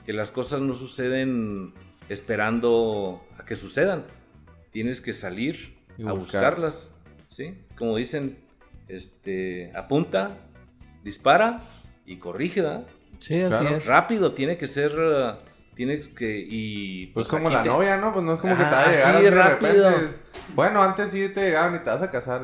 Que 0.07 0.13
las 0.13 0.31
cosas 0.31 0.61
no 0.61 0.75
suceden 0.75 1.75
esperando 2.09 3.27
a 3.39 3.45
que 3.45 3.57
sucedan. 3.57 4.05
Tienes 4.71 5.01
que 5.01 5.13
salir 5.13 5.77
Y 5.99 6.07
a 6.07 6.13
buscar. 6.13 6.55
buscarlas, 6.55 6.91
¿sí? 7.29 7.59
Como 7.77 7.97
dicen, 7.97 8.39
este, 8.89 9.73
apunta, 9.77 10.39
dispara 11.03 11.61
y 12.07 12.19
corrige, 12.19 12.63
¿verdad? 12.63 12.87
Sí, 13.19 13.41
así 13.41 13.61
Claro, 13.63 13.77
es. 13.77 13.87
Rápido, 13.87 14.33
tiene 14.33 14.59
que 14.59 14.67
ser, 14.67 14.99
uh, 14.99 15.37
tiene 15.75 16.01
que, 16.01 16.45
y... 16.49 17.07
Pues, 17.09 17.29
como 17.29 17.49
aquí 17.49 17.57
la 17.57 17.63
te- 17.63 17.69
novia, 17.69 17.97
¿no? 17.97 18.13
Pues 18.13 18.25
no 18.25 18.35
es 18.35 18.41
como 18.41 18.57
que 18.57 18.65
te 18.65 18.71
va 18.71 18.83
a 18.85 18.93
llegar 18.93 19.07
así, 19.17 19.17
así 19.17 19.25
de 19.25 19.31
rápido. 19.31 19.91
repente. 19.91 20.17
Bueno, 20.55 20.83
antes 20.83 21.11
sí 21.11 21.29
te 21.31 21.41
llegaban 21.47 21.75
y 21.77 21.79
te 21.79 21.91
vas 21.91 22.03
a 22.03 22.11
casar. 22.11 22.43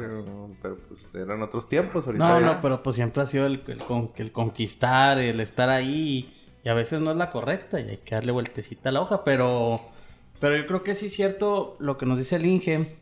Pero 0.62 0.76
pues 0.88 1.14
eran 1.14 1.42
otros 1.42 1.68
tiempos. 1.68 2.06
Ahorita 2.06 2.26
No, 2.28 2.40
ya- 2.40 2.46
no, 2.46 2.60
pero 2.60 2.82
pues 2.82 2.96
siempre 2.96 3.22
ha 3.22 3.26
sido 3.26 3.46
el, 3.46 3.62
el 3.66 3.78
con- 3.78 4.12
el 4.16 4.32
conquistar, 4.32 5.18
el 5.18 5.40
estar 5.40 5.68
ahí. 5.68 6.32
Y 6.64 6.68
a 6.68 6.74
veces 6.74 7.00
no 7.00 7.10
es 7.10 7.16
la 7.16 7.30
correcta 7.30 7.80
y 7.80 7.88
hay 7.88 7.96
que 7.98 8.14
darle 8.14 8.32
vueltecita 8.32 8.88
a 8.90 8.92
la 8.92 9.00
hoja. 9.00 9.24
Pero, 9.24 9.80
pero 10.40 10.56
yo 10.56 10.66
creo 10.66 10.82
que 10.82 10.94
sí 10.94 11.06
es 11.06 11.14
cierto 11.14 11.76
lo 11.80 11.98
que 11.98 12.06
nos 12.06 12.18
dice 12.18 12.36
el 12.36 12.46
Inge. 12.46 12.96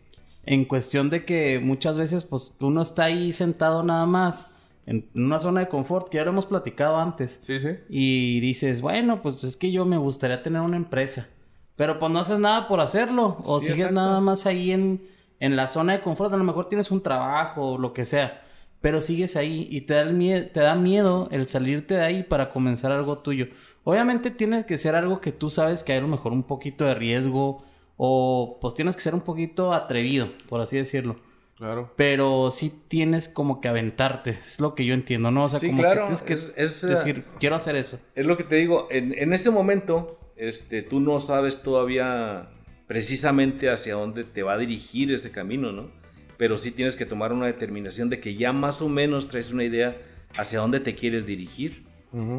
En 0.51 0.65
cuestión 0.65 1.11
de 1.11 1.25
que 1.27 1.61
muchas 1.63 1.99
veces 1.99 2.25
pues 2.25 2.53
uno 2.61 2.81
está 2.83 3.05
ahí 3.05 3.33
sentado 3.33 3.83
nada 3.83 4.07
más. 4.07 4.51
En 4.87 5.07
una 5.15 5.39
zona 5.39 5.61
de 5.61 5.69
confort 5.69 6.09
que 6.09 6.17
ya 6.17 6.25
lo 6.25 6.31
hemos 6.31 6.47
platicado 6.47 6.97
antes. 6.97 7.41
Sí, 7.43 7.61
sí. 7.61 7.69
Y 7.91 8.41
dices, 8.41 8.81
bueno, 8.81 9.21
pues 9.21 9.45
es 9.45 9.57
que 9.59 9.71
yo 9.71 9.85
me 9.85 9.99
gustaría 9.99 10.43
tener 10.43 10.63
una 10.63 10.79
empresa. 10.79 11.29
Pero 11.77 11.99
pues 11.99 12.11
no 12.11 12.21
haces 12.21 12.39
nada 12.39 12.67
por 12.69 12.81
hacerlo. 12.81 13.37
O 13.45 13.61
Sí, 13.61 13.67
sigues 13.67 13.81
exacto. 13.81 14.01
nada 14.01 14.21
más 14.23 14.47
ahí 14.47 14.73
en, 14.73 15.03
en 15.41 15.55
la 15.57 15.69
zona 15.69 15.93
de 15.93 16.01
confort. 16.01 16.33
A 16.33 16.39
lo 16.39 16.45
mejor 16.45 16.69
tienes 16.71 16.91
un 16.91 17.03
trabajo 17.03 17.73
o 17.73 17.79
lo 17.79 17.93
que 17.93 18.07
sea. 18.07 18.43
Pero 18.81 19.01
sigues 19.03 19.37
ahí 19.37 19.69
y 19.71 19.83
te 19.83 19.93
da, 19.95 20.01
el 20.03 20.15
mie- 20.17 20.51
te 20.51 20.61
da 20.61 20.75
miedo 20.77 21.29
el 21.31 21.47
salirte 21.49 21.95
de 21.95 22.01
ahí 22.05 22.23
para 22.23 22.49
comenzar 22.51 22.91
algo 22.93 23.19
tuyo. 23.19 23.49
Obviamente 23.85 24.31
tiene 24.31 24.65
que 24.65 24.79
ser 24.79 24.95
algo 24.95 25.21
que 25.21 25.33
tú 25.33 25.51
sabes 25.51 25.85
que 25.85 25.93
hay 25.93 25.99
a 25.99 26.03
lo 26.03 26.09
mejor 26.09 26.33
un 26.33 26.45
poquito 26.45 26.85
de 26.85 26.95
riesgo. 26.95 27.63
O 27.99 28.59
pues 28.61 28.73
tienes 28.75 28.95
que 28.97 29.03
ser 29.03 29.15
un 29.15 29.21
poquito 29.21 29.75
atrevido, 29.75 30.31
por 30.49 30.61
así 30.63 30.77
decirlo. 30.77 31.17
Claro. 31.57 31.93
Pero 31.97 32.51
sí 32.53 32.73
tienes 32.87 33.29
como 33.29 33.61
que 33.61 33.67
aventarte. 33.69 34.31
Es 34.31 34.61
lo 34.61 34.75
que 34.77 34.85
yo 34.87 34.95
entiendo, 34.95 35.31
¿no? 35.33 35.45
O 35.45 35.49
sea, 35.49 35.59
Sí, 35.59 35.67
como 35.67 35.81
claro, 35.81 36.03
que 36.03 36.15
tienes 36.15 36.23
que 36.23 36.35
es- 36.35 36.53
es, 36.57 36.85
uh, 36.85 36.87
decir, 36.87 37.25
quiero 37.41 37.57
hacer 37.57 37.75
eso. 37.75 37.99
Es 38.15 38.25
lo 38.25 38.37
que 38.37 38.45
te 38.45 38.55
digo, 38.55 38.87
en, 38.91 39.13
en 39.19 39.33
ese 39.33 39.51
momento, 39.51 40.21
este, 40.37 40.83
tú 40.83 41.01
no 41.01 41.19
sabes 41.19 41.61
todavía 41.63 42.49
precisamente 42.87 43.69
hacia 43.71 43.95
dónde 43.95 44.23
te 44.25 44.43
va 44.45 44.55
a 44.55 44.59
dirigir 44.59 45.13
ese 45.13 45.33
camino, 45.33 45.73
¿no? 45.73 45.91
Pero 46.37 46.57
sí 46.59 46.71
tienes 46.71 46.95
que 46.95 47.05
tomar 47.05 47.33
una 47.33 47.47
determinación 47.47 48.09
de 48.09 48.21
que 48.21 48.37
ya 48.37 48.53
más 48.53 48.81
o 48.81 48.89
menos 48.89 49.27
traes 49.29 49.51
una 49.53 49.65
idea 49.65 49.97
hacia 50.37 50.61
dónde 50.61 50.79
te 50.79 50.95
quieres 50.95 51.27
dirigir. 51.27 51.85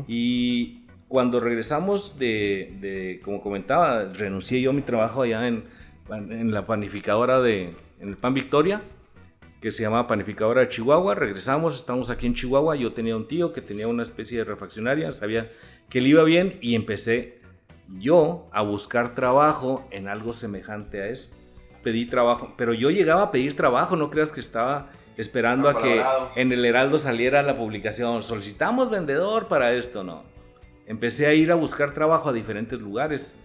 Y 0.08 0.86
cuando 1.10 1.40
regresamos 1.40 2.18
de, 2.18 2.72
de, 2.80 3.20
como 3.26 3.42
comentaba, 3.42 4.06
renuncié 4.14 4.62
yo 4.62 4.70
a 4.70 4.74
mi 4.74 4.84
trabajo 4.84 5.24
allá 5.24 5.48
en, 5.48 5.66
en 6.12 6.54
la 6.54 6.66
panificadora 6.68 7.42
de, 7.42 7.74
en 8.00 8.10
el 8.10 8.16
Pan 8.16 8.36
Victoria, 8.36 8.82
que 9.60 9.72
se 9.72 9.84
llamaba 9.84 10.08
Panificadora 10.08 10.62
de 10.62 10.70
Chihuahua. 10.70 11.16
Regresamos, 11.16 11.76
estamos 11.76 12.12
aquí 12.12 12.28
en 12.28 12.36
Chihuahua. 12.36 12.76
Yo 12.76 12.94
tenía 12.94 13.18
un 13.18 13.28
tío 13.28 13.52
que 13.52 13.62
tenía 13.62 13.88
una 13.88 14.04
especie 14.04 14.38
de 14.38 14.44
refaccionaria, 14.46 15.12
sabía 15.12 15.50
que 15.90 16.00
le 16.00 16.10
iba 16.10 16.24
bien 16.24 16.58
y 16.62 16.76
empecé 16.76 17.40
yo 17.98 18.48
a 18.54 18.62
buscar 18.62 19.16
trabajo 19.16 19.88
en 19.92 20.08
algo 20.08 20.34
semejante 20.34 21.02
a 21.02 21.08
eso. 21.08 21.36
Pedí 21.84 22.06
trabajo, 22.06 22.54
pero 22.56 22.74
yo 22.74 22.92
llegaba 22.92 23.24
a 23.24 23.32
pedir 23.32 23.56
trabajo, 23.56 23.96
no 23.96 24.12
creas 24.12 24.32
que 24.32 24.42
estaba 24.42 24.92
esperando 25.18 25.68
a 25.70 25.82
que 25.82 26.04
en 26.36 26.52
el 26.52 26.64
Heraldo 26.64 27.00
saliera 27.00 27.42
la 27.42 27.58
publicación, 27.58 28.22
solicitamos 28.22 28.92
vendedor 28.92 29.48
para 29.48 29.74
esto, 29.74 30.04
no. 30.04 30.24
Empecé 30.90 31.28
a 31.28 31.36
ir 31.36 31.52
a 31.52 31.56
buscar 31.56 31.94
trabajo 31.94 32.30
a 32.30 32.34
diferentes 32.34 32.80
lugares, 32.80 33.36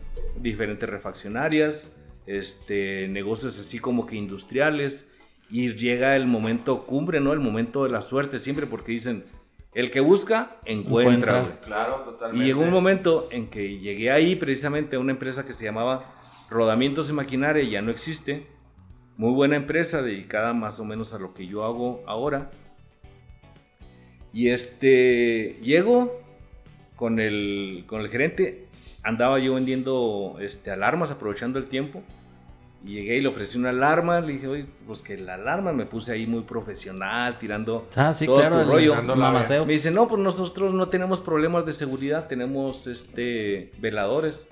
diferentes 0.41 0.89
refaccionarias, 0.89 1.95
este, 2.27 3.07
negocios 3.09 3.59
así 3.59 3.79
como 3.79 4.07
que 4.07 4.17
industriales, 4.17 5.07
y 5.51 5.75
llega 5.75 6.17
el 6.17 6.27
momento 6.27 6.87
cumbre, 6.87 7.21
¿no? 7.21 7.35
El 7.35 7.41
momento 7.41 7.85
de 7.85 7.91
la 7.91 8.01
suerte 8.01 8.39
siempre, 8.39 8.65
porque 8.65 8.93
dicen, 8.93 9.25
el 9.75 9.91
que 9.91 10.01
busca, 10.01 10.57
encuentra. 10.65 11.41
Encuentra. 11.41 11.61
Claro, 11.67 12.01
Y 12.01 12.05
totalmente. 12.13 12.47
llegó 12.47 12.63
un 12.63 12.71
momento 12.71 13.29
en 13.31 13.49
que 13.51 13.79
llegué 13.79 14.11
ahí 14.11 14.37
precisamente 14.37 14.97
a 14.97 14.99
una 14.99 15.13
empresa 15.13 15.45
que 15.45 15.53
se 15.53 15.65
llamaba 15.65 16.47
Rodamientos 16.49 17.11
y 17.11 17.13
Maquinaria, 17.13 17.63
ya 17.63 17.83
no 17.83 17.91
existe. 17.91 18.47
Muy 19.19 19.35
buena 19.35 19.57
empresa 19.57 20.01
dedicada 20.01 20.55
más 20.55 20.81
o 20.81 20.87
menos 20.87 21.13
a 21.13 21.19
lo 21.19 21.35
que 21.35 21.47
yo 21.47 21.63
hago 21.63 22.03
ahora. 22.07 22.51
Y 24.33 24.49
este, 24.49 25.59
llego 25.61 26.24
con 26.97 27.19
el, 27.21 27.85
con 27.87 28.01
el 28.01 28.09
gerente, 28.09 28.67
andaba 29.03 29.39
yo 29.39 29.55
vendiendo 29.55 30.37
este, 30.41 30.71
alarmas, 30.71 31.11
aprovechando 31.11 31.59
el 31.59 31.67
tiempo. 31.67 32.03
Y 32.87 32.97
llegué 32.97 33.17
y 33.17 33.23
le 33.23 33.29
ofrecí 33.29 33.57
una 33.57 33.71
alarma, 33.71 34.21
le 34.21 34.35
dije, 34.35 34.47
oye, 34.47 34.67
pues 34.87 35.01
que 35.01 35.17
la 35.17 35.35
alarma 35.35 35.73
me 35.73 35.87
puse 35.87 36.13
ahí 36.13 36.27
muy 36.27 36.43
profesional, 36.43 37.39
tirando 37.39 37.89
Ah, 37.97 38.13
sí, 38.13 38.27
todo 38.27 38.37
claro. 38.37 38.57
tu 38.57 38.61
el 38.61 38.69
rollo. 38.69 39.65
Me 39.65 39.73
dice, 39.73 39.91
no, 39.91 40.07
pues 40.07 40.21
nosotros 40.21 40.75
no 40.75 40.89
tenemos 40.89 41.19
problemas 41.21 41.65
de 41.65 41.73
seguridad, 41.73 42.29
tenemos 42.29 42.87
este 42.87 43.73
veladores. 43.79 44.51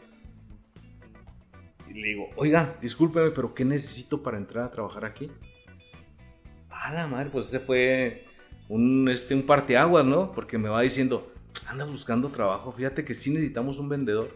Y 1.90 1.92
le 1.92 2.08
digo, 2.08 2.28
oiga, 2.36 2.74
discúlpeme, 2.80 3.32
pero 3.32 3.52
¿qué 3.54 3.66
necesito 3.66 4.22
para 4.22 4.38
entrar 4.38 4.64
a 4.64 4.70
trabajar 4.70 5.04
aquí? 5.04 5.30
A 6.70 6.90
la 6.92 7.06
madre, 7.06 7.28
pues 7.30 7.48
ese 7.48 7.60
fue 7.60 8.24
un, 8.70 9.10
este, 9.10 9.34
un 9.34 9.42
parteaguas, 9.42 10.06
¿no? 10.06 10.32
Porque 10.32 10.56
me 10.56 10.70
va 10.70 10.80
diciendo, 10.80 11.31
andas 11.68 11.90
buscando 11.90 12.28
trabajo, 12.28 12.72
fíjate 12.72 13.04
que 13.04 13.14
sí 13.14 13.30
necesitamos 13.30 13.78
un 13.78 13.88
vendedor. 13.88 14.30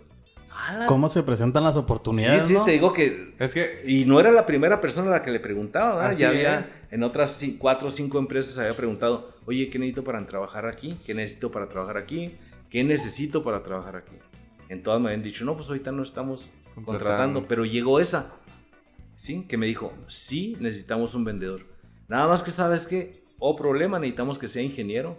¿Cómo 0.88 1.08
se 1.10 1.22
presentan 1.22 1.64
las 1.64 1.74
Sí, 1.74 1.80
oportunidades, 1.80 2.44
sí, 2.46 2.54
no? 2.54 2.64
te 2.64 2.72
digo 2.72 2.92
que... 2.94 3.34
Es 3.38 3.52
que 3.52 3.82
Y 3.86 4.06
no 4.06 4.18
era 4.18 4.30
la 4.30 4.46
primera 4.46 4.80
persona 4.80 5.08
a 5.08 5.10
la 5.18 5.22
que 5.22 5.30
le 5.30 5.38
preguntaba, 5.38 5.96
¿verdad? 5.96 6.16
Ya 6.16 6.28
había 6.30 6.60
es. 6.60 6.66
en 6.92 7.02
otras 7.02 7.44
cuatro 7.58 7.88
o 7.88 7.90
cinco 7.90 8.18
empresas 8.18 8.56
había 8.58 8.74
preguntado, 8.74 9.34
oye, 9.44 9.68
¿qué 9.68 9.78
necesito 9.78 10.02
para 10.02 10.26
trabajar 10.26 10.66
aquí? 10.66 10.98
¿Qué 11.04 11.12
necesito 11.14 11.50
para 11.50 11.68
trabajar 11.68 11.98
aquí? 11.98 12.36
¿Qué 12.70 12.82
necesito 12.84 13.42
para 13.44 13.62
trabajar 13.62 13.96
aquí? 13.96 14.16
En 14.70 14.82
todas 14.82 14.98
me 15.00 15.08
habían 15.08 15.22
dicho, 15.22 15.44
no, 15.44 15.56
pues 15.56 15.68
ahorita 15.68 15.92
no 15.92 16.02
estamos 16.02 16.48
Contratando. 16.74 16.86
contratando, 16.86 17.48
pero 17.48 17.64
llegó 17.66 18.00
esa, 18.00 18.32
¿sí? 19.14 19.44
Que 19.46 19.58
me 19.58 19.66
dijo, 19.66 19.92
sí, 20.08 20.56
necesitamos 20.58 21.14
un 21.14 21.24
vendedor. 21.24 21.66
Nada 22.08 22.28
más 22.28 22.42
que 22.42 22.50
sabes 22.50 22.86
que, 22.86 23.24
oh 23.38 23.56
problema, 23.56 23.98
necesitamos 23.98 24.38
que 24.38 24.48
sea 24.48 24.62
ingeniero. 24.62 25.18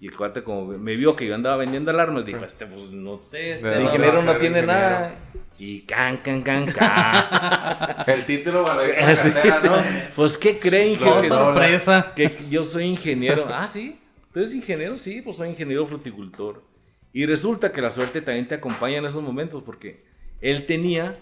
Y 0.00 0.08
el 0.08 0.16
cuate 0.16 0.42
como 0.42 0.64
me 0.66 0.96
vio 0.96 1.14
que 1.14 1.26
yo 1.26 1.34
andaba 1.34 1.56
vendiendo 1.58 1.90
alarmas, 1.90 2.24
dijo, 2.24 2.42
este 2.44 2.64
pues 2.66 2.90
no... 2.90 3.20
El 3.32 3.62
no 3.62 3.80
ingeniero 3.82 4.22
no 4.22 4.32
tiene 4.38 4.60
ingeniero. 4.60 4.66
nada. 4.66 5.14
Y 5.58 5.82
can, 5.82 6.16
can, 6.18 6.40
can, 6.42 6.64
can. 6.72 8.04
el 8.06 8.24
título 8.24 8.64
para 8.64 8.86
la 8.86 9.14
Sí. 9.16 9.30
cartera, 9.30 9.60
¿no? 9.62 9.76
Pues, 10.16 10.38
¿qué 10.38 10.58
creen, 10.58 10.90
¡Oh, 10.92 10.92
ingeniero? 10.94 11.28
sorpresa! 11.28 12.12
Que 12.16 12.34
yo 12.48 12.64
soy 12.64 12.84
ingeniero. 12.84 13.46
Ah, 13.52 13.68
sí. 13.68 13.98
¿Tú 14.32 14.38
eres 14.40 14.54
ingeniero? 14.54 14.96
Sí, 14.96 15.20
pues 15.20 15.36
soy 15.36 15.50
ingeniero 15.50 15.86
fruticultor. 15.86 16.62
Y 17.12 17.26
resulta 17.26 17.70
que 17.72 17.82
la 17.82 17.90
suerte 17.90 18.22
también 18.22 18.48
te 18.48 18.54
acompaña 18.54 18.98
en 18.98 19.04
esos 19.04 19.22
momentos 19.22 19.62
porque 19.62 20.04
él 20.40 20.64
tenía 20.64 21.18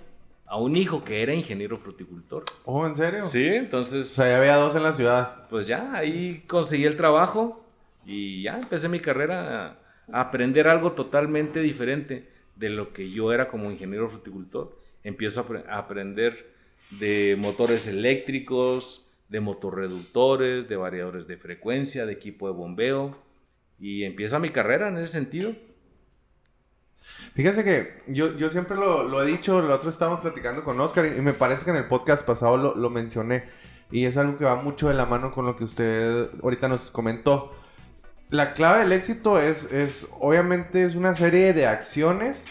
a 0.46 0.56
un 0.56 0.76
hijo 0.76 1.02
que 1.02 1.22
era 1.22 1.34
ingeniero 1.34 1.78
fruticultor. 1.78 2.44
Oh, 2.64 2.86
¿en 2.86 2.94
serio? 2.94 3.26
Sí, 3.26 3.48
O 3.48 3.54
entonces, 3.54 4.08
sea, 4.08 4.28
ya 4.28 4.38
había 4.38 4.54
dos 4.56 4.76
en 4.76 4.82
la 4.84 4.92
ciudad. 4.92 5.48
pues 5.50 5.66
ya 5.66 5.90
ahí 5.94 6.44
conseguí 6.46 6.84
el 6.84 6.96
trabajo 6.96 7.64
y 8.08 8.42
ya 8.42 8.58
empecé 8.58 8.88
mi 8.88 9.00
carrera 9.00 9.78
a, 10.10 10.20
aprender 10.20 10.66
algo 10.66 10.92
totalmente 10.92 11.60
diferente 11.60 12.26
de 12.56 12.70
lo 12.70 12.94
que 12.94 13.10
yo 13.10 13.32
era 13.32 13.48
como 13.48 13.70
ingeniero 13.70 14.08
fruticultor. 14.08 14.76
Empiezo 15.04 15.40
a, 15.40 15.46
apre- 15.46 15.66
a 15.68 15.78
aprender 15.78 16.50
de 16.90 17.36
motores 17.38 17.86
eléctricos, 17.86 19.06
de 19.28 19.40
motorreductores, 19.40 20.66
de 20.68 20.76
variadores 20.76 21.26
de 21.28 21.36
frecuencia, 21.36 22.06
de 22.06 22.14
equipo 22.14 22.48
de 22.48 22.54
bombeo 22.54 23.18
y 23.78 24.04
empieza 24.04 24.38
mi 24.38 24.48
carrera 24.48 24.88
en 24.88 24.96
ese 24.96 25.12
sentido. 25.12 25.54
Fíjese 27.34 27.62
que 27.62 27.92
yo, 28.06 28.36
yo 28.38 28.48
siempre 28.48 28.76
lo, 28.76 29.02
lo 29.04 29.22
he 29.22 29.26
dicho, 29.26 29.60
el 29.60 29.70
otro 29.70 29.90
estábamos 29.90 30.22
platicando 30.22 30.64
con 30.64 30.80
Oscar 30.80 31.04
y 31.06 31.20
me 31.20 31.34
parece 31.34 31.64
que 31.64 31.70
en 31.70 31.76
el 31.76 31.86
podcast 31.86 32.24
pasado 32.24 32.56
lo, 32.56 32.74
lo 32.74 32.88
mencioné 32.90 33.44
y 33.90 34.06
es 34.06 34.16
algo 34.16 34.38
que 34.38 34.44
va 34.46 34.56
mucho 34.56 34.88
de 34.88 34.94
la 34.94 35.04
mano 35.04 35.30
con 35.30 35.44
lo 35.44 35.56
que 35.56 35.64
usted 35.64 36.30
ahorita 36.42 36.68
nos 36.68 36.90
comentó. 36.90 37.54
La 38.30 38.52
clave 38.52 38.80
del 38.80 38.92
éxito 38.92 39.40
es, 39.40 39.70
es 39.72 40.08
obviamente 40.20 40.84
es 40.84 40.94
una 40.94 41.14
serie 41.14 41.52
de 41.52 41.66
acciones, 41.66 42.44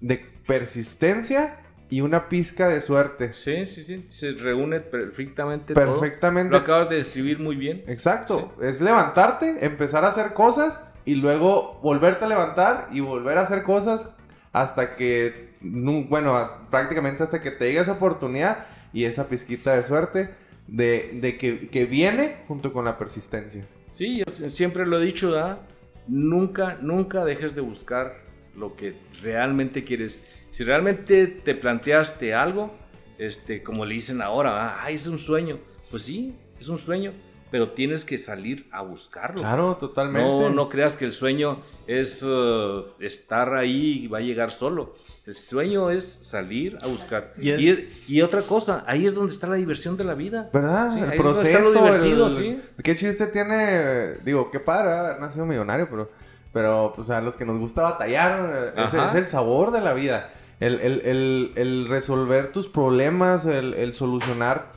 de 0.00 0.24
persistencia 0.46 1.56
y 1.88 2.00
una 2.00 2.28
pizca 2.28 2.68
de 2.68 2.80
suerte. 2.80 3.32
Sí, 3.32 3.66
sí, 3.66 3.82
sí, 3.82 4.06
se 4.08 4.32
reúne 4.32 4.80
perfectamente 4.80 5.74
todo. 5.74 6.00
Perfectamente. 6.00 6.50
Lo 6.50 6.58
acabas 6.58 6.90
de 6.90 6.96
describir 6.96 7.38
muy 7.38 7.56
bien. 7.56 7.84
Exacto, 7.86 8.54
es 8.60 8.80
levantarte, 8.80 9.64
empezar 9.64 10.04
a 10.04 10.08
hacer 10.08 10.32
cosas 10.32 10.80
y 11.04 11.14
luego 11.14 11.78
volverte 11.82 12.24
a 12.24 12.28
levantar 12.28 12.88
y 12.92 13.00
volver 13.00 13.38
a 13.38 13.42
hacer 13.42 13.62
cosas 13.62 14.10
hasta 14.52 14.96
que, 14.96 15.54
bueno, 15.60 16.34
prácticamente 16.70 17.22
hasta 17.22 17.40
que 17.40 17.52
te 17.52 17.66
llegue 17.66 17.80
esa 17.80 17.92
oportunidad 17.92 18.66
y 18.92 19.04
esa 19.04 19.28
pizquita 19.28 19.76
de 19.76 19.84
suerte 19.84 20.30
de, 20.66 21.10
de 21.20 21.38
que, 21.38 21.68
que 21.68 21.84
viene 21.84 22.38
junto 22.48 22.72
con 22.72 22.84
la 22.84 22.98
persistencia. 22.98 23.64
Sí, 23.96 24.18
yo 24.18 24.24
siempre 24.50 24.84
lo 24.84 25.00
he 25.00 25.04
dicho, 25.06 25.30
¿verdad? 25.30 25.60
Nunca, 26.06 26.76
nunca 26.82 27.24
dejes 27.24 27.54
de 27.54 27.62
buscar 27.62 28.18
lo 28.54 28.76
que 28.76 28.94
realmente 29.22 29.84
quieres. 29.84 30.22
Si 30.50 30.64
realmente 30.64 31.26
te 31.26 31.54
planteaste 31.54 32.34
algo, 32.34 32.74
este, 33.16 33.62
como 33.62 33.86
le 33.86 33.94
dicen 33.94 34.20
ahora. 34.20 34.82
"Ay, 34.84 34.96
es 34.96 35.06
un 35.06 35.16
sueño. 35.16 35.58
Pues 35.90 36.02
sí, 36.02 36.34
es 36.60 36.68
un 36.68 36.76
sueño, 36.76 37.14
pero 37.50 37.70
tienes 37.70 38.04
que 38.04 38.18
salir 38.18 38.68
a 38.70 38.82
buscarlo. 38.82 39.40
Claro, 39.40 39.76
totalmente. 39.76 40.28
No, 40.28 40.50
no 40.50 40.68
creas 40.68 40.94
que 40.94 41.06
el 41.06 41.14
sueño 41.14 41.62
es 41.86 42.22
eh, 42.22 42.82
estar 43.00 43.54
ahí 43.54 44.02
y 44.04 44.08
va 44.08 44.18
a 44.18 44.20
llegar 44.20 44.52
solo. 44.52 44.94
El 45.26 45.34
sueño 45.34 45.90
es 45.90 46.20
salir 46.22 46.78
a 46.82 46.86
buscar. 46.86 47.24
Y 47.36 47.50
es- 47.50 47.60
Y, 47.60 47.88
y 48.18 48.22
otra 48.22 48.42
cosa, 48.42 48.84
ahí 48.86 49.06
es 49.06 49.14
donde 49.14 49.32
está 49.32 49.48
la 49.48 49.56
diversión 49.56 49.96
de 49.96 50.04
la 50.04 50.14
vida. 50.14 50.48
¿Verdad? 50.52 50.92
Sí, 50.94 51.00
el 51.00 51.10
ahí 51.10 51.18
es 51.18 51.24
donde 51.24 51.42
está 51.42 51.58
proceso. 51.58 51.80
lo 51.84 51.84
divertido, 51.92 52.26
el- 52.28 52.32
sí. 52.32 52.60
¿Qué 52.82 52.94
chiste 52.94 53.26
tiene? 53.26 54.14
Digo, 54.24 54.50
qué 54.52 54.60
padre 54.60 54.92
haber 54.92 55.20
nacido 55.20 55.44
millonario, 55.44 55.88
pero, 55.90 56.10
pero 56.52 56.92
pues 56.94 57.10
a 57.10 57.20
los 57.20 57.36
que 57.36 57.44
nos 57.44 57.58
gusta 57.58 57.82
batallar, 57.82 58.72
eh, 58.76 58.82
ese 58.86 59.04
es 59.04 59.14
el 59.16 59.26
sabor 59.26 59.72
de 59.72 59.80
la 59.80 59.94
vida. 59.94 60.30
El, 60.60 60.78
el- 60.80 61.00
el- 61.04 61.52
el 61.56 61.88
resolver 61.88 62.52
tus 62.52 62.68
problemas, 62.68 63.44
el, 63.46 63.74
el 63.74 63.94
solucionar 63.94 64.72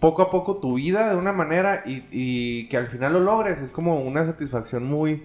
poco 0.00 0.22
a 0.22 0.30
poco 0.30 0.56
tu 0.56 0.76
vida 0.76 1.10
de 1.10 1.16
una 1.16 1.32
manera 1.32 1.82
y, 1.86 2.04
y 2.10 2.66
que 2.68 2.78
al 2.78 2.86
final 2.88 3.12
lo 3.12 3.20
logres. 3.20 3.58
Es 3.58 3.70
como 3.70 4.00
una 4.00 4.24
satisfacción 4.24 4.84
muy, 4.84 5.22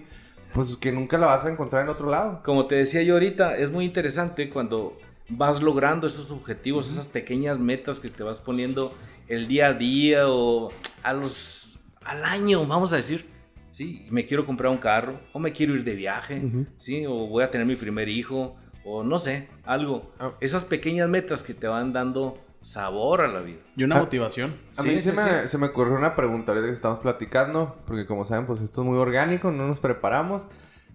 pues 0.54 0.76
que 0.76 0.92
nunca 0.92 1.18
la 1.18 1.26
vas 1.26 1.44
a 1.44 1.50
encontrar 1.50 1.84
en 1.84 1.88
otro 1.88 2.10
lado. 2.10 2.42
Como 2.44 2.66
te 2.66 2.76
decía 2.76 3.02
yo 3.02 3.14
ahorita, 3.14 3.56
es 3.56 3.70
muy 3.70 3.84
interesante 3.84 4.50
cuando 4.50 4.98
vas 5.28 5.62
logrando 5.62 6.06
esos 6.06 6.30
objetivos, 6.30 6.90
esas 6.90 7.06
pequeñas 7.06 7.58
metas 7.58 8.00
que 8.00 8.08
te 8.08 8.22
vas 8.22 8.40
poniendo 8.40 8.94
el 9.28 9.46
día 9.46 9.68
a 9.68 9.72
día 9.74 10.28
o 10.28 10.70
a 11.02 11.12
los 11.12 11.78
al 12.04 12.24
año, 12.24 12.66
vamos 12.66 12.92
a 12.92 12.96
decir. 12.96 13.26
Sí, 13.70 14.06
me 14.10 14.24
quiero 14.24 14.44
comprar 14.44 14.72
un 14.72 14.78
carro 14.78 15.20
o 15.32 15.38
me 15.38 15.52
quiero 15.52 15.74
ir 15.74 15.84
de 15.84 15.94
viaje, 15.94 16.42
sí, 16.78 17.06
o 17.06 17.28
voy 17.28 17.44
a 17.44 17.50
tener 17.50 17.66
mi 17.66 17.76
primer 17.76 18.08
hijo 18.08 18.56
o 18.84 19.04
no 19.04 19.18
sé, 19.18 19.48
algo. 19.64 20.10
Ah. 20.18 20.32
Esas 20.40 20.64
pequeñas 20.64 21.08
metas 21.08 21.42
que 21.42 21.54
te 21.54 21.68
van 21.68 21.92
dando 21.92 22.38
sabor 22.62 23.20
a 23.22 23.28
la 23.28 23.40
vida. 23.40 23.60
Y 23.76 23.84
una 23.84 23.96
Ah. 23.96 24.00
motivación. 24.00 24.50
A 24.76 24.82
Sí, 24.82 24.88
mí 24.88 25.00
se, 25.00 25.10
sí, 25.12 25.16
me, 25.16 25.42
sí. 25.42 25.48
se 25.48 25.58
me 25.58 25.66
ocurrió 25.66 25.94
una 25.94 26.14
pregunta 26.16 26.52
ahorita 26.52 26.68
que 26.68 26.74
estamos 26.74 26.98
platicando, 27.00 27.76
porque 27.86 28.06
como 28.06 28.24
saben, 28.24 28.46
pues 28.46 28.60
esto 28.60 28.82
es 28.82 28.86
muy 28.88 28.98
orgánico, 28.98 29.50
no 29.50 29.66
nos 29.68 29.80
preparamos. 29.80 30.46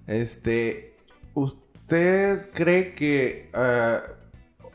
Este, 0.08 0.96
¿usted 1.34 2.50
cree 2.54 2.94
que 2.94 3.50
eh, 3.54 4.00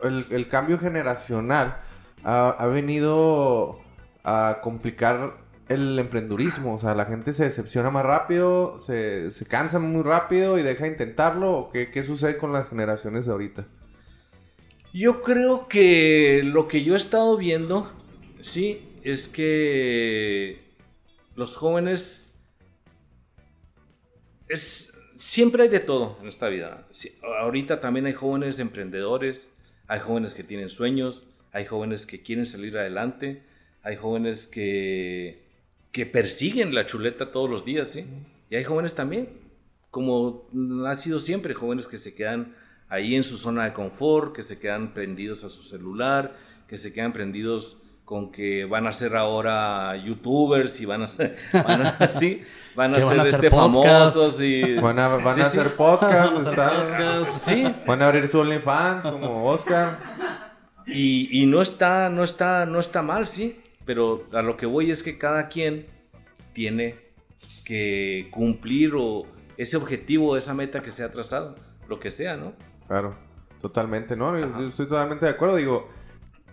el, 0.03 0.27
el 0.31 0.49
cambio 0.49 0.79
generacional 0.79 1.77
ha, 2.25 2.49
ha 2.51 2.67
venido 2.67 3.81
a 4.25 4.59
complicar 4.63 5.37
el 5.69 5.99
emprendurismo? 5.99 6.75
O 6.75 6.79
sea, 6.79 6.95
la 6.95 7.05
gente 7.05 7.33
se 7.35 7.45
decepciona 7.45 7.91
más 7.91 8.05
rápido, 8.07 8.81
se, 8.81 9.31
se 9.33 9.45
cansa 9.47 9.79
muy 9.79 10.03
rápido 10.03 10.59
y 10.59 10.63
deja 10.63 10.85
de 10.85 10.91
intentarlo. 10.91 11.53
¿O 11.59 11.71
qué, 11.71 11.91
qué 11.91 12.05
sucede 12.05 12.39
con 12.39 12.53
las 12.53 12.69
generaciones 12.69 13.27
de 13.27 13.33
ahorita? 13.33 13.67
Yo 14.93 15.23
creo 15.23 15.69
que 15.69 16.43
lo 16.45 16.67
que 16.69 16.83
yo 16.83 16.95
he 16.95 16.97
estado 16.97 17.37
viendo, 17.37 17.93
sí, 18.41 18.83
es 19.03 19.29
que 19.29 20.61
los 21.37 21.57
jóvenes 21.57 22.35
es 24.49 24.93
siempre 25.19 25.65
hay 25.65 25.69
de 25.69 25.81
todo 25.81 26.19
en 26.23 26.29
esta 26.29 26.49
vida. 26.49 26.87
Ahorita 27.41 27.81
también 27.81 28.07
hay 28.07 28.15
jóvenes 28.15 28.59
emprendedores, 28.59 29.53
hay 29.87 30.01
jóvenes 30.01 30.35
que 30.35 30.45
tienen 30.45 30.71
sueños, 30.71 31.27
hay 31.53 31.67
jóvenes 31.67 32.07
que 32.07 32.23
quieren 32.23 32.47
salir 32.47 32.77
adelante, 32.79 33.43
hay 33.83 33.97
jóvenes 33.97 34.47
que 34.47 35.49
que 35.93 36.07
persiguen 36.07 36.75
la 36.75 36.87
chuleta 36.87 37.33
todos 37.33 37.49
los 37.49 37.65
días, 37.65 37.89
¿sí? 37.89 38.05
Y 38.51 38.57
hay 38.57 38.65
jóvenes 38.65 38.95
también, 38.95 39.29
como 39.91 40.47
ha 40.87 40.95
sido 40.95 41.21
siempre, 41.21 41.55
jóvenes 41.55 41.87
que 41.87 41.99
se 41.99 42.15
quedan 42.15 42.55
ahí 42.89 43.15
en 43.15 43.25
su 43.25 43.37
zona 43.37 43.65
de 43.65 43.73
confort, 43.73 44.35
que 44.35 44.43
se 44.43 44.59
quedan 44.59 44.93
prendidos 44.95 45.45
a 45.45 45.49
su 45.49 45.63
celular, 45.63 46.35
que 46.67 46.79
se 46.79 46.93
quedan 46.93 47.13
prendidos 47.13 47.83
con 48.05 48.33
que 48.33 48.65
van 48.65 48.87
a 48.87 48.93
ser 48.93 49.15
ahora 49.17 49.95
youtubers 50.03 50.81
y 50.81 50.87
van 50.87 51.03
a 51.03 51.07
ser, 51.07 51.37
van 51.53 51.83
a, 51.83 52.09
sí, 52.09 52.43
van 52.75 52.95
a 52.95 53.01
ser, 53.01 53.05
van 53.05 53.21
a 53.21 53.23
hacer 53.23 53.35
este, 53.35 53.51
famosos 53.51 54.41
y... 54.41 54.77
Van 54.77 54.99
a, 54.99 55.09
van 55.09 55.35
Sí, 55.35 55.41
a 55.43 55.45
sí. 55.45 55.59
hacer 55.59 55.77
podcasts, 55.77 56.45
Van 56.57 56.59
a 56.59 56.71
podcast. 56.71 57.33
Sí, 57.33 57.67
van 57.87 58.01
a 58.01 58.09
abrir 58.09 58.27
su 58.27 58.39
OnlyFans 58.41 59.03
como 59.03 59.47
Oscar. 59.47 59.99
Y, 60.87 61.43
y 61.43 61.45
no 61.45 61.61
está, 61.61 62.09
no 62.09 62.25
está, 62.25 62.65
no 62.65 62.81
está 62.81 63.03
mal, 63.03 63.27
sí. 63.27 63.61
Pero 63.85 64.27
a 64.33 64.41
lo 64.41 64.57
que 64.57 64.65
voy 64.65 64.91
es 64.91 65.03
que 65.03 65.19
cada 65.19 65.49
quien 65.49 65.87
tiene 66.55 66.95
que 67.63 68.29
cumplir 68.31 68.95
o 68.97 69.27
ese 69.59 69.77
objetivo, 69.77 70.39
esa 70.39 70.55
meta 70.55 70.81
que 70.83 70.93
se 70.93 71.05
ha 71.05 71.11
trazado, 71.11 71.57
lo 71.89 72.01
que 72.01 72.11
sea, 72.11 72.39
¿no? 72.39 72.55
Claro, 72.89 73.17
totalmente, 73.61 74.17
¿no? 74.17 74.39
Yo- 74.39 74.47
Ajá. 74.47 74.63
estoy 74.65 74.87
totalmente 74.89 75.27
de 75.27 75.33
acuerdo. 75.33 75.57
Digo, 75.57 75.89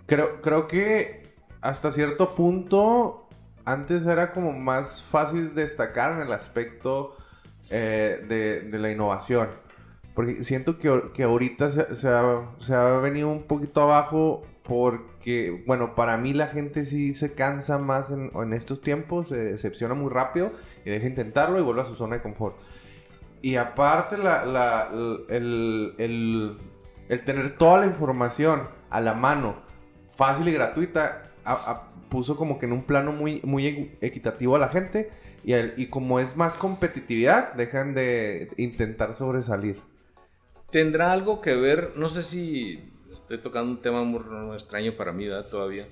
creo, 0.08 0.42
creo 0.42 0.68
que 0.68 1.24
hasta 1.62 1.92
cierto 1.92 2.36
punto 2.36 3.30
antes 3.66 4.06
era 4.08 4.32
como 4.32 4.54
más 4.54 5.04
fácil 5.04 5.56
destacar 5.56 6.14
en 6.14 6.22
el 6.22 6.34
aspecto 6.34 7.18
eh, 7.72 8.24
de, 8.28 8.62
de 8.70 8.80
la 8.80 8.92
innovación. 8.92 9.50
Porque 10.16 10.44
siento 10.46 10.78
que, 10.80 11.12
que 11.14 11.24
ahorita 11.24 11.72
se, 11.72 11.96
se 11.96 12.10
ha, 12.10 12.52
se 12.60 12.76
ha 12.76 12.98
venido 13.00 13.30
un 13.30 13.44
poquito 13.44 13.82
abajo 13.84 14.44
porque, 14.64 15.64
bueno, 15.68 15.96
para 15.96 16.18
mí 16.18 16.34
la 16.34 16.48
gente 16.48 16.86
sí 16.86 17.16
se 17.16 17.34
cansa 17.34 17.80
más 17.80 18.12
en, 18.12 18.32
en 18.36 18.54
estos 18.54 18.82
tiempos, 18.82 19.30
se 19.30 19.38
decepciona 19.38 19.96
muy 19.96 20.12
rápido 20.12 20.52
y 20.86 20.92
deja 20.92 21.08
intentarlo 21.08 21.60
y 21.60 21.64
vuelve 21.64 21.82
a 21.82 21.86
su 21.86 21.96
zona 21.96 22.18
de 22.18 22.24
confort. 22.24 22.58
Y 23.46 23.58
aparte, 23.58 24.18
la, 24.18 24.44
la- 24.44 24.90
el, 25.30 25.94
el- 26.00 26.58
el 27.10 27.24
tener 27.26 27.60
toda 27.60 27.78
la 27.82 27.86
información 27.86 28.68
a 28.90 29.00
la 29.00 29.14
mano, 29.14 29.58
fácil 30.16 30.48
y 30.48 30.52
gratuita, 30.52 31.32
a- 31.44 31.54
a- 31.54 31.92
puso 32.10 32.38
como 32.38 32.58
que 32.58 32.66
en 32.66 32.72
un 32.72 32.86
plano 32.86 33.12
muy, 33.12 33.42
muy 33.44 33.66
equ- 33.68 33.92
equitativo 34.02 34.56
a 34.56 34.60
la 34.60 34.70
gente. 34.70 35.12
Y, 35.44 35.54
el- 35.54 35.76
y 35.78 35.90
como 35.92 36.20
es 36.20 36.36
más 36.36 36.56
competitividad, 36.58 37.54
dejan 37.54 37.94
de 37.94 38.50
intentar 38.58 39.14
sobresalir. 39.14 39.80
¿Tendrá 40.72 41.12
algo 41.12 41.40
que 41.42 41.54
ver? 41.56 41.92
No 41.98 42.10
sé 42.10 42.24
si 42.24 42.92
estoy 43.14 43.38
tocando 43.38 43.70
un 43.74 43.82
tema 43.84 44.04
muy 44.04 44.56
extraño 44.56 44.94
para 44.98 45.12
mí, 45.12 45.28
¿verdad? 45.28 45.48
Todavía. 45.52 45.88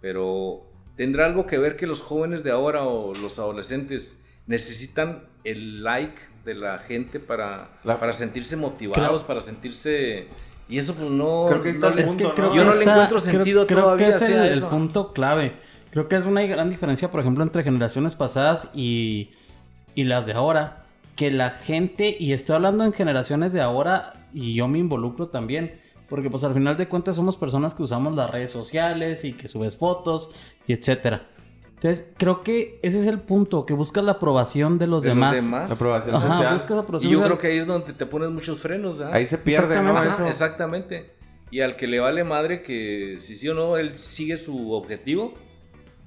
Pero 0.00 0.62
¿tendrá 0.96 1.26
algo 1.26 1.44
que 1.46 1.58
ver 1.58 1.76
que 1.76 1.86
los 1.86 2.00
jóvenes 2.00 2.42
de 2.44 2.50
ahora 2.50 2.84
o 2.84 3.12
los 3.14 3.38
adolescentes 3.38 4.18
necesitan 4.46 5.28
el 5.44 5.84
like 5.84 6.16
de 6.44 6.54
la 6.54 6.78
gente 6.78 7.20
para, 7.20 7.68
La- 7.84 7.98
para 7.98 8.12
sentirse 8.12 8.56
motivados, 8.56 9.22
para 9.22 9.40
sentirse... 9.40 10.28
Y 10.68 10.78
eso 10.78 10.94
pues 10.94 11.10
no... 11.10 11.46
Creo 11.48 11.60
que 11.62 11.70
está 11.70 11.90
no 11.90 11.92
el 11.92 11.96
le- 11.96 12.04
punto, 12.04 12.34
¿no? 12.36 12.54
Yo 12.54 12.64
no 12.64 12.72
le 12.72 12.78
está- 12.78 12.92
encuentro 12.92 13.18
creo- 13.18 13.20
sentido 13.32 13.66
creo, 13.66 13.80
todavía 13.82 14.06
que 14.06 14.12
es 14.14 14.22
el, 14.22 14.44
el 14.46 14.62
punto 14.62 15.12
clave. 15.12 15.52
Creo 15.90 16.08
que 16.08 16.16
es 16.16 16.24
una 16.26 16.42
gran 16.42 16.70
diferencia, 16.70 17.10
por 17.10 17.20
ejemplo, 17.20 17.44
entre 17.44 17.62
generaciones 17.62 18.14
pasadas 18.14 18.70
y, 18.74 19.30
y 19.94 20.04
las 20.04 20.26
de 20.26 20.32
ahora. 20.32 20.84
Que 21.16 21.30
la 21.30 21.50
gente, 21.50 22.16
y 22.18 22.32
estoy 22.32 22.56
hablando 22.56 22.82
en 22.84 22.92
generaciones 22.92 23.52
de 23.52 23.60
ahora, 23.60 24.14
y 24.32 24.54
yo 24.54 24.66
me 24.66 24.78
involucro 24.80 25.28
también, 25.28 25.80
porque 26.08 26.28
pues 26.28 26.42
al 26.42 26.54
final 26.54 26.76
de 26.76 26.88
cuentas 26.88 27.14
somos 27.16 27.36
personas 27.36 27.74
que 27.74 27.82
usamos 27.84 28.16
las 28.16 28.28
redes 28.30 28.50
sociales 28.50 29.24
y 29.24 29.32
que 29.34 29.46
subes 29.46 29.76
fotos 29.76 30.30
y 30.66 30.72
etcétera. 30.72 31.28
Entonces, 31.84 32.14
creo 32.16 32.42
que 32.42 32.78
ese 32.82 32.98
es 32.98 33.06
el 33.06 33.20
punto, 33.20 33.66
que 33.66 33.74
buscas 33.74 34.02
la 34.04 34.12
aprobación 34.12 34.78
de 34.78 34.86
los 34.86 35.02
De 35.02 35.10
los 35.10 35.16
demás. 35.16 35.34
demás. 35.34 35.68
La 35.68 35.74
aprobación 35.74 36.14
Ajá, 36.14 36.28
social. 36.28 36.54
buscas 36.54 36.76
Y 36.76 36.80
aprobación 36.80 37.12
yo 37.12 37.18
social. 37.18 37.28
creo 37.32 37.38
que 37.42 37.46
ahí 37.48 37.58
es 37.58 37.66
donde 37.66 37.92
te 37.92 38.06
pones 38.06 38.30
muchos 38.30 38.58
frenos, 38.58 38.96
¿verdad? 38.96 39.12
Ahí 39.14 39.26
se 39.26 39.36
pierde, 39.36 39.82
¿no? 39.82 39.90
Exactamente. 39.90 40.08
Ajá, 40.08 40.22
Eso. 40.22 40.26
exactamente. 40.30 41.10
Y 41.50 41.60
al 41.60 41.76
que 41.76 41.86
le 41.86 42.00
vale 42.00 42.24
madre 42.24 42.62
que 42.62 43.18
si 43.20 43.36
sí 43.36 43.46
o 43.50 43.54
no, 43.54 43.76
él 43.76 43.98
sigue 43.98 44.38
su 44.38 44.72
objetivo, 44.72 45.34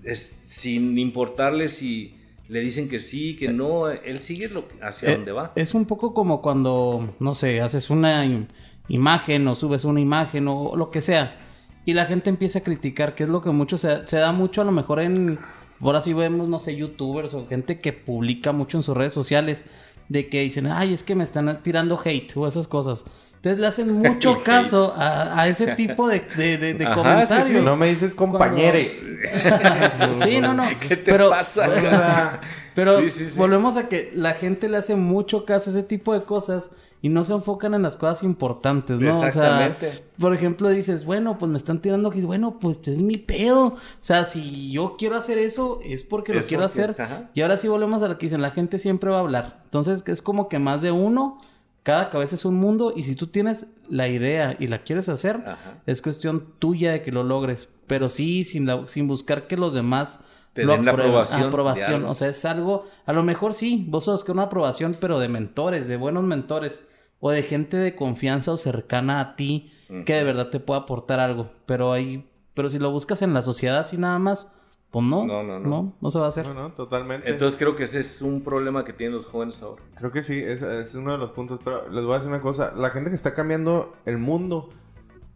es, 0.04 0.20
sin 0.42 0.98
importarle 0.98 1.68
si 1.68 2.16
le 2.48 2.62
dicen 2.62 2.90
que 2.90 2.98
sí, 2.98 3.36
que 3.36 3.50
no, 3.50 3.88
él 3.88 4.20
sigue 4.22 4.50
lo, 4.50 4.66
hacia 4.82 5.10
Eh, 5.12 5.16
donde 5.18 5.32
va. 5.32 5.52
Es 5.56 5.76
un 5.76 5.86
poco 5.86 6.16
como 6.16 6.42
cuando, 6.42 7.14
no 7.20 7.36
sé, 7.36 7.62
haces 7.62 7.92
una 7.92 8.26
im- 8.26 8.48
imagen 8.88 9.48
o 9.48 9.54
subes 9.54 9.84
una 9.86 10.00
imagen 10.00 10.48
o 10.48 10.76
lo 10.76 10.90
que 10.90 11.04
sea. 11.04 11.38
Y 11.86 11.94
la 11.94 12.08
gente 12.08 12.32
empieza 12.32 12.58
a 12.60 12.64
criticar, 12.64 13.14
que 13.14 13.26
es 13.26 13.30
lo 13.30 13.44
que 13.44 13.52
mucho 13.52 13.78
se, 13.78 14.08
se 14.08 14.18
da 14.18 14.32
mucho 14.32 14.62
a 14.62 14.66
lo 14.66 14.72
mejor 14.72 15.02
en... 15.02 15.38
Ahora 15.82 16.02
sí 16.02 16.14
vemos, 16.14 16.50
no 16.50 16.60
sé, 16.60 16.76
youtubers 16.76 17.34
o 17.34 17.48
gente 17.48 17.80
que 17.80 17.94
publica 17.94 18.52
mucho 18.52 18.78
en 18.78 18.84
sus 18.84 18.96
redes 18.98 19.14
sociales. 19.14 19.66
De 20.10 20.30
que 20.30 20.40
dicen, 20.42 20.68
ay, 20.68 20.94
es 20.94 21.04
que 21.04 21.16
me 21.16 21.24
están 21.26 21.62
tirando 21.64 22.00
hate 22.04 22.32
o 22.38 22.48
esas 22.48 22.66
cosas. 22.68 23.04
Entonces 23.36 23.60
le 23.60 23.68
hacen 23.68 23.92
mucho 23.92 24.42
caso 24.44 24.94
a, 24.96 25.42
a 25.42 25.48
ese 25.50 25.76
tipo 25.76 26.08
de, 26.08 26.22
de- 26.38 26.58
de- 26.58 26.74
de 26.76 26.86
Ajá, 26.86 26.96
sí, 26.96 27.02
comentarios. 27.04 27.48
sí. 27.48 27.58
No 27.62 27.76
me 27.76 27.90
dices 27.90 28.16
compañere. 28.16 29.00
sí, 30.24 30.40
no, 30.40 30.54
no. 30.54 30.64
¿Qué 30.80 30.96
te 30.96 31.12
pero, 31.12 31.30
pasa? 31.30 32.40
Pero 32.74 33.10
sí. 33.10 33.26
volvemos 33.38 33.76
a 33.76 33.90
que 33.90 34.12
la 34.16 34.34
gente 34.34 34.70
le 34.70 34.78
hace 34.78 34.96
mucho 34.96 35.44
caso 35.46 35.70
a 35.70 35.74
ese 35.74 35.84
tipo 35.84 36.14
de 36.14 36.24
cosas 36.24 36.72
y 37.02 37.10
no 37.10 37.24
se 37.24 37.34
enfocan 37.34 37.74
en 37.74 37.84
las 37.84 37.96
cosas 37.98 38.24
importantes, 38.24 39.00
¿no? 39.00 39.08
Exactamente. 39.10 39.88
O 39.88 39.92
sea, 39.92 40.02
por 40.20 40.34
ejemplo, 40.34 40.70
dices, 40.70 41.06
bueno, 41.06 41.38
pues 41.38 41.52
me 41.52 41.58
están 41.58 41.80
tirando 41.82 42.12
hate. 42.12 42.24
Bueno, 42.26 42.58
pues 42.60 42.82
es 42.86 43.02
mi 43.02 43.18
pedo. 43.18 43.66
O 43.68 43.78
sea, 44.00 44.26
si 44.26 44.72
yo 44.72 44.96
quiero 44.98 45.16
hacer 45.16 45.38
eso, 45.38 45.80
es 45.84 46.04
porque 46.04 46.34
lo 46.34 46.42
quiero 46.42 46.64
porque- 46.64 46.82
hacer. 46.84 47.02
ajá. 47.02 47.30
Y 47.34 47.42
ahora 47.42 47.58
sí 47.58 47.68
volvemos 47.68 48.02
a 48.04 48.08
lo 48.08 48.18
que 48.18 48.26
dicen, 48.26 48.42
la 48.42 48.52
gente 48.52 48.80
siempre 48.80 49.10
va 49.12 49.18
a 49.18 49.22
hablar. 49.22 49.62
Entonces, 49.66 50.04
es 50.08 50.22
como 50.22 50.50
que 50.50 50.58
más 50.60 50.82
de 50.82 50.92
uno, 50.92 51.38
cada 51.84 52.10
cabeza 52.10 52.36
es 52.36 52.44
un 52.46 52.56
mundo 52.56 52.92
y 52.96 53.04
si 53.04 53.16
tú 53.16 53.28
tienes 53.28 53.68
la 53.88 54.08
idea 54.10 54.58
y 54.60 54.68
la 54.68 54.84
quieres 54.84 55.08
hacer, 55.08 55.38
Ajá. 55.46 55.58
es 55.86 56.02
cuestión 56.02 56.46
tuya 56.60 56.92
de 56.92 57.02
que 57.04 57.12
lo 57.12 57.24
logres. 57.24 57.70
Pero 57.86 58.10
sí, 58.10 58.44
sin, 58.44 58.66
la- 58.66 58.88
sin 58.88 59.08
buscar 59.08 59.48
que 59.48 59.56
los 59.56 59.74
demás 59.74 60.20
Te 60.58 60.66
lo 60.66 60.74
den 60.74 60.86
la 60.86 60.92
aprobación 60.92 61.44
Aprobación. 61.44 62.06
O 62.06 62.16
sea, 62.16 62.30
es 62.30 62.44
algo, 62.46 62.86
a 63.06 63.14
lo 63.14 63.22
mejor 63.22 63.54
sí, 63.54 63.86
vos 63.88 64.06
sos 64.06 64.24
que 64.24 64.32
una 64.32 64.44
aprobación, 64.44 64.98
pero 65.00 65.20
de 65.20 65.30
mentores, 65.30 65.88
de 65.88 65.98
buenos 65.98 66.24
mentores. 66.24 66.84
O 67.20 67.32
de 67.32 67.44
gente 67.44 67.78
de 67.78 67.96
confianza 67.96 68.52
o 68.52 68.58
cercana 68.58 69.20
a 69.20 69.36
ti 69.36 69.72
que 70.06 70.14
de 70.14 70.24
verdad 70.24 70.50
te 70.50 70.60
pueda 70.60 70.82
aportar 70.82 71.20
algo. 71.20 71.50
Pero 71.66 71.92
ahí, 71.92 72.28
pero 72.54 72.70
si 72.70 72.80
lo 72.80 72.92
buscas 72.92 73.22
en 73.22 73.34
la 73.34 73.42
sociedad 73.42 73.80
así 73.80 73.98
nada 73.98 74.20
más, 74.20 74.52
pues 74.92 75.06
no. 75.06 75.26
No, 75.26 75.44
no, 75.44 75.60
no. 75.60 75.70
No, 75.70 75.94
no 76.00 76.12
se 76.12 76.20
va 76.20 76.26
a 76.26 76.28
hacer. 76.30 76.48
no, 76.48 76.54
no, 76.54 76.72
totalmente. 76.74 77.30
Entonces 77.30 77.58
creo 77.58 77.76
que 77.76 77.84
ese 77.84 78.00
es 78.00 78.22
un 78.22 78.42
problema 78.42 78.84
que 78.84 78.94
tienen 78.94 79.16
los 79.16 79.26
jóvenes 79.26 79.62
ahora. 79.62 79.84
Creo 79.96 80.12
que 80.12 80.24
sí, 80.24 80.40
es, 80.40 80.62
es 80.62 80.96
uno 80.96 81.12
de 81.12 81.18
los 81.20 81.32
puntos. 81.32 81.60
Pero 81.64 81.88
les 81.90 82.04
voy 82.04 82.14
a 82.14 82.18
decir 82.18 82.30
una 82.30 82.42
cosa. 82.42 82.74
La 82.76 82.90
gente 82.90 83.10
que 83.10 83.16
está 83.16 83.34
cambiando 83.34 83.96
el 84.06 84.18
mundo 84.18 84.70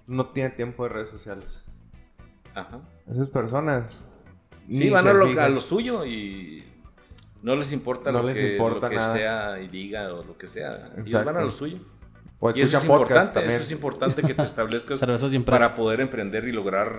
no 0.08 0.28
tiene 0.28 0.52
tiempo 0.52 0.84
de 0.84 0.90
redes 0.90 1.10
sociales. 1.10 1.64
Ajá. 2.56 2.80
Esas 3.08 3.30
personas. 3.30 4.00
Sí, 4.70 4.90
van 4.90 5.08
a 5.08 5.14
lo, 5.14 5.28
fijan. 5.28 5.46
a 5.46 5.50
lo 5.50 5.62
suyo 5.62 6.06
y 6.06 6.64
no 7.42 7.56
les 7.56 7.72
importa 7.74 8.12
No 8.12 8.22
lo, 8.22 8.28
les 8.30 8.38
que, 8.38 8.52
importa 8.54 8.88
lo 8.88 8.90
que 8.90 8.96
sea 8.98 9.14
sea 9.14 9.62
y 9.62 9.68
diga 9.68 10.14
o 10.14 10.24
lo 10.24 10.38
que 10.38 10.48
sea. 10.48 10.92
Ellos 10.98 11.26
van 11.26 11.38
a 11.38 11.42
lo 11.42 11.52
suyo. 11.52 11.78
O 12.44 12.50
Y 12.56 12.62
eso 12.62 12.78
es 12.78 12.84
importante, 12.84 13.34
también. 13.34 13.52
eso 13.54 13.62
es 13.64 13.72
importante 13.72 14.24
que 14.24 14.34
te 14.34 14.42
establezcas 14.42 15.00
para 15.46 15.72
poder 15.74 16.02
emprender 16.02 16.48
y 16.48 16.52
lograr 16.52 16.92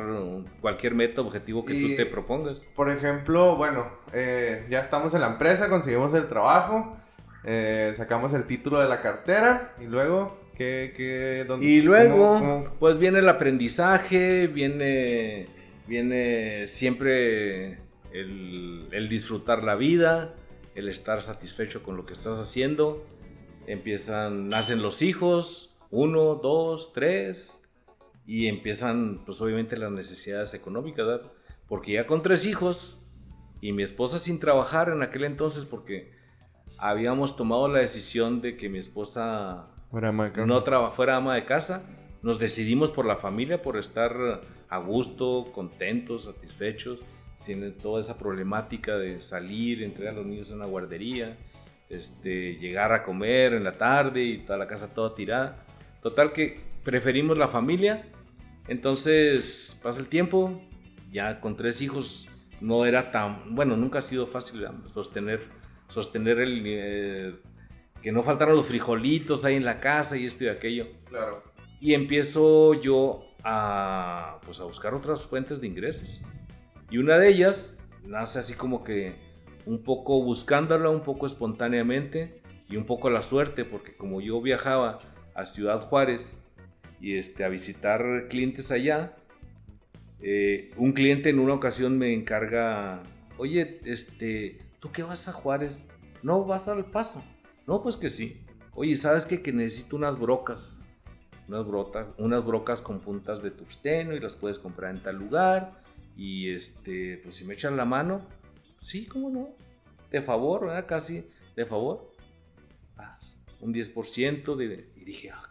cualquier 0.60 0.94
meta, 0.94 1.20
objetivo 1.20 1.64
que 1.64 1.74
Y- 1.74 1.90
tú 1.90 1.96
te 1.96 2.06
propongas. 2.06 2.64
Por 2.76 2.90
ejemplo, 2.90 3.56
bueno, 3.56 3.88
eh, 4.12 4.64
ya 4.70 4.78
estamos 4.78 5.12
en 5.14 5.20
la 5.22 5.26
empresa, 5.28 5.68
conseguimos 5.68 6.14
el 6.14 6.28
trabajo, 6.28 6.96
eh, 7.42 7.92
sacamos 7.96 8.32
el 8.34 8.44
título 8.44 8.78
de 8.78 8.88
la 8.88 9.00
cartera 9.02 9.74
y 9.80 9.86
luego, 9.86 10.38
¿qué, 10.56 10.94
qué, 10.96 11.44
dónde- 11.48 11.66
Y 11.66 11.82
luego, 11.82 12.34
cómo- 12.38 12.38
cómo- 12.38 12.64
pues 12.78 12.98
viene 13.00 13.18
el 13.18 13.28
aprendizaje, 13.28 14.46
viene, 14.46 15.48
viene 15.86 16.68
siempre 16.68 17.78
el, 18.12 18.88
el 18.92 19.08
disfrutar 19.08 19.62
la 19.62 19.74
vida, 19.74 20.34
el 20.74 20.88
estar 20.88 21.22
satisfecho 21.22 21.82
con 21.82 21.96
lo 21.96 22.06
que 22.06 22.12
estás 22.14 22.38
haciendo. 22.38 23.04
Empiezan, 23.66 24.48
nacen 24.48 24.82
los 24.82 25.02
hijos, 25.02 25.76
uno, 25.90 26.34
dos, 26.36 26.92
tres, 26.92 27.60
y 28.26 28.46
empiezan, 28.46 29.20
pues 29.24 29.40
obviamente 29.40 29.76
las 29.76 29.92
necesidades 29.92 30.54
económicas, 30.54 31.06
¿verdad? 31.06 31.32
Porque 31.68 31.92
ya 31.92 32.06
con 32.06 32.22
tres 32.22 32.46
hijos 32.46 33.06
y 33.60 33.72
mi 33.72 33.82
esposa 33.82 34.18
sin 34.18 34.40
trabajar 34.40 34.88
en 34.88 35.02
aquel 35.02 35.24
entonces, 35.24 35.64
porque 35.64 36.12
habíamos 36.78 37.36
tomado 37.36 37.68
la 37.68 37.80
decisión 37.80 38.40
de 38.40 38.56
que 38.56 38.68
mi 38.68 38.78
esposa 38.78 39.68
Fuera 39.90 40.08
de 40.08 40.12
marca. 40.12 40.46
no 40.46 40.92
fuera 40.92 41.16
ama 41.16 41.34
de 41.34 41.44
casa, 41.44 41.84
nos 42.22 42.38
decidimos 42.38 42.90
por 42.90 43.06
la 43.06 43.16
familia, 43.16 43.62
por 43.62 43.76
estar 43.76 44.42
a 44.68 44.78
gusto, 44.78 45.50
contentos, 45.52 46.24
satisfechos, 46.24 47.02
sin 47.36 47.72
toda 47.78 48.00
esa 48.00 48.16
problemática 48.16 48.96
de 48.96 49.20
salir, 49.20 49.82
entregar 49.82 50.14
a 50.14 50.18
los 50.18 50.26
niños 50.26 50.50
a 50.50 50.54
una 50.54 50.66
guardería, 50.66 51.36
este, 51.88 52.54
llegar 52.54 52.92
a 52.92 53.02
comer 53.02 53.54
en 53.54 53.64
la 53.64 53.76
tarde 53.76 54.22
y 54.22 54.38
toda 54.38 54.58
la 54.58 54.66
casa 54.66 54.94
toda 54.94 55.14
tirada. 55.14 55.66
Total 56.02 56.32
que 56.32 56.60
preferimos 56.84 57.36
la 57.36 57.48
familia, 57.48 58.06
entonces 58.68 59.78
pasa 59.82 60.00
el 60.00 60.08
tiempo, 60.08 60.62
ya 61.10 61.40
con 61.40 61.56
tres 61.56 61.82
hijos 61.82 62.28
no 62.60 62.86
era 62.86 63.10
tan, 63.10 63.54
bueno, 63.54 63.76
nunca 63.76 63.98
ha 63.98 64.02
sido 64.02 64.28
fácil 64.28 64.64
sostener, 64.86 65.40
sostener 65.88 66.38
el... 66.38 66.62
eh, 66.64 67.34
que 68.02 68.12
no 68.12 68.22
faltaran 68.24 68.56
los 68.56 68.66
frijolitos 68.66 69.44
ahí 69.44 69.54
en 69.54 69.64
la 69.64 69.80
casa 69.80 70.16
y 70.16 70.26
esto 70.26 70.44
y 70.44 70.48
aquello. 70.48 70.88
Claro. 71.08 71.51
Y 71.82 71.94
empiezo 71.94 72.74
yo 72.80 73.24
a, 73.42 74.38
pues, 74.46 74.60
a 74.60 74.64
buscar 74.64 74.94
otras 74.94 75.22
fuentes 75.24 75.60
de 75.60 75.66
ingresos. 75.66 76.22
Y 76.92 76.98
una 76.98 77.18
de 77.18 77.28
ellas 77.28 77.76
nace 78.04 78.38
así 78.38 78.54
como 78.54 78.84
que 78.84 79.16
un 79.66 79.82
poco 79.82 80.22
buscándola, 80.22 80.90
un 80.90 81.02
poco 81.02 81.26
espontáneamente 81.26 82.40
y 82.68 82.76
un 82.76 82.86
poco 82.86 83.08
a 83.08 83.10
la 83.10 83.24
suerte, 83.24 83.64
porque 83.64 83.96
como 83.96 84.20
yo 84.20 84.40
viajaba 84.40 85.00
a 85.34 85.44
Ciudad 85.44 85.80
Juárez 85.80 86.38
y 87.00 87.16
este, 87.16 87.42
a 87.42 87.48
visitar 87.48 88.28
clientes 88.28 88.70
allá, 88.70 89.16
eh, 90.20 90.70
un 90.76 90.92
cliente 90.92 91.30
en 91.30 91.40
una 91.40 91.54
ocasión 91.54 91.98
me 91.98 92.14
encarga, 92.14 93.02
oye, 93.38 93.80
este, 93.86 94.60
¿tú 94.78 94.92
qué 94.92 95.02
vas 95.02 95.26
a 95.26 95.32
Juárez? 95.32 95.88
No, 96.22 96.44
vas 96.44 96.68
al 96.68 96.84
paso. 96.84 97.24
No, 97.66 97.82
pues 97.82 97.96
que 97.96 98.08
sí. 98.08 98.46
Oye, 98.72 98.94
¿sabes 98.94 99.26
qué? 99.26 99.42
Que 99.42 99.52
necesito 99.52 99.96
unas 99.96 100.16
brocas. 100.16 100.78
Unas, 101.52 101.66
brota- 101.66 102.14
unas 102.16 102.44
brocas 102.46 102.80
con 102.80 103.00
puntas 103.00 103.42
de 103.42 103.50
tungsteno 103.50 104.14
y 104.14 104.20
las 104.20 104.32
puedes 104.34 104.58
comprar 104.58 104.94
en 104.94 105.02
tal 105.02 105.16
lugar. 105.16 105.78
Y 106.16 106.50
este, 106.50 107.18
pues 107.22 107.34
si 107.36 107.44
me 107.44 107.52
echan 107.54 107.76
la 107.76 107.84
mano, 107.84 108.22
sí, 108.78 109.04
cómo 109.06 109.28
no. 109.28 109.50
De 110.10 110.22
favor, 110.22 110.62
¿verdad? 110.66 110.86
Casi 110.86 111.26
de 111.54 111.66
favor. 111.66 112.10
Un 113.60 113.72
10% 113.74 114.56
de... 114.56 114.88
Y 114.96 115.04
dije, 115.04 115.30
ah, 115.30 115.42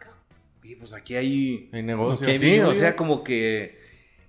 oye, 0.62 0.76
pues 0.76 0.92
aquí 0.92 1.14
hay... 1.14 1.70
Hay 1.72 1.82
negocio. 1.84 2.26
Ok, 2.28 2.34
Sí, 2.34 2.58
o 2.60 2.74
sea, 2.74 2.96
como 2.96 3.22
que 3.24 3.78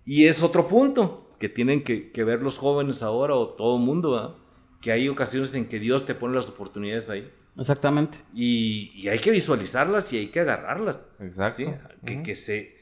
Y 0.05 0.25
es 0.27 0.41
otro 0.43 0.67
punto 0.67 1.31
que 1.39 1.49
tienen 1.49 1.83
que, 1.83 2.11
que 2.11 2.23
ver 2.23 2.41
los 2.41 2.57
jóvenes 2.59 3.01
ahora 3.03 3.35
o 3.35 3.49
todo 3.49 3.77
el 3.77 3.83
mundo, 3.83 4.11
¿verdad? 4.11 4.35
que 4.79 4.91
hay 4.91 5.07
ocasiones 5.09 5.53
en 5.55 5.65
que 5.67 5.79
Dios 5.79 6.05
te 6.05 6.13
pone 6.13 6.35
las 6.35 6.49
oportunidades 6.49 7.09
ahí. 7.09 7.29
Exactamente. 7.57 8.19
Y, 8.33 8.91
y 8.95 9.09
hay 9.09 9.19
que 9.19 9.31
visualizarlas 9.31 10.11
y 10.13 10.17
hay 10.17 10.27
que 10.27 10.39
agarrarlas. 10.39 11.01
Exacto. 11.19 11.63
¿sí? 12.05 12.23
Que, 12.23 12.35
se, 12.35 12.75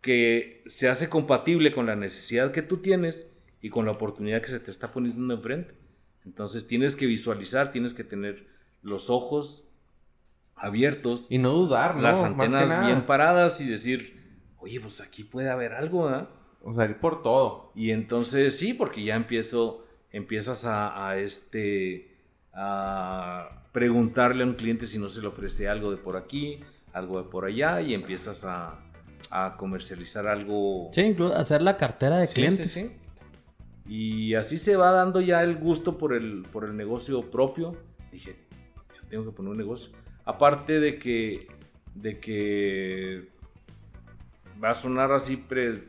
que 0.00 0.62
se 0.66 0.88
hace 0.88 1.08
compatible 1.08 1.72
con 1.72 1.86
la 1.86 1.96
necesidad 1.96 2.52
que 2.52 2.62
tú 2.62 2.78
tienes 2.78 3.30
y 3.60 3.70
con 3.70 3.84
la 3.84 3.92
oportunidad 3.92 4.40
que 4.40 4.48
se 4.48 4.60
te 4.60 4.70
está 4.70 4.92
poniendo 4.92 5.34
enfrente. 5.34 5.74
Entonces 6.24 6.66
tienes 6.66 6.96
que 6.96 7.06
visualizar, 7.06 7.70
tienes 7.72 7.94
que 7.94 8.04
tener 8.04 8.46
los 8.82 9.10
ojos 9.10 9.68
abiertos, 10.54 11.26
Y 11.30 11.38
no 11.38 11.52
dudar, 11.52 11.96
¿no? 11.96 12.02
las 12.02 12.18
antenas 12.18 12.84
bien 12.84 13.06
paradas 13.06 13.60
y 13.60 13.68
decir, 13.68 14.42
oye, 14.58 14.80
pues 14.80 15.00
aquí 15.00 15.24
puede 15.24 15.50
haber 15.50 15.72
algo, 15.72 16.08
¿ah? 16.08 16.30
O 16.62 16.72
sea, 16.72 16.84
ir 16.84 16.98
por 16.98 17.22
todo. 17.22 17.72
Y 17.74 17.92
entonces 17.92 18.58
sí, 18.58 18.74
porque 18.74 19.04
ya 19.04 19.14
empiezo, 19.14 19.86
empiezas 20.10 20.64
a, 20.64 21.08
a, 21.08 21.18
este, 21.18 22.07
a 22.60 23.50
preguntarle 23.70 24.42
a 24.42 24.46
un 24.46 24.54
cliente 24.54 24.86
si 24.86 24.98
no 24.98 25.08
se 25.08 25.20
le 25.20 25.28
ofrece 25.28 25.68
algo 25.68 25.92
de 25.92 25.96
por 25.96 26.16
aquí, 26.16 26.58
algo 26.92 27.22
de 27.22 27.28
por 27.30 27.44
allá, 27.44 27.80
y 27.80 27.94
empiezas 27.94 28.44
a, 28.44 28.80
a 29.30 29.56
comercializar 29.56 30.26
algo. 30.26 30.88
Sí, 30.92 31.02
incluso 31.02 31.36
hacer 31.36 31.62
la 31.62 31.76
cartera 31.76 32.18
de 32.18 32.26
Sí, 32.26 32.34
clientes. 32.34 32.72
sí, 32.72 32.80
sí. 32.80 32.96
Y 33.86 34.34
así 34.34 34.58
se 34.58 34.76
va 34.76 34.90
dando 34.90 35.20
ya 35.20 35.42
el 35.44 35.56
gusto 35.56 35.96
por 35.98 36.12
el, 36.14 36.42
por 36.52 36.64
el 36.64 36.76
negocio 36.76 37.30
propio. 37.30 37.76
Dije, 38.10 38.36
yo 38.94 39.02
tengo 39.08 39.24
que 39.26 39.30
poner 39.30 39.52
un 39.52 39.58
negocio. 39.58 39.90
Aparte 40.24 40.80
de 40.80 40.98
que, 40.98 41.46
de 41.94 42.18
que 42.18 43.28
va 44.62 44.70
a 44.70 44.74
sonar 44.74 45.12
así 45.12 45.36
pre- 45.36 45.84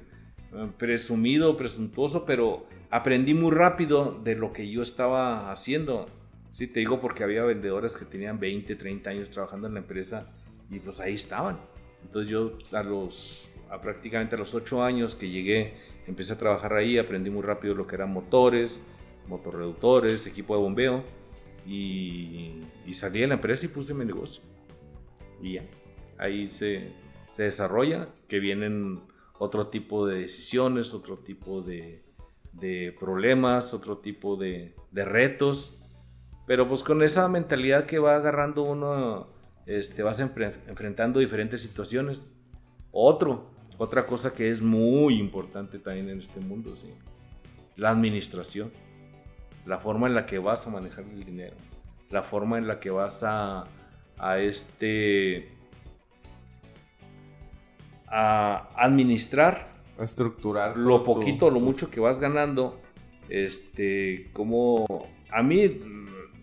presumido, 0.77 1.57
presuntuoso, 1.57 2.25
pero 2.25 2.67
aprendí 2.91 3.33
muy 3.33 3.51
rápido 3.51 4.19
de 4.23 4.35
lo 4.35 4.53
que 4.53 4.69
yo 4.69 4.81
estaba 4.83 5.51
haciendo. 5.51 6.05
Sí, 6.51 6.67
te 6.67 6.79
digo 6.79 6.99
porque 6.99 7.23
había 7.23 7.43
vendedores 7.43 7.95
que 7.95 8.05
tenían 8.05 8.39
20, 8.39 8.75
30 8.75 9.09
años 9.09 9.29
trabajando 9.29 9.67
en 9.67 9.75
la 9.75 9.79
empresa 9.79 10.27
y 10.69 10.79
pues 10.79 10.99
ahí 10.99 11.15
estaban. 11.15 11.59
Entonces 12.03 12.31
yo 12.31 12.57
a 12.71 12.83
los, 12.83 13.49
a 13.69 13.81
prácticamente 13.81 14.35
a 14.35 14.39
los 14.39 14.53
8 14.53 14.83
años 14.83 15.15
que 15.15 15.29
llegué, 15.29 15.73
empecé 16.07 16.33
a 16.33 16.37
trabajar 16.37 16.73
ahí, 16.73 16.97
aprendí 16.97 17.29
muy 17.29 17.43
rápido 17.43 17.75
lo 17.75 17.85
que 17.85 17.95
eran 17.95 18.11
motores, 18.11 18.81
motorreductores, 19.27 20.25
equipo 20.25 20.55
de 20.55 20.61
bombeo 20.61 21.03
y, 21.67 22.61
y 22.85 22.93
salí 22.93 23.19
de 23.19 23.27
la 23.27 23.35
empresa 23.35 23.65
y 23.65 23.69
puse 23.69 23.93
mi 23.93 24.05
negocio. 24.05 24.41
Y 25.41 25.53
ya, 25.53 25.63
ahí 26.17 26.47
se, 26.47 26.91
se 27.33 27.43
desarrolla, 27.43 28.09
que 28.27 28.39
vienen 28.39 29.01
otro 29.37 29.67
tipo 29.67 30.05
de 30.05 30.19
decisiones, 30.19 30.93
otro 30.93 31.17
tipo 31.17 31.61
de, 31.61 32.03
de 32.53 32.95
problemas, 32.99 33.73
otro 33.73 33.99
tipo 33.99 34.35
de, 34.35 34.73
de 34.91 35.05
retos. 35.05 35.78
Pero 36.49 36.67
pues 36.67 36.81
con 36.81 37.03
esa 37.03 37.27
mentalidad 37.27 37.85
que 37.85 37.99
va 37.99 38.15
agarrando 38.15 38.63
uno, 38.63 39.27
este, 39.67 40.01
vas 40.01 40.19
enfre- 40.19 40.55
enfrentando 40.67 41.19
diferentes 41.19 41.61
situaciones. 41.61 42.33
Otro, 42.91 43.51
otra 43.77 44.07
cosa 44.07 44.33
que 44.33 44.49
es 44.49 44.59
muy 44.59 45.19
importante 45.19 45.77
también 45.77 46.09
en 46.09 46.17
este 46.17 46.39
mundo, 46.39 46.75
¿sí? 46.75 46.87
La 47.75 47.91
administración. 47.91 48.71
La 49.67 49.77
forma 49.77 50.07
en 50.07 50.15
la 50.15 50.25
que 50.25 50.39
vas 50.39 50.65
a 50.65 50.71
manejar 50.71 51.05
el 51.05 51.23
dinero. 51.23 51.55
La 52.09 52.23
forma 52.23 52.57
en 52.57 52.65
la 52.67 52.79
que 52.79 52.89
vas 52.89 53.21
a, 53.21 53.65
a 54.17 54.39
este 54.39 55.49
a 58.07 58.69
administrar 58.75 59.67
A 59.99 60.03
estructurar 60.03 60.75
lo 60.75 61.01
tu- 61.01 61.13
poquito 61.13 61.45
o 61.45 61.51
lo 61.51 61.59
mucho 61.59 61.91
que 61.91 61.99
vas 61.99 62.19
ganando, 62.19 62.81
este, 63.29 64.31
como 64.33 64.87
a 65.29 65.43
mí, 65.43 65.79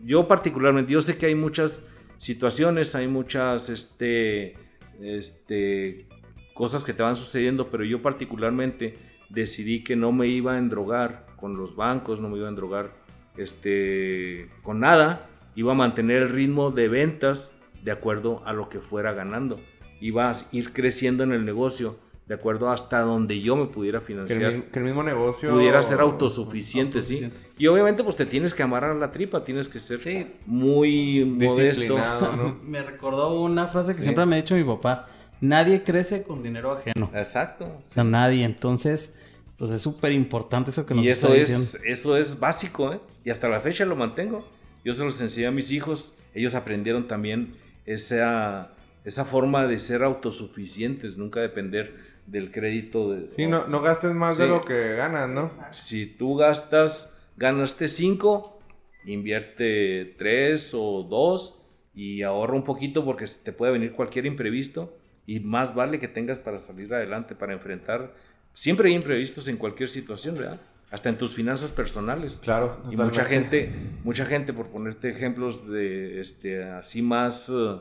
yo 0.07 0.29
particularmente, 0.29 0.93
yo 0.93 1.03
sé 1.03 1.19
que 1.19 1.27
hay 1.27 1.35
muchas 1.35 1.85
situaciones, 2.17 2.95
hay 2.95 3.09
muchas, 3.09 3.69
este, 3.69 4.55
este, 5.01 6.07
cosas 6.55 6.85
que 6.85 6.95
te 6.95 7.03
van 7.03 7.17
sucediendo, 7.17 7.71
pero 7.71 7.85
yo 7.85 8.01
particularmente 8.01 8.97
decidí 9.29 9.83
que 9.83 9.97
no 9.97 10.13
me 10.13 10.29
iba 10.29 10.55
a 10.55 10.59
endrogar 10.59 11.27
con 11.37 11.57
los 11.57 11.75
bancos, 11.75 12.21
no 12.21 12.29
me 12.29 12.39
iba 12.39 12.47
a 12.47 12.51
endrogar, 12.51 12.93
este, 13.37 14.49
con 14.63 14.81
nada, 14.81 15.29
iba 15.57 15.73
a 15.73 15.77
mantener 15.77 16.23
el 16.23 16.29
ritmo 16.31 16.71
de 16.71 16.89
ventas 16.89 17.55
de 17.83 17.91
acuerdo 17.91 18.43
a 18.47 18.53
lo 18.53 18.69
que 18.69 18.79
fuera 18.79 19.13
ganando, 19.13 19.61
iba 20.01 20.31
a 20.31 20.35
ir 20.53 20.73
creciendo 20.73 21.25
en 21.25 21.33
el 21.33 21.45
negocio 21.45 21.99
de 22.27 22.35
acuerdo 22.35 22.71
hasta 22.71 23.01
donde 23.01 23.41
yo 23.41 23.55
me 23.57 23.67
pudiera 23.67 24.01
Que 24.01 24.13
el, 24.15 24.27
financiar 24.27 24.65
que 24.71 24.79
el 24.81 24.85
mismo 24.85 25.03
negocio... 25.05 25.51
pudiera 25.51 25.81
ser 25.83 26.01
autosuficiente, 26.01 26.99
Autosuficiente. 26.99 27.37
¿sí? 27.37 27.47
Y 27.59 27.67
obviamente 27.69 28.03
pues 28.03 28.17
te 28.17 28.27
tienes 28.27 28.53
que 28.53 28.63
amarrar 28.65 28.91
a 28.91 28.95
la 28.95 29.13
tripa, 29.13 29.45
tienes 29.45 29.69
que 29.69 29.79
ser 29.79 29.99
Sí. 29.99 30.27
muy 30.45 31.25
modesto. 31.25 31.63
Disciplinado, 31.83 32.37
¿no? 32.37 32.59
Me 32.65 32.83
recordó 32.83 33.41
una 33.41 33.69
frase 33.69 33.93
que 33.93 33.99
Sí. 33.99 34.03
siempre 34.05 34.27
me 34.27 34.37
ha 34.37 34.39
dicho 34.43 34.55
mi 34.57 34.65
papá. 34.65 35.09
Nadie 35.41 35.83
crece 35.85 36.23
con 36.25 36.43
dinero 36.43 36.73
ajeno. 36.73 37.11
Exacto. 37.15 37.67
O 37.67 37.91
sea, 37.93 38.03
nadie. 38.03 38.43
Entonces, 38.45 39.15
pues 39.57 39.71
es 39.71 39.81
súper 39.83 40.11
importante 40.13 40.71
eso 40.71 40.85
que 40.85 40.95
nos 40.95 41.05
Y 41.05 41.11
está 41.11 41.29
eso 41.29 41.37
diciendo. 41.37 41.63
es, 41.65 41.81
eso 41.85 42.17
es 42.17 42.41
básico, 42.41 42.93
¿eh? 42.93 43.01
Y 43.25 43.31
hasta 43.31 43.49
la 43.49 43.61
fecha 43.61 43.85
lo 43.85 43.95
mantengo. 43.97 44.49
Yo 44.85 44.95
se 44.95 45.05
los 45.05 45.21
enseñé 45.21 45.47
a 45.47 45.51
mis 45.53 45.71
hijos, 45.71 46.15
ellos 46.35 46.55
aprendieron 46.55 47.07
también 47.07 47.55
esa, 47.87 48.73
esa 49.05 49.25
forma 49.25 49.67
de 49.67 49.79
ser 49.79 50.03
autosuficientes, 50.03 51.17
nunca 51.17 51.41
depender 51.41 52.16
del 52.27 52.51
crédito. 52.51 53.13
De, 53.13 53.31
Sí, 53.33 53.47
no, 53.47 53.67
no 53.67 53.81
gastes 53.81 54.13
más 54.13 54.39
de 54.39 54.47
lo 54.47 54.63
que 54.63 54.95
ganas, 54.95 55.29
¿no? 55.29 55.51
Si 55.71 56.07
tú 56.07 56.37
gastas, 56.37 57.17
ganaste 57.37 57.89
5, 57.89 58.59
invierte 59.07 60.15
3 60.19 60.73
o 60.75 61.03
2 61.09 61.63
y 61.95 62.23
ahorra 62.23 62.55
un 62.55 62.65
poquito 62.65 63.05
porque 63.05 63.25
te 63.43 63.53
puede 63.53 63.73
venir 63.73 63.93
cualquier 63.93 64.27
imprevisto 64.27 64.97
y 65.27 65.41
más 65.41 65.75
vale 65.75 65.99
que 65.99 66.09
tengas 66.09 66.39
para 66.39 66.59
salir 66.59 66.93
adelante, 66.93 67.35
para 67.35 67.53
enfrentar. 67.53 68.15
Siempre 68.55 68.89
hay 68.89 68.95
imprevistos 68.95 69.49
en 69.49 69.57
cualquier 69.57 69.91
situación, 69.91 70.37
¿verdad? 70.37 70.61
Hasta 70.91 71.09
en 71.09 71.19
tus 71.19 71.35
finanzas 71.35 71.73
personales. 71.73 72.41
Claro. 72.43 72.81
Y 72.91 72.97
mucha 72.97 73.25
gente, 73.25 73.73
mucha 74.05 74.25
gente, 74.25 74.53
por 74.53 74.69
ponerte 74.69 75.11
ejemplos 75.11 75.69
de 75.69 76.21
este 76.21 76.63
así 76.65 77.03
más, 77.03 77.49
eh, 77.49 77.75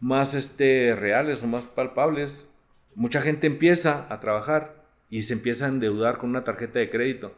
más 0.00 0.34
este, 0.34 0.96
reales 0.96 1.42
o 1.44 1.46
más 1.46 1.66
palpables, 1.66 2.51
mucha 2.94 3.20
gente 3.22 3.46
empieza 3.46 4.06
a 4.08 4.20
trabajar 4.20 4.82
y 5.10 5.22
se 5.22 5.34
empieza 5.34 5.66
a 5.66 5.68
endeudar 5.68 6.18
con 6.18 6.30
una 6.30 6.44
tarjeta 6.44 6.78
de 6.78 6.90
crédito. 6.90 7.32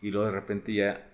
Y 0.00 0.10
luego 0.10 0.26
de 0.26 0.32
repente 0.32 0.72
ya 0.74 1.06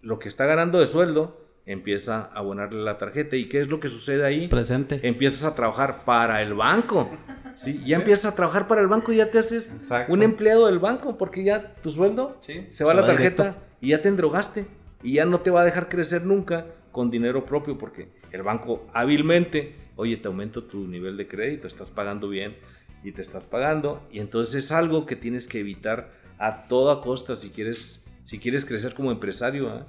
lo 0.00 0.18
que 0.18 0.28
está 0.28 0.46
ganando 0.46 0.80
de 0.80 0.86
sueldo 0.86 1.38
empieza 1.66 2.18
a 2.32 2.38
abonarle 2.38 2.82
la 2.82 2.98
tarjeta. 2.98 3.36
¿Y 3.36 3.48
qué 3.48 3.60
es 3.60 3.68
lo 3.68 3.78
que 3.78 3.88
sucede 3.88 4.24
ahí? 4.24 4.48
Presente. 4.48 5.00
Empiezas 5.02 5.44
a 5.44 5.54
trabajar 5.54 6.04
para 6.04 6.42
el 6.42 6.54
banco. 6.54 7.10
¿sí? 7.54 7.82
Ya 7.86 7.96
empiezas 7.96 8.32
a 8.32 8.34
trabajar 8.34 8.66
para 8.66 8.80
el 8.80 8.88
banco 8.88 9.12
y 9.12 9.16
ya 9.16 9.30
te 9.30 9.38
haces 9.38 9.72
Exacto. 9.74 10.12
un 10.12 10.22
empleado 10.22 10.66
del 10.66 10.78
banco 10.78 11.18
porque 11.18 11.44
ya 11.44 11.74
tu 11.82 11.90
sueldo 11.90 12.38
Sí, 12.40 12.66
se 12.70 12.84
va 12.84 12.94
la 12.94 13.04
tarjeta 13.06 13.42
directo. 13.42 13.62
y 13.80 13.88
ya 13.90 14.00
te 14.02 14.08
endrogaste 14.08 14.66
y 15.02 15.14
ya 15.14 15.26
no 15.26 15.40
te 15.40 15.50
va 15.50 15.60
a 15.60 15.64
dejar 15.64 15.88
crecer 15.88 16.24
nunca 16.24 16.66
con 16.90 17.10
dinero 17.10 17.44
propio 17.44 17.76
porque 17.78 18.08
el 18.32 18.42
banco 18.42 18.86
hábilmente, 18.94 19.74
oye, 19.96 20.16
te 20.16 20.28
aumento 20.28 20.64
tu 20.64 20.86
nivel 20.88 21.16
de 21.18 21.28
crédito, 21.28 21.66
estás 21.66 21.90
pagando 21.90 22.28
bien 22.28 22.56
y 23.04 23.12
te 23.12 23.22
estás 23.22 23.46
pagando 23.46 24.00
y 24.10 24.20
entonces 24.20 24.64
es 24.64 24.72
algo 24.72 25.06
que 25.06 25.16
tienes 25.16 25.46
que 25.48 25.60
evitar 25.60 26.10
a 26.38 26.64
toda 26.64 27.00
costa 27.02 27.36
si 27.36 27.50
quieres 27.50 28.04
si 28.24 28.38
quieres 28.38 28.64
crecer 28.64 28.94
como 28.94 29.10
empresario. 29.10 29.68
¿ah? 29.70 29.86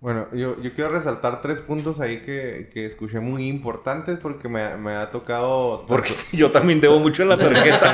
Bueno, 0.00 0.26
yo, 0.34 0.60
yo 0.60 0.74
quiero 0.74 0.90
resaltar 0.90 1.40
tres 1.40 1.62
puntos 1.62 1.98
ahí 1.98 2.18
que, 2.20 2.68
que 2.74 2.84
escuché 2.84 3.20
muy 3.20 3.48
importantes 3.48 4.18
porque 4.20 4.50
me, 4.50 4.76
me 4.76 4.92
ha 4.92 5.10
tocado... 5.10 5.86
Porque 5.88 6.12
yo 6.34 6.50
también 6.52 6.82
debo 6.82 6.98
mucho 6.98 7.22
en 7.22 7.30
la 7.30 7.36
tarjeta. 7.38 7.92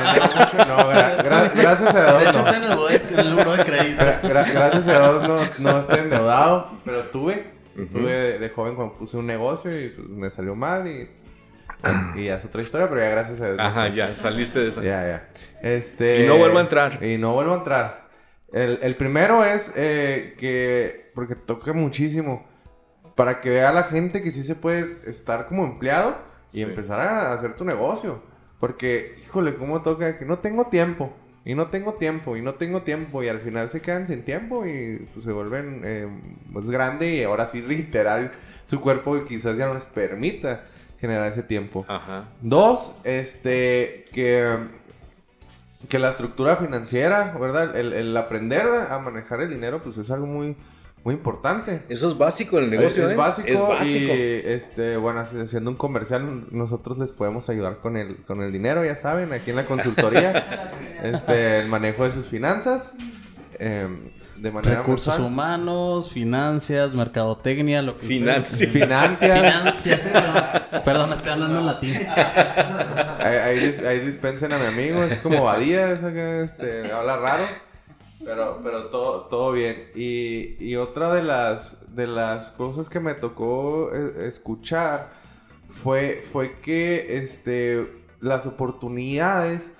No, 0.67 0.77
gra- 0.77 1.23
gra- 1.23 1.51
gracias 1.55 1.95
a 1.95 2.13
De 2.17 2.19
Dios 2.19 2.29
hecho, 2.35 2.39
no. 2.41 2.45
está 2.45 2.57
en 2.57 2.63
el, 2.63 2.75
buro 2.75 2.87
de, 2.89 2.95
en 2.97 3.19
el 3.19 3.33
buro 3.33 3.51
de 3.53 3.63
crédito. 3.63 4.01
Gra- 4.03 4.21
gra- 4.23 4.51
gracias 4.53 4.87
a 4.89 4.99
Dios 5.21 5.27
no, 5.59 5.71
no 5.71 5.79
estoy 5.79 5.99
endeudado, 5.99 6.71
pero 6.83 6.99
estuve. 6.99 7.53
Ujú. 7.75 7.83
Estuve 7.83 8.11
de, 8.11 8.39
de 8.39 8.49
joven 8.49 8.75
cuando 8.75 8.95
puse 8.95 9.15
un 9.15 9.25
negocio 9.27 9.71
y 9.81 9.87
pues, 9.87 10.09
me 10.09 10.29
salió 10.29 10.53
mal 10.53 10.85
y, 10.89 11.07
y 12.15 12.25
ya 12.25 12.35
es 12.35 12.45
otra 12.45 12.61
historia, 12.61 12.87
pero 12.89 13.01
ya 13.01 13.09
gracias 13.09 13.41
a 13.41 13.45
Dios. 13.47 13.59
Ajá, 13.59 13.87
ya, 13.89 14.15
saliste 14.15 14.59
de 14.59 14.69
esa. 14.69 14.81
Ya, 14.81 15.07
ya. 15.07 15.29
Este... 15.61 16.23
Y 16.23 16.27
no 16.27 16.37
vuelvo 16.37 16.57
a 16.59 16.61
entrar. 16.61 17.03
Y 17.03 17.17
no 17.17 17.33
vuelvo 17.33 17.53
a 17.53 17.57
entrar. 17.57 18.09
El, 18.51 18.79
el 18.81 18.95
primero 18.95 19.43
es 19.45 19.71
eh, 19.75 20.35
que, 20.37 21.11
porque 21.15 21.35
toca 21.35 21.73
muchísimo, 21.73 22.45
para 23.15 23.39
que 23.39 23.49
vea 23.49 23.71
la 23.71 23.83
gente 23.83 24.21
que 24.21 24.31
sí 24.31 24.43
se 24.43 24.55
puede 24.55 24.97
estar 25.09 25.47
como 25.47 25.65
empleado 25.65 26.17
y 26.51 26.57
Sí. 26.57 26.63
empezar 26.63 26.99
a 26.99 27.33
hacer 27.33 27.55
tu 27.55 27.63
negocio. 27.65 28.21
Porque, 28.59 29.15
híjole, 29.23 29.55
cómo 29.55 29.81
toca 29.81 30.17
que 30.17 30.25
no 30.25 30.39
tengo 30.39 30.65
tiempo. 30.67 31.13
Y 31.43 31.55
no 31.55 31.69
tengo 31.69 31.93
tiempo, 31.95 32.37
y 32.37 32.43
no 32.43 32.53
tengo 32.53 32.83
tiempo, 32.83 33.23
y 33.23 33.27
al 33.27 33.39
final 33.39 33.71
se 33.71 33.81
quedan 33.81 34.05
sin 34.05 34.21
tiempo 34.21 34.63
y 34.67 35.07
pues, 35.11 35.25
se 35.25 35.31
vuelven 35.31 35.81
eh, 35.83 36.07
más 36.51 36.69
grande 36.69 37.15
y 37.15 37.23
ahora 37.23 37.47
sí 37.47 37.61
literal 37.67 38.31
su 38.67 38.79
cuerpo 38.79 39.23
quizás 39.25 39.57
ya 39.57 39.65
no 39.65 39.73
les 39.73 39.87
permita 39.87 40.65
generar 41.01 41.29
ese 41.29 41.43
tiempo. 41.43 41.83
Ajá. 41.89 42.29
Dos, 42.41 42.93
este, 43.03 44.05
que 44.13 44.57
que 45.89 45.99
la 45.99 46.09
estructura 46.09 46.57
financiera, 46.57 47.35
¿verdad? 47.39 47.75
El, 47.75 47.93
el 47.93 48.15
aprender 48.15 48.65
a 48.89 48.99
manejar 48.99 49.41
el 49.41 49.49
dinero, 49.49 49.81
pues 49.83 49.97
es 49.97 50.11
algo 50.11 50.27
muy, 50.27 50.55
muy 51.03 51.15
importante. 51.15 51.83
Eso 51.89 52.11
es 52.11 52.17
básico 52.17 52.59
en 52.59 52.65
el 52.65 52.71
negocio, 52.71 53.07
es, 53.07 53.13
¿eh? 53.13 53.17
básico, 53.17 53.47
Es 53.47 53.61
básico. 53.61 54.13
Y, 54.13 54.41
este, 54.45 54.97
bueno, 54.97 55.21
haciendo 55.21 55.71
un 55.71 55.77
comercial, 55.77 56.45
nosotros 56.51 56.97
les 56.99 57.13
podemos 57.13 57.49
ayudar 57.49 57.79
con 57.79 57.97
el, 57.97 58.17
con 58.17 58.41
el 58.43 58.51
dinero, 58.51 58.85
ya 58.85 58.95
saben, 58.95 59.33
aquí 59.33 59.49
en 59.49 59.55
la 59.55 59.65
consultoría. 59.65 60.71
este, 61.03 61.59
el 61.59 61.67
manejo 61.67 62.03
de 62.03 62.11
sus 62.11 62.27
finanzas. 62.27 62.93
em, 63.57 64.11
de 64.41 64.51
manera 64.51 64.77
Recursos 64.79 65.07
mensual. 65.07 65.27
humanos, 65.31 66.11
finanzas, 66.11 66.93
mercadotecnia, 66.95 67.81
lo 67.81 67.97
que 67.97 68.07
Financia. 68.07 68.67
Finanzas. 68.67 69.19
Financias. 69.39 69.99
perdón. 70.01 70.61
Perdón, 70.85 71.13
estoy 71.13 71.31
hablando 71.33 71.59
en 71.59 71.65
latín. 71.67 71.95
ahí, 71.95 73.35
ahí 73.37 73.59
dis- 73.59 73.85
ahí 73.85 73.99
dispensen 73.99 74.51
a 74.53 74.57
mi 74.57 74.65
amigo, 74.65 75.03
es 75.03 75.19
como 75.19 75.43
Badía, 75.43 75.91
es 75.91 76.03
acá, 76.03 76.39
este, 76.41 76.91
habla 76.91 77.17
raro. 77.17 77.43
Pero, 78.23 78.59
pero 78.63 78.85
todo, 78.89 79.21
todo 79.27 79.51
bien. 79.51 79.89
Y, 79.95 80.55
y 80.63 80.75
otra 80.75 81.13
de 81.13 81.23
las, 81.23 81.77
de 81.95 82.07
las 82.07 82.51
cosas 82.51 82.87
que 82.89 82.99
me 82.99 83.13
tocó 83.15 83.89
eh, 83.93 84.27
escuchar 84.27 85.09
fue, 85.83 86.23
fue 86.31 86.59
que 86.61 87.17
este, 87.23 87.87
las 88.21 88.45
oportunidades, 88.45 89.71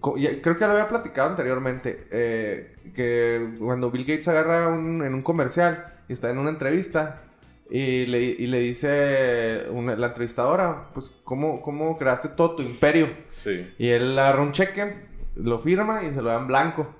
creo 0.00 0.56
que 0.56 0.66
lo 0.66 0.72
había 0.72 0.88
platicado 0.88 1.30
anteriormente, 1.30 2.06
eh, 2.12 2.76
que 2.92 3.54
cuando 3.58 3.90
Bill 3.90 4.04
Gates 4.04 4.28
agarra 4.28 4.68
un- 4.68 5.04
en 5.04 5.14
un 5.14 5.22
comercial 5.22 5.94
y 6.08 6.12
está 6.12 6.30
en 6.30 6.38
una 6.38 6.50
entrevista 6.50 7.22
y 7.70 8.06
le, 8.06 8.20
y 8.22 8.46
le 8.46 8.60
dice 8.60 9.66
una- 9.70 9.94
la 9.96 10.08
entrevistadora, 10.08 10.86
pues, 10.94 11.12
¿cómo, 11.24 11.60
¿cómo 11.60 11.98
creaste 11.98 12.28
todo 12.28 12.56
tu 12.56 12.62
imperio? 12.62 13.08
Sí. 13.30 13.70
Y 13.78 13.88
él 13.90 14.18
agarra 14.18 14.42
un 14.42 14.52
cheque, 14.52 14.94
lo 15.36 15.58
firma 15.58 16.02
y 16.04 16.12
se 16.14 16.22
lo 16.22 16.30
da 16.30 16.38
en 16.38 16.46
blanco. 16.46 16.94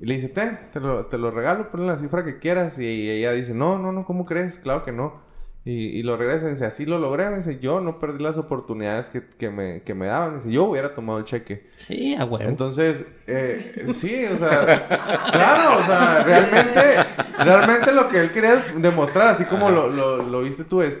Y 0.00 0.06
le 0.06 0.14
dice, 0.14 0.28
ten, 0.28 0.58
te 0.72 0.80
lo, 0.80 1.06
te 1.06 1.16
lo 1.16 1.30
regalo, 1.30 1.70
ponle 1.70 1.86
la 1.86 1.98
cifra 1.98 2.24
que 2.24 2.38
quieras. 2.40 2.76
Y 2.80 3.08
ella 3.10 3.32
dice, 3.32 3.54
no, 3.54 3.78
no, 3.78 3.92
no, 3.92 4.04
¿cómo 4.04 4.26
crees? 4.26 4.58
Claro 4.58 4.82
que 4.84 4.90
no. 4.90 5.21
Y, 5.64 5.96
y 5.98 6.02
lo 6.02 6.16
regresa 6.16 6.48
y 6.48 6.52
dice, 6.52 6.64
así 6.66 6.86
lo 6.86 6.98
logré. 6.98 7.30
Me 7.30 7.38
dice, 7.38 7.60
yo 7.60 7.80
no 7.80 8.00
perdí 8.00 8.20
las 8.22 8.36
oportunidades 8.36 9.08
que, 9.10 9.22
que 9.24 9.48
me, 9.50 9.82
que 9.82 9.94
me 9.94 10.06
daban. 10.06 10.38
Dice, 10.38 10.50
yo 10.50 10.64
hubiera 10.64 10.92
tomado 10.94 11.20
el 11.20 11.24
cheque. 11.24 11.70
Sí, 11.76 12.16
a 12.16 12.24
huevo. 12.24 12.48
Entonces, 12.48 13.04
eh, 13.28 13.86
sí, 13.94 14.24
o 14.26 14.36
sea, 14.38 15.20
claro, 15.30 15.80
o 15.80 15.86
sea, 15.86 16.24
realmente, 16.24 16.96
realmente 17.38 17.92
lo 17.92 18.08
que 18.08 18.20
él 18.20 18.32
quería 18.32 18.56
demostrar, 18.76 19.28
así 19.28 19.44
como 19.44 19.70
lo, 19.70 19.88
lo, 19.88 20.16
lo 20.16 20.40
viste 20.40 20.64
tú, 20.64 20.82
es, 20.82 21.00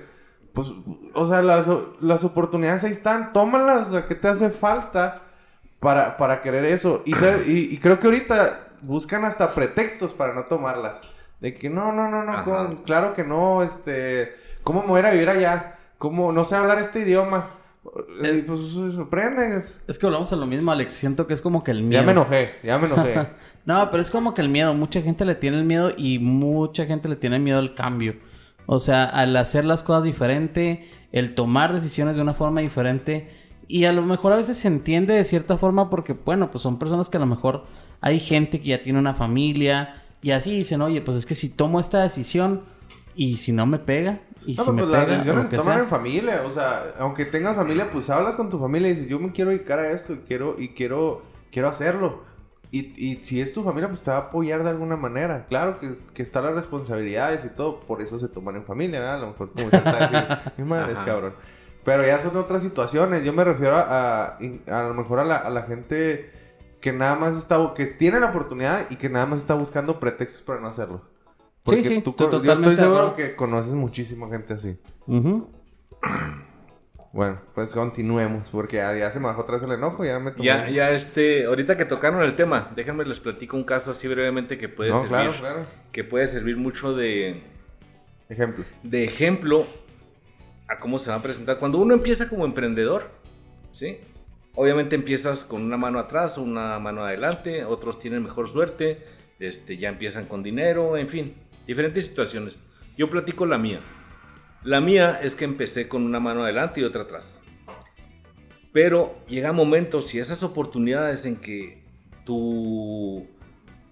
pues, 0.52 0.68
o 1.14 1.26
sea, 1.26 1.42
las, 1.42 1.66
las 2.00 2.22
oportunidades 2.22 2.84
ahí 2.84 2.92
están, 2.92 3.32
tómalas, 3.32 3.88
o 3.88 3.92
sea, 3.92 4.06
¿qué 4.06 4.14
te 4.14 4.28
hace 4.28 4.50
falta 4.50 5.22
para, 5.80 6.16
para 6.16 6.40
querer 6.40 6.66
eso? 6.66 7.02
Y, 7.04 7.14
y, 7.50 7.74
y 7.74 7.78
creo 7.78 7.98
que 7.98 8.06
ahorita 8.06 8.68
buscan 8.80 9.24
hasta 9.24 9.52
pretextos 9.52 10.12
para 10.12 10.34
no 10.34 10.44
tomarlas. 10.44 11.00
De 11.40 11.52
que 11.54 11.68
no, 11.68 11.90
no, 11.90 12.08
no, 12.08 12.22
no, 12.22 12.44
con- 12.44 12.76
claro 12.84 13.14
que 13.14 13.24
no, 13.24 13.64
este, 13.64 14.32
¿cómo 14.62 14.82
me 14.82 14.88
voy 14.88 14.98
a 14.98 15.00
ir 15.00 15.06
a 15.06 15.10
vivir 15.12 15.28
allá? 15.30 15.76
¿Cómo 15.98 16.32
no 16.32 16.44
sé 16.44 16.56
hablar 16.56 16.78
este 16.78 17.00
idioma? 17.00 17.46
Eh, 18.22 18.44
pues 18.46 18.60
sorprende, 18.94 19.56
es- 19.56 19.82
Es 19.88 19.98
que 19.98 20.06
volvamos 20.06 20.32
a 20.32 20.36
lo 20.36 20.46
mismo, 20.46 20.70
Alex. 20.70 20.92
Siento 20.92 21.26
que 21.26 21.34
es 21.34 21.40
como 21.42 21.64
que 21.64 21.70
el 21.72 21.82
miedo. 21.82 22.00
ya 22.02 22.06
me 22.06 22.12
enojé, 22.12 22.54
ya 22.62 22.78
me 22.78 22.86
enojé. 22.86 23.28
No, 23.64 23.90
pero 23.90 24.02
es 24.02 24.10
como 24.10 24.34
que 24.34 24.40
el 24.42 24.48
miedo. 24.48 24.74
Mucha 24.74 25.02
gente 25.02 25.24
le 25.24 25.36
tiene 25.36 25.56
el 25.58 25.64
miedo 25.64 25.92
y 25.96 26.18
mucha 26.18 26.84
gente 26.84 27.08
le 27.08 27.14
tiene 27.14 27.38
miedo 27.38 27.60
al 27.60 27.74
cambio. 27.76 28.16
O 28.66 28.80
sea, 28.80 29.04
al 29.04 29.36
hacer 29.36 29.64
las 29.64 29.84
cosas 29.84 30.02
diferente, 30.02 30.88
el 31.12 31.36
tomar 31.36 31.72
decisiones 31.72 32.16
de 32.16 32.22
una 32.22 32.34
forma 32.34 32.60
diferente. 32.60 33.30
Y 33.68 33.84
a 33.84 33.92
lo 33.92 34.02
mejor 34.02 34.32
a 34.32 34.36
veces 34.36 34.56
se 34.58 34.66
entiende 34.66 35.14
de 35.14 35.24
cierta 35.24 35.58
forma 35.58 35.90
porque, 35.90 36.12
bueno, 36.12 36.50
pues 36.50 36.62
son 36.62 36.78
personas 36.80 37.08
que 37.08 37.18
a 37.18 37.20
lo 37.20 37.26
mejor 37.26 37.64
hay 38.00 38.18
gente 38.18 38.60
que 38.60 38.70
ya 38.70 38.82
tiene 38.82 38.98
una 38.98 39.14
familia 39.14 39.94
y 40.22 40.32
así 40.32 40.56
dicen, 40.56 40.82
oye, 40.82 41.00
pues 41.00 41.16
es 41.16 41.24
que 41.26 41.36
si 41.36 41.48
tomo 41.48 41.78
esta 41.78 42.02
decisión 42.02 42.62
y 43.14 43.36
si 43.36 43.52
no 43.52 43.66
me 43.66 43.78
pega 43.78 44.20
y 44.46 44.56
No, 44.56 44.64
si 44.64 44.70
pero 44.70 44.72
me 44.72 44.82
pues 44.82 44.88
las 44.88 45.06
pega, 45.06 45.06
decisiones 45.06 45.46
se 45.46 45.50
toman 45.50 45.78
sea. 45.78 45.78
en 45.80 45.88
familia, 45.88 46.42
o 46.46 46.50
sea, 46.50 46.94
aunque 46.98 47.24
tengas 47.26 47.56
familia, 47.56 47.90
pues 47.90 48.10
hablas 48.10 48.36
con 48.36 48.50
tu 48.50 48.58
familia 48.58 48.90
y 48.90 48.94
dices, 48.94 49.08
yo 49.08 49.18
me 49.18 49.32
quiero 49.32 49.50
dedicar 49.50 49.78
a 49.78 49.90
esto 49.92 50.12
y 50.14 50.18
quiero, 50.18 50.56
y 50.58 50.70
quiero, 50.74 51.22
quiero 51.50 51.68
hacerlo. 51.68 52.24
Y, 52.70 52.92
y 52.96 53.22
si 53.24 53.40
es 53.40 53.52
tu 53.52 53.62
familia, 53.62 53.88
pues 53.88 54.02
te 54.02 54.10
va 54.10 54.16
a 54.16 54.20
apoyar 54.20 54.62
de 54.64 54.70
alguna 54.70 54.96
manera. 54.96 55.46
Claro 55.46 55.78
que, 55.78 55.92
que 56.14 56.22
están 56.22 56.44
las 56.44 56.54
responsabilidades 56.54 57.44
y 57.44 57.50
todo, 57.50 57.80
por 57.80 58.00
eso 58.02 58.18
se 58.18 58.28
toman 58.28 58.56
en 58.56 58.64
familia, 58.64 59.00
¿verdad? 59.00 59.16
A 59.16 59.20
lo 59.20 59.26
mejor 59.28 59.52
como 59.52 59.72
mi 60.56 60.64
madre 60.64 60.92
es 60.94 61.00
cabrón. 61.00 61.34
Pero 61.84 62.06
ya 62.06 62.18
son 62.20 62.36
otras 62.36 62.62
situaciones. 62.62 63.24
Yo 63.24 63.32
me 63.32 63.44
refiero 63.44 63.76
a, 63.76 63.82
a, 63.82 64.38
a 64.68 64.82
lo 64.88 64.94
mejor 64.94 65.18
a 65.20 65.24
la, 65.24 65.36
a 65.36 65.50
la 65.50 65.62
gente 65.62 66.30
que 66.80 66.92
nada 66.92 67.16
más 67.16 67.36
está, 67.36 67.74
que 67.76 67.86
tiene 67.86 68.20
la 68.20 68.26
oportunidad 68.28 68.86
y 68.90 68.96
que 68.96 69.08
nada 69.08 69.26
más 69.26 69.40
está 69.40 69.54
buscando 69.54 70.00
pretextos 70.00 70.42
para 70.42 70.60
no 70.60 70.68
hacerlo. 70.68 71.02
Porque 71.64 71.84
sí, 71.84 72.00
tú, 72.02 72.10
estoy 72.10 72.26
yo 72.26 72.30
totalmente 72.30 72.70
estoy 72.70 72.84
seguro 72.84 73.16
que 73.16 73.36
conoces 73.36 73.74
muchísima 73.74 74.28
gente 74.28 74.54
así. 74.54 74.76
Ujú. 75.06 75.48
Bueno, 77.12 77.42
pues 77.54 77.74
continuemos, 77.74 78.48
porque 78.48 78.76
ya, 78.76 78.96
ya 78.96 79.12
se 79.12 79.20
me 79.20 79.26
bajó 79.26 79.42
otra 79.42 79.56
vez 79.56 79.64
el 79.64 79.72
enojo, 79.72 80.02
ya 80.02 80.18
me 80.18 80.30
tomé... 80.30 80.46
Ya, 80.46 80.70
ya, 80.70 80.92
este, 80.92 81.44
ahorita 81.44 81.76
que 81.76 81.84
tocaron 81.84 82.22
el 82.22 82.36
tema, 82.36 82.72
déjenme 82.74 83.04
les 83.04 83.20
platico 83.20 83.54
un 83.54 83.64
caso 83.64 83.90
así 83.90 84.08
brevemente 84.08 84.56
que 84.56 84.70
puede 84.70 84.88
no, 84.88 85.02
servir, 85.02 85.10
claro, 85.10 85.34
claro. 85.38 85.66
que 85.92 86.04
puede 86.04 86.26
servir 86.26 86.56
mucho 86.56 86.96
de, 86.96 87.42
Ejemplo. 88.30 88.64
de 88.82 89.04
ejemplo 89.04 89.66
a 90.68 90.78
cómo 90.78 90.98
se 90.98 91.10
va 91.10 91.16
a 91.16 91.22
presentar. 91.22 91.58
Cuando 91.58 91.76
uno 91.76 91.92
empieza 91.92 92.30
como 92.30 92.46
emprendedor, 92.46 93.10
¿sí? 93.72 93.98
Obviamente 94.54 94.94
empiezas 94.94 95.44
con 95.44 95.62
una 95.62 95.76
mano 95.76 95.98
atrás, 95.98 96.38
una 96.38 96.78
mano 96.78 97.04
adelante, 97.04 97.64
otros 97.64 97.98
tienen 97.98 98.22
mejor 98.22 98.48
suerte, 98.48 99.04
este, 99.38 99.76
ya 99.76 99.90
empiezan 99.90 100.24
con 100.24 100.42
dinero, 100.42 100.96
en 100.96 101.08
fin, 101.08 101.34
diferentes 101.66 102.06
situaciones. 102.06 102.64
Yo 102.96 103.08
platico 103.10 103.46
la 103.46 103.58
mía. 103.58 103.80
La 104.64 104.80
mía 104.80 105.18
es 105.22 105.34
que 105.34 105.44
empecé 105.44 105.88
con 105.88 106.04
una 106.04 106.20
mano 106.20 106.44
adelante 106.44 106.80
y 106.80 106.84
otra 106.84 107.02
atrás. 107.02 107.42
Pero 108.72 109.16
llega 109.26 109.52
momentos 109.52 110.14
y 110.14 110.18
esas 110.18 110.42
oportunidades 110.42 111.26
en 111.26 111.36
que 111.36 111.82
tu, 112.24 113.26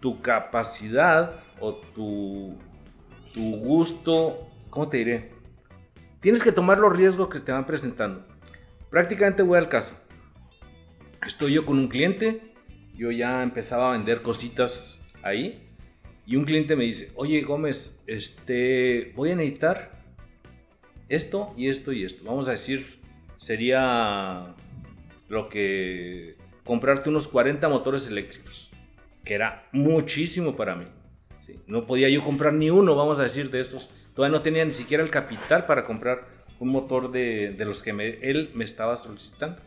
tu 0.00 0.20
capacidad 0.20 1.42
o 1.58 1.74
tu, 1.74 2.56
tu 3.34 3.56
gusto, 3.56 4.48
¿cómo 4.70 4.88
te 4.88 4.98
diré? 4.98 5.32
Tienes 6.20 6.42
que 6.42 6.52
tomar 6.52 6.78
los 6.78 6.94
riesgos 6.94 7.28
que 7.28 7.40
te 7.40 7.52
van 7.52 7.66
presentando. 7.66 8.26
Prácticamente 8.90 9.42
voy 9.42 9.58
al 9.58 9.68
caso. 9.68 9.94
Estoy 11.26 11.54
yo 11.54 11.66
con 11.66 11.78
un 11.78 11.88
cliente, 11.88 12.54
yo 12.94 13.10
ya 13.10 13.42
empezaba 13.42 13.90
a 13.90 13.92
vender 13.92 14.22
cositas 14.22 15.04
ahí 15.22 15.69
y 16.31 16.37
un 16.37 16.45
cliente 16.45 16.76
me 16.76 16.85
dice, 16.85 17.11
oye 17.16 17.41
Gómez, 17.41 18.01
este, 18.07 19.12
voy 19.16 19.31
a 19.31 19.35
necesitar 19.35 20.01
esto 21.09 21.53
y 21.57 21.68
esto 21.68 21.93
y 21.93 22.05
esto. 22.05 22.22
Vamos 22.24 22.47
a 22.47 22.53
decir, 22.53 23.01
sería 23.37 24.55
lo 25.28 25.49
que 25.49 26.37
comprarte 26.62 27.09
unos 27.09 27.26
40 27.26 27.68
motores 27.68 28.07
eléctricos, 28.07 28.70
que 29.24 29.35
era 29.35 29.68
muchísimo 29.72 30.55
para 30.55 30.76
mí. 30.76 30.87
No 31.66 31.85
podía 31.85 32.09
yo 32.09 32.22
comprar 32.22 32.53
ni 32.53 32.70
uno, 32.70 32.95
vamos 32.95 33.18
a 33.18 33.24
decir, 33.24 33.51
de 33.51 33.59
esos. 33.59 33.91
Todavía 34.14 34.39
no 34.39 34.43
tenía 34.45 34.64
ni 34.64 34.72
siquiera 34.72 35.03
el 35.03 35.11
capital 35.11 35.66
para 35.66 35.85
comprar 35.85 36.28
un 36.61 36.68
motor 36.68 37.11
de, 37.11 37.55
de 37.59 37.64
los 37.64 37.83
que 37.83 37.91
él 37.91 38.53
me 38.55 38.64
estaba 38.64 38.97
solicitando. 38.97 39.61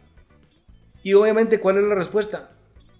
Y 1.03 1.13
obviamente, 1.13 1.59
¿cuál 1.59 1.79
es 1.79 1.83
la 1.83 1.95
respuesta? 1.95 2.51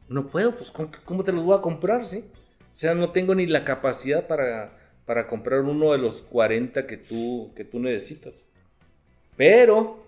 No 0.10 0.28
puedo, 0.28 0.54
pues 0.54 0.70
¿cómo, 0.70 0.92
cómo 1.06 1.24
te 1.24 1.32
los 1.32 1.46
voy 1.46 1.58
a 1.58 1.62
comprar? 1.62 2.06
¿sí? 2.06 2.26
O 2.74 2.76
sea, 2.76 2.96
no 2.96 3.12
tengo 3.12 3.36
ni 3.36 3.46
la 3.46 3.64
capacidad 3.64 4.26
para, 4.26 4.76
para 5.06 5.28
comprar 5.28 5.62
uno 5.62 5.92
de 5.92 6.00
los 6.00 6.24
40 6.24 6.88
que 6.88 6.98
tú, 6.98 7.54
que 7.56 7.64
tú 7.64 7.80
necesitas. 7.80 8.50
Pero 9.38 10.04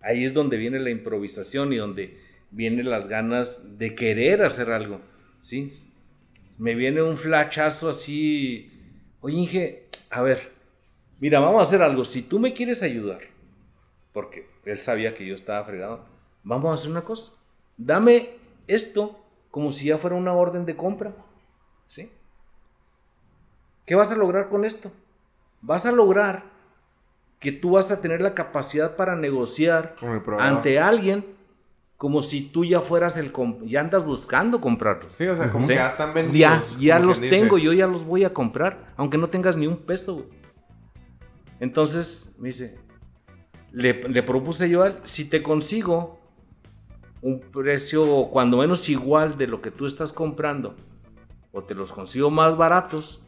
ahí 0.00 0.24
es 0.24 0.34
donde 0.34 0.56
viene 0.56 0.80
la 0.80 0.90
improvisación 0.90 1.72
y 1.72 1.76
donde 1.76 2.18
vienen 2.50 2.90
las 2.90 3.06
ganas 3.06 3.78
de 3.78 3.94
querer 3.94 4.42
hacer 4.42 4.70
algo. 4.70 5.00
¿sí? 5.42 5.72
Me 6.58 6.74
viene 6.74 7.02
un 7.02 7.16
flachazo 7.16 7.88
así. 7.88 8.72
Oye, 9.20 9.36
Inge, 9.36 9.88
a 10.10 10.22
ver, 10.22 10.50
mira, 11.20 11.38
vamos 11.38 11.60
a 11.60 11.62
hacer 11.62 11.82
algo. 11.82 12.04
Si 12.04 12.22
tú 12.22 12.40
me 12.40 12.52
quieres 12.52 12.82
ayudar, 12.82 13.20
porque 14.12 14.46
él 14.64 14.78
sabía 14.78 15.14
que 15.14 15.26
yo 15.26 15.34
estaba 15.34 15.64
fregado, 15.64 16.04
vamos 16.42 16.70
a 16.70 16.74
hacer 16.74 16.90
una 16.90 17.02
cosa. 17.02 17.32
Dame 17.76 18.30
esto 18.66 19.22
como 19.50 19.70
si 19.72 19.86
ya 19.86 19.98
fuera 19.98 20.16
una 20.16 20.32
orden 20.32 20.64
de 20.66 20.76
compra. 20.76 21.14
¿Sí? 21.86 22.10
¿Qué 23.84 23.94
vas 23.94 24.10
a 24.10 24.16
lograr 24.16 24.48
con 24.48 24.64
esto? 24.64 24.90
Vas 25.62 25.86
a 25.86 25.92
lograr 25.92 26.44
que 27.38 27.52
tú 27.52 27.72
vas 27.72 27.90
a 27.90 28.00
tener 28.00 28.20
la 28.20 28.34
capacidad 28.34 28.96
para 28.96 29.14
negociar 29.14 29.94
ante 30.38 30.78
alguien 30.80 31.24
como 31.96 32.22
si 32.22 32.42
tú 32.42 32.64
ya 32.64 32.80
fueras 32.80 33.16
el... 33.16 33.32
ya 33.64 33.80
andas 33.80 34.04
buscando 34.04 34.60
comprarlos. 34.60 35.12
Sí, 35.14 35.26
o 35.26 35.36
sea, 35.36 35.50
como 35.50 35.64
¿Sí? 35.64 35.68
que 35.68 35.74
ya 35.76 35.88
están 35.88 36.12
vendidos. 36.12 36.76
Ya, 36.78 36.98
los 36.98 37.20
dice. 37.20 37.34
tengo, 37.34 37.56
yo 37.56 37.72
ya 37.72 37.86
los 37.86 38.04
voy 38.04 38.24
a 38.24 38.34
comprar, 38.34 38.92
aunque 38.96 39.16
no 39.16 39.28
tengas 39.28 39.56
ni 39.56 39.66
un 39.66 39.78
peso. 39.78 40.14
güey. 40.16 40.26
Entonces, 41.58 42.34
me 42.38 42.48
dice, 42.48 42.78
le, 43.72 44.08
le 44.08 44.22
propuse 44.22 44.68
yo 44.68 44.82
a 44.82 44.88
él, 44.88 44.98
si 45.04 45.24
te 45.24 45.42
consigo 45.42 46.18
un 47.22 47.40
precio 47.40 48.28
cuando 48.30 48.58
menos 48.58 48.88
igual 48.90 49.38
de 49.38 49.46
lo 49.46 49.62
que 49.62 49.70
tú 49.70 49.86
estás 49.86 50.12
comprando 50.12 50.74
o 51.56 51.64
te 51.64 51.74
los 51.74 51.90
consigo 51.90 52.30
más 52.30 52.54
baratos, 52.54 53.22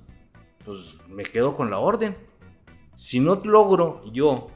pues 0.63 0.99
me 1.09 1.23
quedo 1.23 1.57
con 1.57 1.71
la 1.71 1.79
orden. 1.79 2.15
Si 2.95 3.21
no 3.21 3.41
logro 3.43 4.03
yo 4.13 4.49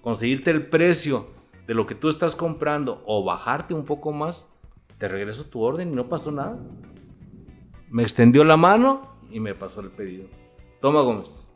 conseguirte 0.00 0.52
el 0.52 0.68
precio 0.68 1.26
de 1.66 1.74
lo 1.74 1.86
que 1.86 1.96
tú 1.96 2.08
estás 2.08 2.36
comprando 2.36 3.02
o 3.04 3.24
bajarte 3.24 3.74
un 3.74 3.84
poco 3.84 4.12
más, 4.12 4.48
te 4.98 5.08
regreso 5.08 5.46
tu 5.46 5.60
orden 5.60 5.88
y 5.88 5.96
no 5.96 6.04
pasó 6.04 6.30
nada. 6.30 6.56
Me 7.90 8.04
extendió 8.04 8.44
la 8.44 8.56
mano 8.56 9.18
y 9.28 9.40
me 9.40 9.56
pasó 9.56 9.80
el 9.80 9.90
pedido. 9.90 10.28
Toma 10.80 11.00
Gómez, 11.00 11.52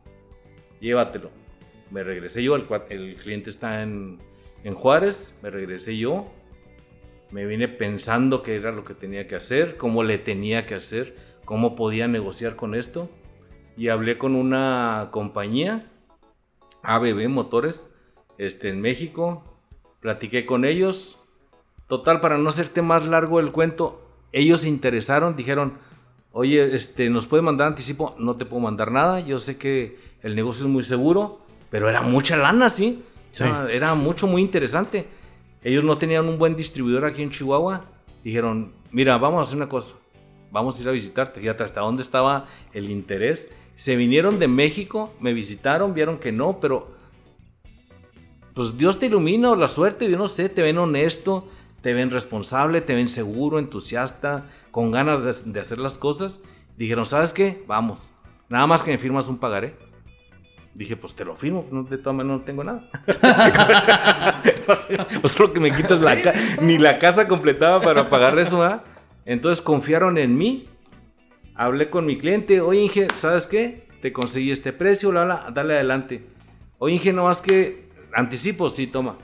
llévatelo. 0.81 1.31
Me 1.93 2.03
regresé 2.03 2.43
yo, 2.43 2.57
el, 2.57 2.67
el 2.89 3.15
cliente 3.15 3.49
está 3.49 3.83
en, 3.83 4.19
en 4.65 4.75
Juárez, 4.75 5.39
me 5.41 5.51
regresé 5.51 5.97
yo, 5.97 6.27
me 7.31 7.47
vine 7.47 7.69
pensando 7.69 8.43
qué 8.43 8.57
era 8.57 8.73
lo 8.73 8.85
que 8.85 8.95
tenía 8.95 9.29
que 9.29 9.37
hacer, 9.37 9.77
cómo 9.77 10.03
le 10.03 10.19
tenía 10.19 10.67
que 10.67 10.75
hacer, 10.75 11.30
cómo 11.51 11.75
podía 11.75 12.07
negociar 12.07 12.55
con 12.55 12.77
esto. 12.77 13.11
Y 13.77 13.89
hablé 13.89 14.19
con 14.19 14.37
una 14.37 15.09
compañía, 15.11 15.91
ABB 16.85 17.29
Motores, 17.29 17.91
este, 18.39 18.69
en 18.69 18.81
México. 18.81 19.43
Platiqué 19.99 20.47
con 20.47 20.65
ellos. 20.65 21.21
Total, 21.89 22.21
para 22.21 22.39
no 22.39 22.51
hacerte 22.51 22.83
más 22.83 23.05
largo 23.05 23.41
el 23.41 23.51
cuento, 23.51 24.01
ellos 24.31 24.61
se 24.61 24.69
interesaron, 24.69 25.35
dijeron, 25.35 25.75
oye, 26.31 26.77
este, 26.77 27.11
¿nos 27.11 27.27
puede 27.27 27.43
mandar 27.43 27.67
anticipo? 27.67 28.15
No 28.17 28.37
te 28.37 28.45
puedo 28.45 28.63
mandar 28.63 28.93
nada, 28.93 29.19
yo 29.19 29.41
sé 29.41 29.59
que 29.59 29.99
el 30.23 30.37
negocio 30.37 30.67
es 30.67 30.71
muy 30.71 30.85
seguro, 30.85 31.41
pero 31.69 31.89
era 31.89 32.01
mucha 32.01 32.37
lana, 32.37 32.71
¿sí? 32.71 33.03
Sí. 33.33 33.43
Era, 33.43 33.73
era 33.73 33.95
mucho, 33.97 34.29
muy 34.29 34.41
interesante. 34.41 35.09
Ellos 35.65 35.83
no 35.83 35.97
tenían 35.97 36.29
un 36.29 36.39
buen 36.39 36.55
distribuidor 36.55 37.07
aquí 37.07 37.25
en 37.25 37.31
Chihuahua. 37.31 37.87
Dijeron, 38.23 38.73
mira, 38.93 39.19
vamos 39.19 39.41
a 39.41 39.43
hacer 39.43 39.57
una 39.57 39.69
cosa. 39.69 39.97
Vamos 40.51 40.79
a 40.79 40.83
ir 40.83 40.89
a 40.89 40.93
visitarte. 40.93 41.41
Fíjate 41.41 41.63
hasta 41.63 41.81
dónde 41.81 42.03
estaba 42.03 42.47
el 42.73 42.91
interés. 42.91 43.49
Se 43.77 43.97
vinieron 43.97 44.39
de 44.39 44.49
México, 44.49 45.13
me 45.21 45.33
visitaron, 45.33 45.95
vieron 45.95 46.19
que 46.19 46.33
no, 46.33 46.61
pero 46.61 46.89
pues 48.55 48.77
Dios 48.77 48.99
te 48.99 49.07
ilumina 49.07 49.51
o 49.51 49.57
la 49.57 49.69
suerte, 49.69 50.11
yo 50.11 50.19
no 50.19 50.29
sé, 50.29 50.49
te 50.49 50.61
ven 50.61 50.77
honesto, 50.77 51.49
te 51.81 51.95
ven 51.95 52.11
responsable, 52.11 52.81
te 52.81 52.95
ven 52.95 53.09
seguro, 53.09 53.59
entusiasta, 53.59 54.47
con 54.71 54.91
ganas 54.91 55.45
de, 55.45 55.53
de 55.53 55.61
hacer 55.61 55.79
las 55.79 55.97
cosas. 55.97 56.41
Dijeron, 56.77 57.07
¿sabes 57.07 57.33
qué? 57.33 57.65
Vamos. 57.67 58.11
Nada 58.49 58.67
más 58.67 58.83
que 58.83 58.91
me 58.91 58.99
firmas 58.99 59.29
un 59.29 59.39
pagaré. 59.39 59.75
Dije, 60.75 60.97
pues 60.97 61.15
te 61.15 61.25
lo 61.25 61.37
firmo, 61.37 61.67
no, 61.71 61.83
de 61.83 61.99
todas 61.99 62.17
maneras 62.17 62.41
no 62.41 62.45
tengo 62.45 62.65
nada. 62.65 62.89
pues 65.21 65.33
solo 65.33 65.53
que 65.53 65.61
me 65.61 65.75
quitas 65.75 66.01
la 66.01 66.17
ni 66.61 66.79
la 66.79 66.99
casa 66.99 67.27
completaba 67.27 67.81
para 67.81 68.09
pagar 68.09 68.39
eso, 68.39 68.61
¿verdad? 68.61 68.83
Entonces 69.25 69.63
confiaron 69.63 70.19
en 70.19 70.37
mí. 70.37 70.67
Hablé 71.55 71.91
con 71.91 72.07
mi 72.07 72.19
cliente, 72.19 72.61
oye 72.61 72.83
Inge, 72.83 73.09
¿sabes 73.15 73.47
qué? 73.47 73.87
Te 74.01 74.13
conseguí 74.13 74.51
este 74.51 74.73
precio, 74.73 75.11
bla, 75.11 75.51
dale 75.53 75.75
adelante. 75.75 76.25
Oye 76.79 76.95
Inge, 76.95 77.13
no 77.13 77.25
más 77.25 77.43
que 77.43 77.89
anticipo, 78.15 78.71
sí, 78.71 78.87
toma. 78.87 79.19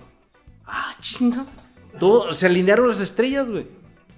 Ah, 0.67 0.95
chinga. 1.01 1.47
Todo, 1.99 2.33
se 2.35 2.47
alinearon 2.47 2.89
las 2.89 3.01
estrellas, 3.01 3.49
güey. 3.51 3.67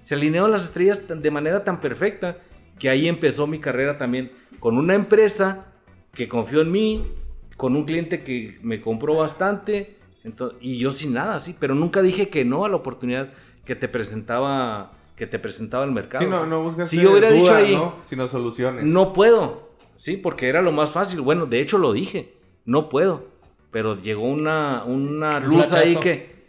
Se 0.01 0.15
alinearon 0.15 0.51
las 0.51 0.63
estrellas 0.63 1.01
de 1.07 1.31
manera 1.31 1.63
tan 1.63 1.79
perfecta 1.79 2.37
que 2.77 2.89
ahí 2.89 3.07
empezó 3.07 3.47
mi 3.47 3.59
carrera 3.59 3.97
también 3.97 4.31
con 4.59 4.77
una 4.77 4.95
empresa 4.95 5.65
que 6.13 6.27
confió 6.27 6.61
en 6.61 6.71
mí, 6.71 7.07
con 7.55 7.75
un 7.75 7.85
cliente 7.85 8.23
que 8.23 8.57
me 8.61 8.81
compró 8.81 9.15
bastante, 9.15 9.97
ento- 10.23 10.55
y 10.59 10.77
yo 10.77 10.91
sin 10.91 11.13
nada, 11.13 11.39
sí, 11.39 11.55
pero 11.59 11.75
nunca 11.75 12.01
dije 12.01 12.29
que 12.29 12.43
no 12.45 12.65
a 12.65 12.69
la 12.69 12.77
oportunidad 12.77 13.29
que 13.65 13.75
te 13.75 13.87
presentaba 13.87 14.93
que 15.19 15.27
te 15.27 15.37
presentaba 15.37 15.83
el 15.83 15.91
mercado. 15.91 16.23
Sí, 16.23 16.29
no, 16.31 16.45
no 16.47 16.63
buscas 16.63 16.89
Si 16.89 16.99
yo 16.99 17.11
hubiera 17.11 17.29
dicho 17.29 17.53
ahí, 17.53 17.75
¿no? 17.75 17.97
Sino 18.05 18.27
soluciones. 18.27 18.83
no 18.85 19.13
puedo, 19.13 19.69
sí, 19.97 20.17
porque 20.17 20.47
era 20.47 20.61
lo 20.63 20.71
más 20.71 20.89
fácil. 20.91 21.21
Bueno, 21.21 21.45
de 21.45 21.59
hecho 21.61 21.77
lo 21.77 21.93
dije, 21.93 22.33
no 22.65 22.89
puedo, 22.89 23.25
pero 23.69 24.01
llegó 24.01 24.23
una, 24.23 24.83
una 24.85 25.37
Un 25.37 25.43
luz 25.43 25.71
ahí 25.73 25.95
que, 25.97 26.47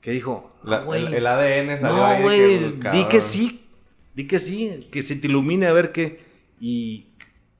que 0.00 0.12
dijo, 0.12 0.52
La- 0.62 0.78
"Ah, 0.78 0.84
güey, 0.84 1.04
el, 1.06 1.14
el 1.14 1.26
ADN 1.26 1.78
salió 1.80 1.96
no, 1.96 2.06
ahí. 2.06 2.22
güey, 2.22 2.78
que, 2.80 2.90
di 2.92 3.04
que 3.08 3.20
sí, 3.20 3.66
di 4.14 4.26
que 4.26 4.38
sí, 4.38 4.88
que 4.92 5.02
se 5.02 5.16
te 5.16 5.26
ilumine 5.26 5.66
a 5.66 5.72
ver 5.72 5.90
qué. 5.92 6.22
Y, 6.60 7.08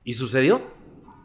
y 0.04 0.14
sucedió. 0.14 0.62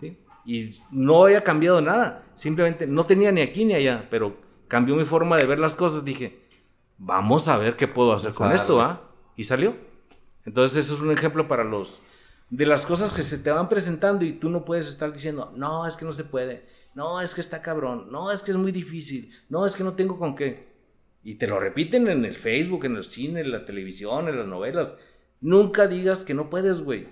¿sí? 0.02 0.18
Y 0.46 0.72
no 0.92 1.24
había 1.26 1.44
cambiado 1.44 1.80
nada. 1.80 2.24
Simplemente 2.36 2.88
no 2.88 3.04
tenía 3.06 3.32
ni 3.32 3.42
aquí 3.42 3.66
ni 3.66 3.76
allá, 3.76 4.08
pero 4.10 4.36
cambió 4.68 4.96
mi 4.96 5.04
forma 5.06 5.38
de 5.38 5.46
ver 5.46 5.60
las 5.60 5.76
cosas. 5.76 6.04
Dije, 6.04 6.40
vamos 6.98 7.48
a 7.48 7.58
ver 7.58 7.76
qué 7.76 7.88
puedo 7.88 8.14
hacer 8.14 8.32
Vamos 8.32 8.38
con 8.38 8.52
esto. 8.54 8.82
¿ah? 8.82 9.04
Y 9.38 9.46
salió. 9.46 9.78
Entonces, 10.46 10.86
eso 10.86 10.96
es 10.96 11.02
un 11.02 11.12
ejemplo 11.12 11.48
para 11.48 11.64
los. 11.64 12.02
De 12.50 12.66
las 12.66 12.86
cosas 12.86 13.14
que 13.14 13.24
se 13.24 13.38
te 13.38 13.52
van 13.52 13.70
presentando 13.70 14.26
y 14.26 14.34
tú 14.34 14.50
no 14.50 14.66
puedes 14.66 14.88
estar 14.88 15.14
diciendo, 15.14 15.54
no, 15.56 15.88
es 15.88 15.96
que 15.96 16.06
no 16.06 16.12
se 16.12 16.26
puede. 16.26 16.66
No, 16.96 17.22
es 17.22 17.36
que 17.36 17.42
está 17.42 17.62
cabrón. 17.62 18.08
No, 18.12 18.32
es 18.32 18.42
que 18.42 18.52
es 18.52 18.58
muy 18.58 18.72
difícil. 18.72 19.32
No, 19.50 19.66
es 19.66 19.76
que 19.76 19.84
no 19.84 19.94
tengo 19.94 20.18
con 20.18 20.36
qué. 20.36 20.68
Y 21.24 21.36
te 21.36 21.46
lo 21.46 21.60
repiten 21.60 22.08
en 22.08 22.26
el 22.26 22.38
Facebook, 22.38 22.86
en 22.86 22.96
el 22.96 23.04
cine, 23.04 23.42
en 23.42 23.52
la 23.52 23.66
televisión, 23.66 24.28
en 24.30 24.40
las 24.40 24.48
novelas. 24.48 24.96
Nunca 25.42 25.88
digas 25.88 26.24
que 26.24 26.34
no 26.34 26.50
puedes, 26.50 26.82
güey. 26.82 27.08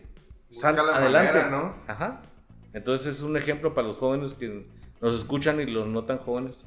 Sal 0.49 0.75
la 0.77 0.97
adelante. 0.97 1.33
manera, 1.33 1.49
¿no? 1.51 1.75
Ajá. 1.87 2.21
Entonces 2.73 3.17
es 3.17 3.23
un 3.23 3.37
ejemplo 3.37 3.73
para 3.73 3.87
los 3.87 3.97
jóvenes 3.97 4.33
que 4.33 4.65
nos 5.01 5.15
escuchan 5.15 5.59
y 5.59 5.65
los 5.65 5.87
no 5.87 6.05
tan 6.05 6.17
jóvenes. 6.17 6.65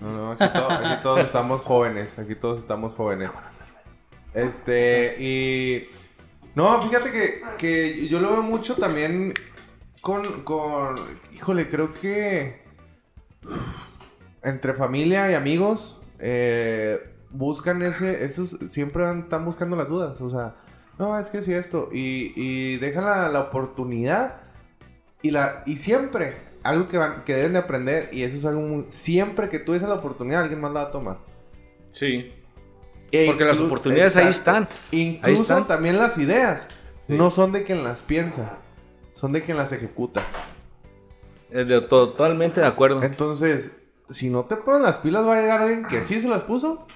No, 0.00 0.12
no, 0.12 0.32
aquí, 0.32 0.44
aquí 0.44 1.02
todos 1.02 1.20
estamos 1.20 1.60
jóvenes. 1.60 2.18
Aquí 2.18 2.34
todos 2.34 2.58
estamos 2.58 2.94
jóvenes. 2.94 3.30
Este, 4.34 5.16
y. 5.18 5.88
No, 6.54 6.80
fíjate 6.82 7.10
que, 7.10 7.42
que 7.58 8.08
yo 8.08 8.20
lo 8.20 8.30
veo 8.32 8.42
mucho 8.42 8.76
también 8.76 9.34
con, 10.00 10.42
con. 10.42 10.94
Híjole, 11.34 11.68
creo 11.68 11.94
que. 11.94 12.62
Entre 14.42 14.74
familia 14.74 15.30
y 15.30 15.34
amigos. 15.34 16.00
eh, 16.18 17.00
buscan 17.30 17.82
ese. 17.82 18.24
Esos 18.24 18.58
siempre 18.68 19.04
están 19.18 19.44
buscando 19.44 19.76
las 19.76 19.88
dudas. 19.88 20.20
O 20.20 20.30
sea, 20.30 20.56
no, 20.98 21.18
es 21.18 21.30
que 21.30 21.42
sí, 21.42 21.52
esto. 21.52 21.88
Y, 21.92 22.32
y 22.36 22.76
dejan 22.78 23.04
la, 23.04 23.28
la 23.28 23.40
oportunidad. 23.40 24.40
Y, 25.22 25.30
la, 25.30 25.62
y 25.66 25.76
siempre, 25.76 26.34
algo 26.64 26.88
que, 26.88 26.98
van, 26.98 27.22
que 27.24 27.34
deben 27.36 27.52
de 27.52 27.60
aprender, 27.60 28.08
y 28.12 28.24
eso 28.24 28.36
es 28.36 28.44
algo 28.44 28.60
muy... 28.60 28.86
Siempre 28.88 29.48
que 29.48 29.60
tú 29.60 29.72
la 29.72 29.94
oportunidad, 29.94 30.42
alguien 30.42 30.60
más 30.60 30.72
la 30.72 30.82
va 30.82 30.88
a 30.88 30.90
tomar. 30.90 31.18
Sí. 31.92 32.32
E 33.12 33.26
Porque 33.26 33.44
las 33.44 33.60
oportunidades 33.60 34.16
ahí 34.16 34.28
están. 34.30 34.66
Incluso 34.90 35.26
Ahí 35.26 35.34
están. 35.34 35.66
también 35.66 35.98
las 35.98 36.16
ideas. 36.18 36.66
Sí. 37.06 37.12
No 37.14 37.30
son 37.30 37.52
de 37.52 37.62
quien 37.62 37.84
las 37.84 38.02
piensa, 38.02 38.58
son 39.14 39.32
de 39.32 39.42
quien 39.42 39.56
las 39.58 39.70
ejecuta. 39.72 40.22
Eh, 41.50 41.64
de- 41.64 41.80
totalmente 41.82 42.60
de 42.60 42.66
acuerdo. 42.66 43.02
Entonces, 43.02 43.72
si 44.08 44.30
no 44.30 44.44
te 44.44 44.56
pones 44.56 44.82
las 44.82 44.98
pilas, 44.98 45.26
va 45.26 45.36
a 45.36 45.40
llegar 45.40 45.60
alguien 45.60 45.84
que 45.84 46.02
sí 46.02 46.20
se 46.20 46.28
las 46.28 46.42
puso. 46.44 46.86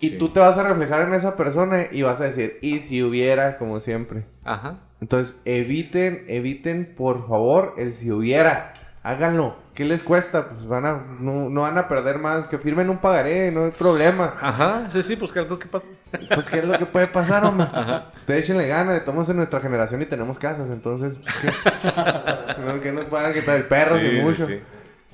Y 0.00 0.10
Sí. 0.10 0.18
tú 0.18 0.28
te 0.28 0.38
vas 0.38 0.56
a 0.56 0.62
reflejar 0.62 1.08
en 1.08 1.14
esa 1.14 1.34
persona 1.36 1.88
y 1.90 2.02
vas 2.02 2.20
a 2.20 2.24
decir, 2.24 2.58
y 2.62 2.78
si 2.80 3.02
hubiera, 3.02 3.58
como 3.58 3.80
siempre. 3.80 4.24
Ajá. 4.44 4.78
Entonces, 5.00 5.40
eviten, 5.44 6.24
eviten, 6.28 6.94
por 6.96 7.26
favor, 7.26 7.74
el 7.78 7.94
si 7.94 8.12
hubiera. 8.12 8.74
Háganlo. 9.08 9.56
¿Qué 9.74 9.86
les 9.86 10.02
cuesta? 10.02 10.50
Pues 10.50 10.66
van 10.66 10.84
a, 10.84 11.00
no, 11.18 11.48
no 11.48 11.62
van 11.62 11.78
a 11.78 11.88
perder 11.88 12.18
más. 12.18 12.46
Que 12.48 12.58
firmen 12.58 12.90
un 12.90 12.98
pagaré, 12.98 13.50
no 13.50 13.64
hay 13.64 13.70
problema. 13.70 14.34
Ajá. 14.38 14.86
Sí, 14.90 15.02
sí, 15.02 15.16
pues 15.16 15.32
que 15.32 15.38
algo 15.38 15.58
que 15.58 15.66
pasa. 15.66 15.86
Pues, 16.34 16.50
¿qué 16.50 16.58
es 16.58 16.64
lo 16.66 16.76
que 16.78 16.84
puede 16.84 17.06
pasar, 17.06 17.42
hombre? 17.44 17.66
Ustedes 18.18 18.44
échenle 18.44 18.68
gana. 18.68 18.94
Estamos 18.96 19.26
en 19.30 19.36
nuestra 19.38 19.60
generación 19.60 20.02
y 20.02 20.04
tenemos 20.06 20.38
casas. 20.38 20.68
Entonces, 20.70 21.20
pues, 21.20 21.36
¿qué? 21.40 21.50
No, 22.66 22.80
que 22.82 22.92
nos 22.92 23.08
van 23.08 23.24
a 23.26 23.32
quitar 23.32 23.56
el 23.56 23.64
perro 23.64 23.98
Sí, 23.98 24.06
y 24.06 24.20
mucho. 24.20 24.44
sí. 24.44 24.60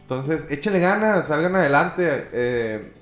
Entonces, 0.00 0.44
échenle 0.50 0.80
ganas, 0.80 1.28
salgan 1.28 1.54
adelante. 1.54 2.28
Eh, 2.32 2.92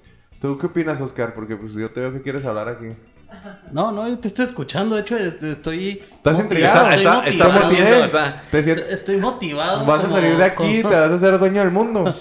¿Tú 0.42 0.58
qué 0.58 0.66
opinas, 0.66 1.00
Oscar? 1.00 1.32
Porque 1.32 1.56
pues 1.56 1.72
yo 1.72 1.90
te 1.90 2.00
veo 2.00 2.12
que 2.12 2.20
quieres 2.20 2.44
hablar 2.44 2.68
aquí. 2.68 2.88
No, 3.72 3.90
no, 3.92 4.06
yo 4.08 4.18
te 4.18 4.28
estoy 4.28 4.46
escuchando. 4.46 4.94
De 4.96 5.00
hecho, 5.02 5.16
est- 5.16 5.42
estoy. 5.42 6.02
¿Estás 6.16 6.38
motivado, 6.38 6.42
intrigado? 6.42 7.22
estoy 7.22 7.32
Está, 7.32 7.46
está 7.48 7.48
motivado. 7.48 8.04
está. 8.04 8.42
Te 8.50 8.92
Estoy 8.94 9.16
motivado. 9.16 9.84
Vas 9.86 10.04
a 10.04 10.10
salir 10.10 10.36
de 10.36 10.44
aquí, 10.44 10.82
como- 10.82 10.94
te 10.94 11.00
vas 11.00 11.10
a 11.10 11.18
ser 11.18 11.38
dueño 11.38 11.60
del 11.60 11.70
mundo. 11.70 12.04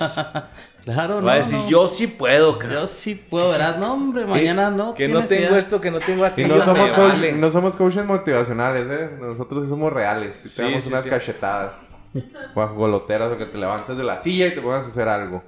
Claro, 0.83 1.21
no. 1.21 1.27
Va 1.27 1.33
a 1.33 1.35
decir, 1.35 1.59
no. 1.59 1.69
yo 1.69 1.87
sí 1.87 2.07
puedo, 2.07 2.57
cara. 2.57 2.73
Yo 2.73 2.87
sí 2.87 3.13
puedo, 3.13 3.51
¿verdad? 3.51 3.77
No, 3.77 3.93
hombre, 3.93 4.25
mañana 4.25 4.71
no. 4.71 4.95
que 4.95 5.07
no 5.07 5.23
tengo 5.25 5.49
idea. 5.49 5.57
esto, 5.59 5.79
que 5.79 5.91
no 5.91 5.99
tengo 5.99 6.23
Y 6.23 6.27
aquello. 6.27 6.55
no 6.55 6.65
somos, 6.65 6.87
me 6.87 6.91
coach- 6.93 7.09
vale. 7.11 7.33
no 7.33 7.51
somos 7.51 7.75
coaches 7.75 8.03
motivacionales, 8.03 8.87
¿eh? 8.89 9.09
Nosotros 9.21 9.61
sí 9.65 9.69
somos 9.69 9.93
reales. 9.93 10.37
Y 10.39 10.43
te 10.43 10.49
Sí, 10.49 10.61
damos 10.63 10.81
sí, 10.81 10.89
unas 10.89 11.03
sí. 11.03 11.09
cachetadas. 11.11 11.75
Bajo 12.55 12.73
goloteras 12.73 13.31
o 13.31 13.37
que 13.37 13.45
te 13.45 13.59
levantes 13.59 13.95
de 13.95 14.03
la 14.03 14.17
silla 14.17 14.47
y 14.47 14.55
te 14.55 14.61
pongas 14.61 14.85
a 14.85 14.87
hacer 14.87 15.07
algo. 15.07 15.43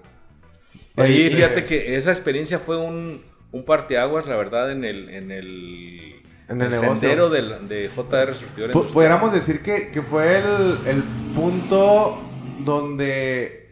Sí, 1.04 1.30
fíjate 1.32 1.64
que 1.64 1.96
esa 1.96 2.12
experiencia 2.12 2.60
fue 2.60 2.78
un, 2.78 3.24
un 3.54 3.64
parteaguas, 3.64 4.26
la 4.28 4.36
verdad, 4.36 4.72
en 4.72 4.84
el, 4.84 5.10
en 5.10 5.32
el, 5.32 6.22
En 6.50 6.62
el 6.62 6.74
sendero 6.74 7.30
del- 7.30 7.68
de 7.70 7.90
JR 7.96 8.36
Surtidor. 8.36 8.72
Pudiéramos 8.72 9.32
decir 9.32 9.62
que, 9.64 9.90
que 9.92 10.02
fue 10.02 10.40
el, 10.40 10.80
el 10.86 11.04
punto 11.34 12.18
donde 12.66 13.70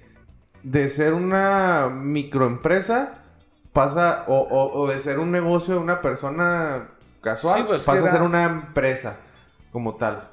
de 0.63 0.89
ser 0.89 1.13
una 1.13 1.89
microempresa 1.91 3.23
pasa, 3.73 4.25
o, 4.27 4.35
o- 4.37 4.79
o 4.81 4.87
de 4.87 5.01
ser 5.01 5.19
un 5.19 5.31
negocio 5.31 5.73
de 5.75 5.79
una 5.79 6.01
persona 6.01 6.89
casual, 7.21 7.57
Sí, 7.61 7.63
pues, 7.67 7.83
pasa 7.83 8.07
a 8.07 8.11
ser 8.11 8.21
una 8.21 8.43
empresa 8.45 9.17
como 9.71 9.95
tal. 9.95 10.27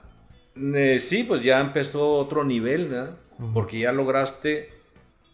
Eh, 0.57 0.99
sí, 0.99 1.25
pues 1.25 1.41
ya 1.43 1.61
empezó 1.61 2.13
otro 2.15 2.45
nivel, 2.45 2.89
¿verdad? 2.89 3.17
Porque 3.55 3.79
ya 3.79 3.93
lograste, 3.93 4.71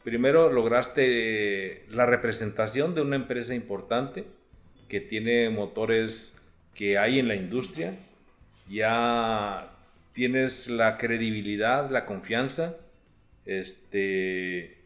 primero 0.05 0.53
lograste 0.53 1.85
la 1.89 2.07
representación 2.07 2.95
de 2.95 3.01
una 3.01 3.17
empresa 3.17 3.55
importante 3.55 4.25
que 4.89 5.01
tiene 5.01 5.51
motores 5.51 6.41
que 6.75 6.99
hay 6.99 7.19
en 7.19 7.27
la 7.29 7.35
industria. 7.35 7.95
Ya 8.69 9.71
tienes 10.13 10.69
la 10.69 10.97
credibilidad, 10.99 11.91
la 11.91 12.07
confianza, 12.07 12.77
este, 13.47 14.79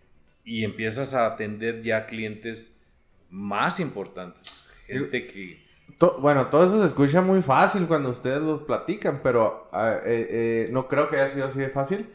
y 0.45 0.65
empiezas 0.65 1.15
a 1.15 1.27
atender 1.27 1.83
ya 1.83 2.07
clientes 2.07 2.77
más 3.31 3.79
importantes. 3.81 4.67
Gente 4.87 5.27
que... 5.27 5.69
To- 5.99 6.19
bueno, 6.21 6.47
todo 6.47 6.67
eso 6.67 6.81
se 6.81 6.87
escucha 6.87 7.21
muy 7.21 7.43
fácil 7.43 7.87
cuando 7.87 8.11
ustedes 8.11 8.41
los 8.41 8.63
platican, 8.63 9.21
pero 9.23 9.69
ah, 9.73 9.99
eh, 10.05 10.29
eh, 10.31 10.69
no 10.71 10.87
creo 10.89 11.09
que 11.09 11.17
haya 11.17 11.31
sido 11.31 11.47
así 11.47 11.59
de 11.59 11.71
fácil. 11.71 12.07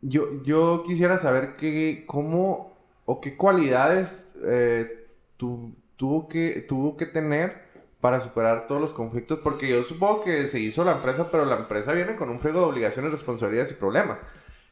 Yo, 0.00 0.42
yo 0.44 0.84
quisiera 0.86 1.18
saber 1.18 1.54
qué, 1.54 2.04
cómo 2.06 2.76
o 3.04 3.20
qué 3.20 3.36
cualidades 3.36 4.32
eh, 4.44 5.06
tu- 5.36 5.74
tuvo, 5.96 6.28
que, 6.28 6.64
tuvo 6.68 6.96
que 6.96 7.06
tener 7.06 7.66
para 8.00 8.20
superar 8.20 8.68
todos 8.68 8.80
los 8.80 8.92
conflictos, 8.92 9.40
porque 9.42 9.68
yo 9.68 9.82
supongo 9.82 10.22
que 10.22 10.46
se 10.46 10.60
hizo 10.60 10.84
la 10.84 10.92
empresa, 10.92 11.30
pero 11.32 11.44
la 11.44 11.56
empresa 11.56 11.92
viene 11.94 12.14
con 12.14 12.30
un 12.30 12.38
friego 12.38 12.60
de 12.60 12.66
obligaciones, 12.66 13.10
responsabilidades 13.10 13.72
y 13.72 13.74
problemas. 13.74 14.18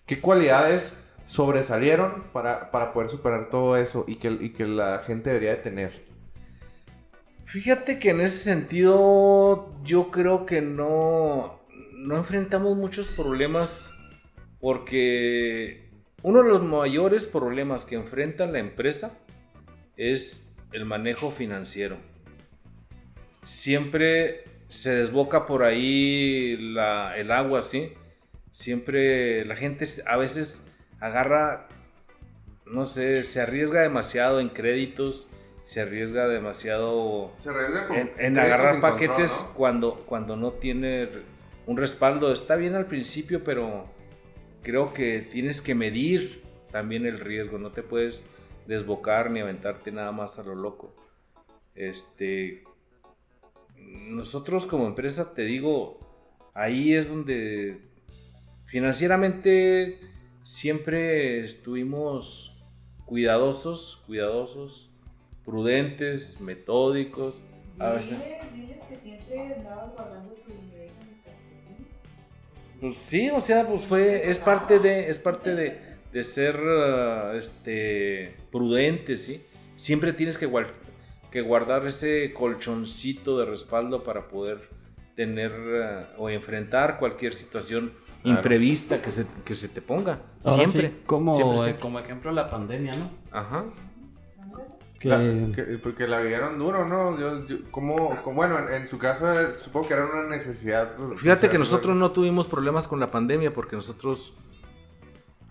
¿Qué 0.06 0.20
cualidades 0.20 0.94
sobresalieron 1.24 2.22
para, 2.32 2.70
para 2.70 2.92
poder 2.92 3.10
superar 3.10 3.48
todo 3.50 3.76
eso 3.76 4.04
y 4.06 4.16
que, 4.16 4.28
y 4.30 4.50
que 4.50 4.64
la 4.64 5.00
gente 5.00 5.30
debería 5.30 5.50
de 5.56 5.62
tener? 5.62 6.06
Fíjate 7.46 7.98
que 7.98 8.10
en 8.10 8.20
ese 8.20 8.38
sentido 8.38 9.72
yo 9.82 10.10
creo 10.12 10.46
que 10.46 10.62
no, 10.62 11.58
no 11.94 12.16
enfrentamos 12.16 12.76
muchos 12.76 13.08
problemas 13.08 13.90
porque 14.61 15.88
uno 16.22 16.42
de 16.42 16.48
los 16.48 16.62
mayores 16.62 17.26
problemas 17.26 17.84
que 17.84 17.94
enfrenta 17.96 18.46
la 18.46 18.59
empresa 18.59 19.12
es 19.96 20.52
el 20.72 20.84
manejo 20.84 21.30
financiero. 21.30 21.96
Siempre 23.44 24.44
se 24.68 24.90
desboca 24.96 25.46
por 25.46 25.62
ahí 25.62 26.57
la- 26.57 27.16
el 27.16 27.30
agua, 27.30 27.62
¿sí? 27.62 27.92
Siempre 28.52 29.44
la 29.44 29.54
gente 29.57 29.86
a 30.07 30.16
veces 30.16 30.66
agarra, 30.98 31.68
no 32.64 32.86
sé, 32.88 33.22
se 33.22 33.40
arriesga 33.40 33.82
demasiado 33.82 34.40
en 34.40 34.48
créditos, 34.48 35.28
se 35.62 35.80
arriesga 35.80 36.26
demasiado 36.26 37.32
Se 37.38 37.50
arriesga 37.50 37.86
con 37.88 37.96
en, 38.18 38.38
agarrar 38.38 38.80
control, 38.80 38.92
paquetes 38.92 39.44
¿no? 39.48 39.54
cuando, 39.54 39.94
cuando 40.07 40.36
no 40.36 40.52
tiene 40.52 41.09
un 41.66 41.76
respaldo. 41.76 42.32
Está 42.32 42.57
bien 42.57 42.74
al 42.74 42.86
principio, 42.86 43.44
pero 43.44 43.88
creo 44.66 44.92
que 44.92 45.20
tienes 45.20 45.60
que 45.60 45.76
medir 45.76 46.42
también 46.72 47.06
el 47.06 47.20
riesgo. 47.20 47.56
No 47.56 47.70
te 47.70 47.84
puedes 47.84 48.26
desbocar 48.66 49.30
ni 49.30 49.38
aventarte 49.38 49.92
nada 49.92 50.10
más 50.10 50.40
a 50.40 50.42
lo 50.42 50.56
loco. 50.56 50.92
Este, 51.76 52.64
nosotros 53.76 54.66
como 54.66 54.88
empresa, 54.88 55.34
te 55.34 55.42
digo, 55.42 56.00
ahí 56.52 56.94
es 56.94 57.08
donde 57.08 57.78
financieramente 58.64 60.00
siempre 60.42 61.44
estuvimos 61.44 62.60
cuidadosos, 63.04 64.02
cuidadosos, 64.04 64.90
prudentes, 65.44 66.40
metódicos. 66.40 67.40
A 67.78 67.90
veces, 67.90 68.18
Diles, 68.18 68.52
diles 68.52 68.78
que 68.88 68.96
siempre 68.96 69.54
andabas 69.54 69.94
guardando 69.94 70.34
tu 70.34 70.50
pues 72.80 72.98
sí, 72.98 73.30
o 73.30 73.40
sea, 73.40 73.66
pues 73.66 73.82
fue, 73.84 74.28
es 74.30 74.38
parte 74.38 74.78
de, 74.78 75.08
es 75.10 75.18
parte 75.18 75.54
de, 75.54 75.80
de 76.12 76.24
ser, 76.24 76.58
ah, 76.66 77.32
este, 77.36 78.34
prudente, 78.52 79.16
sí. 79.16 79.42
Siempre 79.76 80.12
tienes 80.12 80.38
que, 80.38 80.48
guar- 80.48 80.72
que 81.30 81.40
guardar 81.42 81.86
ese 81.86 82.32
colchoncito 82.32 83.38
de 83.38 83.44
respaldo 83.46 84.02
para 84.04 84.28
poder 84.28 84.68
tener 85.14 85.52
ah, 85.82 86.14
o 86.18 86.28
enfrentar 86.30 86.98
cualquier 86.98 87.34
situación 87.34 87.92
Claro. 88.22 88.38
imprevista 88.40 89.00
que 89.00 89.12
se, 89.12 89.24
que 89.44 89.54
se 89.54 89.68
te 89.68 89.80
ponga. 89.80 90.18
Ahora 90.44 90.66
siempre. 90.66 90.88
sí, 90.88 91.02
como, 91.06 91.36
siempre, 91.36 91.56
eh, 91.58 91.62
siempre. 91.62 91.80
como 91.80 91.98
ejemplo 92.00 92.32
la 92.32 92.50
pandemia, 92.50 92.96
¿no? 92.96 93.10
Ajá. 93.30 93.64
Que, 95.07 95.16
La- 95.48 95.52
que- 95.54 95.78
porque 95.78 96.09
la 96.09 96.20
vivieron 96.20 96.59
duro, 96.59 96.86
¿no? 96.88 97.18
Yo, 97.18 97.46
yo- 97.46 97.59
como, 97.70 98.16
como- 98.22 98.36
bueno, 98.36 98.59
en, 98.59 98.82
en 98.82 98.88
su 98.88 98.98
caso 98.98 99.40
eh, 99.40 99.54
supongo 99.59 99.86
que 99.88 99.94
era 99.94 100.04
una 100.04 100.24
necesidad. 100.28 100.96
pues, 100.96 101.20
Fíjate 101.20 101.48
que 101.48 101.59
nosotros 101.59 101.96
no 101.96 102.11
tuvimos 102.11 102.46
problemas 102.46 102.88
con 102.88 102.98
la 103.00 103.11
pandemia 103.11 103.52
porque 103.54 103.76
nosotros 103.76 104.34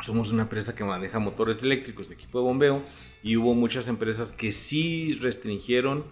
somos 0.01 0.31
una 0.31 0.43
empresa 0.43 0.75
que 0.75 0.83
maneja 0.83 1.19
motores 1.19 1.63
eléctricos 1.63 2.09
de 2.09 2.15
equipo 2.15 2.39
de 2.39 2.45
bombeo 2.45 2.83
y 3.23 3.37
hubo 3.37 3.53
muchas 3.53 3.87
empresas 3.87 4.31
que 4.31 4.51
sí 4.51 5.17
restringieron 5.21 6.03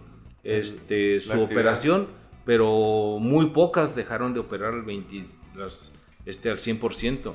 este, 0.42 1.20
su 1.20 1.32
actividad. 1.32 1.50
operación, 1.52 2.06
pero 2.44 3.18
muy 3.20 3.50
pocas 3.50 3.94
dejaron 3.94 4.32
de 4.34 4.40
operar 4.40 4.72
al, 4.74 4.82
20 4.82 5.24
las- 5.54 5.94
este, 6.26 6.50
al 6.50 6.58
100%. 6.58 7.34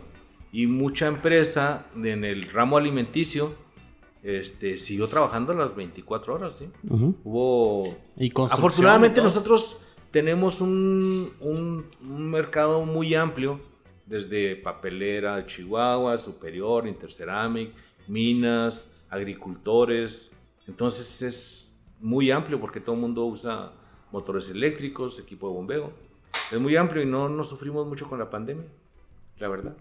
Y 0.51 0.65
mucha 0.65 1.05
empresa 1.07 1.85
en 1.95 2.23
el 2.25 2.49
ramo 2.49 2.77
alimenticio 2.77 3.53
este, 4.23 4.77
siguió 4.77 5.07
trabajando 5.07 5.53
las 5.53 5.75
24 5.75 6.35
horas. 6.35 6.57
¿sí? 6.57 6.69
Hubo 7.23 7.95
Y 8.17 8.31
Afortunadamente 8.57 9.19
y 9.19 9.23
nosotros 9.23 9.81
tenemos 10.11 10.61
un, 10.61 11.31
un- 11.39 11.85
un 12.01 12.31
mercado 12.31 12.83
muy 12.85 13.15
amplio, 13.15 13.59
desde 14.05 14.55
papelera, 14.55 15.45
Chihuahua, 15.45 16.17
Superior, 16.17 16.87
Interceramic, 16.87 17.71
minas, 18.07 18.91
agricultores. 19.09 20.31
Entonces 20.67 21.21
es 21.21 21.81
muy 21.99 22.31
amplio 22.31 22.59
porque 22.59 22.79
todo 22.79 22.95
el 22.95 23.01
mundo 23.01 23.25
usa 23.25 23.71
motores 24.11 24.49
eléctricos, 24.49 25.19
equipo 25.19 25.47
de 25.47 25.53
bombeo. 25.53 25.93
Es 26.51 26.59
muy 26.59 26.75
amplio 26.75 27.03
y 27.03 27.05
no, 27.05 27.29
no 27.29 27.43
sufrimos 27.43 27.85
mucho 27.87 28.07
con 28.09 28.17
la 28.19 28.29
pandemia, 28.29 28.65
la 29.37 29.47
verdad. 29.47 29.75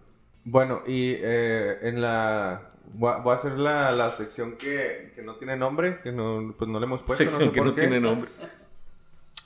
Bueno, 0.45 0.83
y 0.87 1.13
eh, 1.17 1.79
en 1.83 2.01
la. 2.03 2.73
Voy 2.95 3.13
a, 3.33 3.37
hacer 3.37 3.53
la, 3.53 3.93
la 3.93 4.11
sección 4.11 4.57
que, 4.57 5.13
que 5.15 5.23
no 5.23 5.37
tiene 5.37 5.57
nombre, 5.57 6.01
que 6.03 6.13
no, 6.13 6.55
pues 6.59 6.69
no 6.71 6.79
le 6.81 6.87
hemos 6.87 7.01
puesto. 7.03 7.23
Sección 7.25 7.45
sé 7.49 7.53
que 7.53 7.59
por 7.59 7.67
no 7.69 7.75
qué. 7.75 7.83
tiene 7.83 8.01
nombre. 8.01 8.31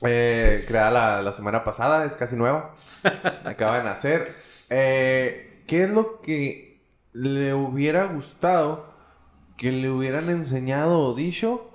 Eh, 0.05 0.65
creada 0.67 0.91
la, 0.91 1.23
la 1.23 1.33
semana 1.33 1.63
pasada, 1.65 2.05
es 2.05 2.17
casi 2.17 2.35
nueva. 2.37 2.75
Acaba 3.45 3.79
de 3.79 3.85
nacer. 3.85 4.35
Eh, 4.71 5.63
¿Qué 5.67 5.85
es 5.85 5.91
lo 5.91 6.21
que 6.21 6.81
le 7.13 7.55
hubiera 7.55 8.05
gustado 8.07 8.91
que 9.57 9.71
le 9.71 9.91
hubieran 9.91 10.29
enseñado 10.31 10.99
o 11.01 11.15
dicho? 11.15 11.69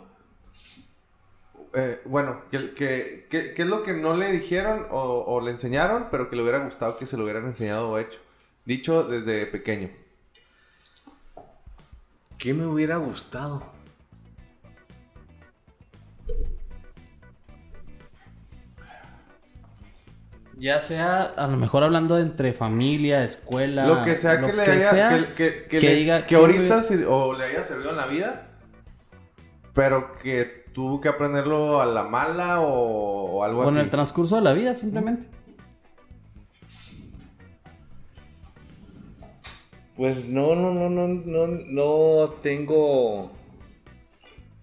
Eh, 1.74 2.02
bueno, 2.06 2.42
que, 2.50 2.74
que, 2.74 3.28
que- 3.30 3.54
¿qué 3.54 3.62
es 3.62 3.68
lo 3.68 3.84
que 3.84 3.94
no 3.94 4.16
le 4.16 4.32
dijeron 4.32 4.88
o, 4.90 5.24
o 5.28 5.42
le 5.42 5.52
enseñaron, 5.52 6.08
pero 6.10 6.30
que 6.30 6.36
le 6.36 6.42
hubiera 6.42 6.60
gustado 6.64 6.98
que 6.98 7.06
se 7.06 7.18
lo 7.18 7.24
hubieran 7.24 7.46
enseñado 7.46 7.90
o 7.90 7.98
hecho? 7.98 8.20
Dicho 8.66 9.04
desde 9.04 9.46
pequeño. 9.46 9.90
¿Qué 12.38 12.54
me 12.54 12.66
hubiera 12.66 12.98
gustado? 12.98 13.64
Ya 20.60 20.80
sea, 20.82 21.22
a 21.24 21.48
lo 21.48 21.56
mejor 21.58 21.84
hablando 21.84 22.16
de 22.16 22.24
entre 22.24 22.52
familia, 22.54 23.24
escuela. 23.24 23.86
Lo 23.86 24.04
que 24.04 24.16
sea 24.16 24.42
que 24.42 24.54
le 24.54 24.64
haya, 24.64 24.90
sea, 24.90 25.10
que, 25.10 25.34
que, 25.34 25.64
que 25.68 25.80
que 25.80 25.82
les- 25.82 25.98
diga 26.00 26.26
que 26.26 26.36
ahorita 26.36 26.78
me- 26.78 26.84
sir- 26.84 27.06
o 27.08 27.34
le 27.38 27.44
haya 27.46 27.64
servido 27.64 27.92
en 27.92 27.98
la 27.98 28.08
vida, 28.08 28.48
pero 29.74 30.14
que 30.18 30.66
tuvo 30.74 31.00
que 31.00 31.10
aprenderlo 31.10 31.80
a 31.80 31.86
la 31.86 32.04
mala 32.04 32.62
o, 32.62 33.38
o 33.38 33.44
algo 33.44 33.64
Con 33.66 33.76
así. 33.78 33.84
el 33.86 33.92
transcurso 33.92 34.38
de 34.38 34.42
la 34.42 34.54
vida, 34.54 34.74
simplemente. 34.74 35.28
Pues 39.98 40.30
no, 40.30 40.54
no, 40.54 40.72
no, 40.72 40.90
no, 40.90 41.08
no, 41.08 41.48
no 41.48 42.30
tengo 42.44 43.32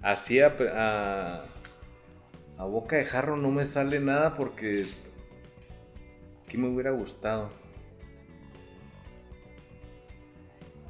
así 0.01 0.41
a, 0.41 0.55
a, 0.72 1.45
a 2.57 2.64
boca 2.64 2.97
de 2.97 3.05
jarro 3.05 3.37
no 3.37 3.51
me 3.51 3.64
sale 3.64 3.99
nada 3.99 4.37
porque 4.37 4.87
¿qué 6.47 6.57
me 6.57 6.68
hubiera 6.68 6.93
gustado? 6.93 7.51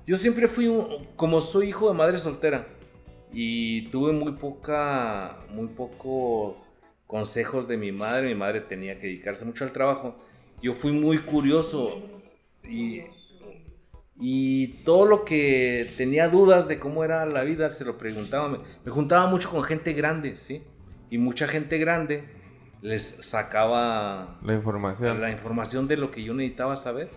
Yo 0.07 0.19
siempre 0.19 0.47
fui 0.47 0.69
un, 0.69 1.07
como 1.17 1.41
soy 1.41 1.69
hijo 1.69 1.89
de 1.89 1.95
madre 1.95 2.19
soltera 2.19 2.67
y 3.33 3.89
tuve 3.89 4.13
muy 4.13 4.33
poca, 4.33 5.39
muy 5.49 5.69
pocos 5.69 6.69
consejos 7.07 7.67
de 7.67 7.79
mi 7.79 7.93
madre. 7.93 8.29
Mi 8.29 8.35
madre 8.35 8.61
tenía 8.61 9.01
que 9.01 9.07
dedicarse 9.07 9.47
mucho 9.47 9.65
al 9.65 9.73
trabajo. 9.73 10.17
Yo 10.61 10.75
fui 10.75 10.93
muy 10.93 11.23
curioso 11.25 12.03
y 12.63 13.01
y 14.17 14.69
todo 14.85 15.07
lo 15.07 15.25
que 15.25 15.93
tenía 15.97 16.29
dudas 16.29 16.69
de 16.69 16.79
cómo 16.79 17.05
era 17.05 17.27
la 17.27 17.43
vida 17.43 17.71
se 17.71 17.85
lo 17.85 17.99
preguntaba. 17.99 18.49
Me, 18.49 18.59
me 18.85 18.91
juntaba 18.93 19.27
mucho 19.29 19.51
con 19.51 19.63
gente 19.65 19.93
grande, 19.93 20.37
¿sí? 20.37 20.63
Y 21.11 21.19
mucha 21.19 21.49
gente 21.49 21.79
grande 21.79 22.25
les 22.81 23.03
sacaba 23.27 24.39
La 24.43 24.55
información. 24.55 25.21
la 25.21 25.31
información 25.31 25.89
de 25.89 25.97
lo 25.97 26.11
que 26.11 26.23
yo 26.23 26.35
necesitaba 26.35 26.77
saber. 26.77 27.11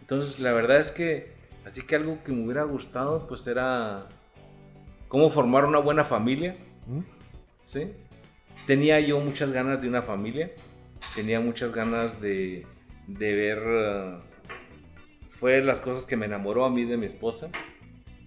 Entonces, 0.00 0.38
la 0.40 0.52
verdad 0.52 0.78
es 0.78 0.90
que, 0.92 1.32
así 1.64 1.82
que 1.84 1.96
algo 1.96 2.22
que 2.22 2.32
me 2.32 2.44
hubiera 2.44 2.62
gustado, 2.62 3.26
pues 3.26 3.46
era 3.46 4.06
cómo 5.08 5.30
formar 5.30 5.64
una 5.64 5.78
buena 5.78 6.04
familia, 6.04 6.56
¿Mm? 6.86 7.00
¿sí? 7.64 7.84
Tenía 8.66 9.00
yo 9.00 9.18
muchas 9.20 9.50
ganas 9.52 9.80
de 9.80 9.88
una 9.88 10.02
familia, 10.02 10.50
tenía 11.14 11.40
muchas 11.40 11.72
ganas 11.72 12.20
de, 12.20 12.66
de 13.06 13.32
ver... 13.34 13.58
eh, 13.64 14.18
fue 15.38 15.62
las 15.62 15.80
cosas 15.80 16.04
que 16.04 16.16
me 16.16 16.26
enamoró 16.26 16.64
a 16.64 16.70
mí 16.70 16.84
de 16.84 16.96
mi 16.96 17.06
esposa. 17.06 17.48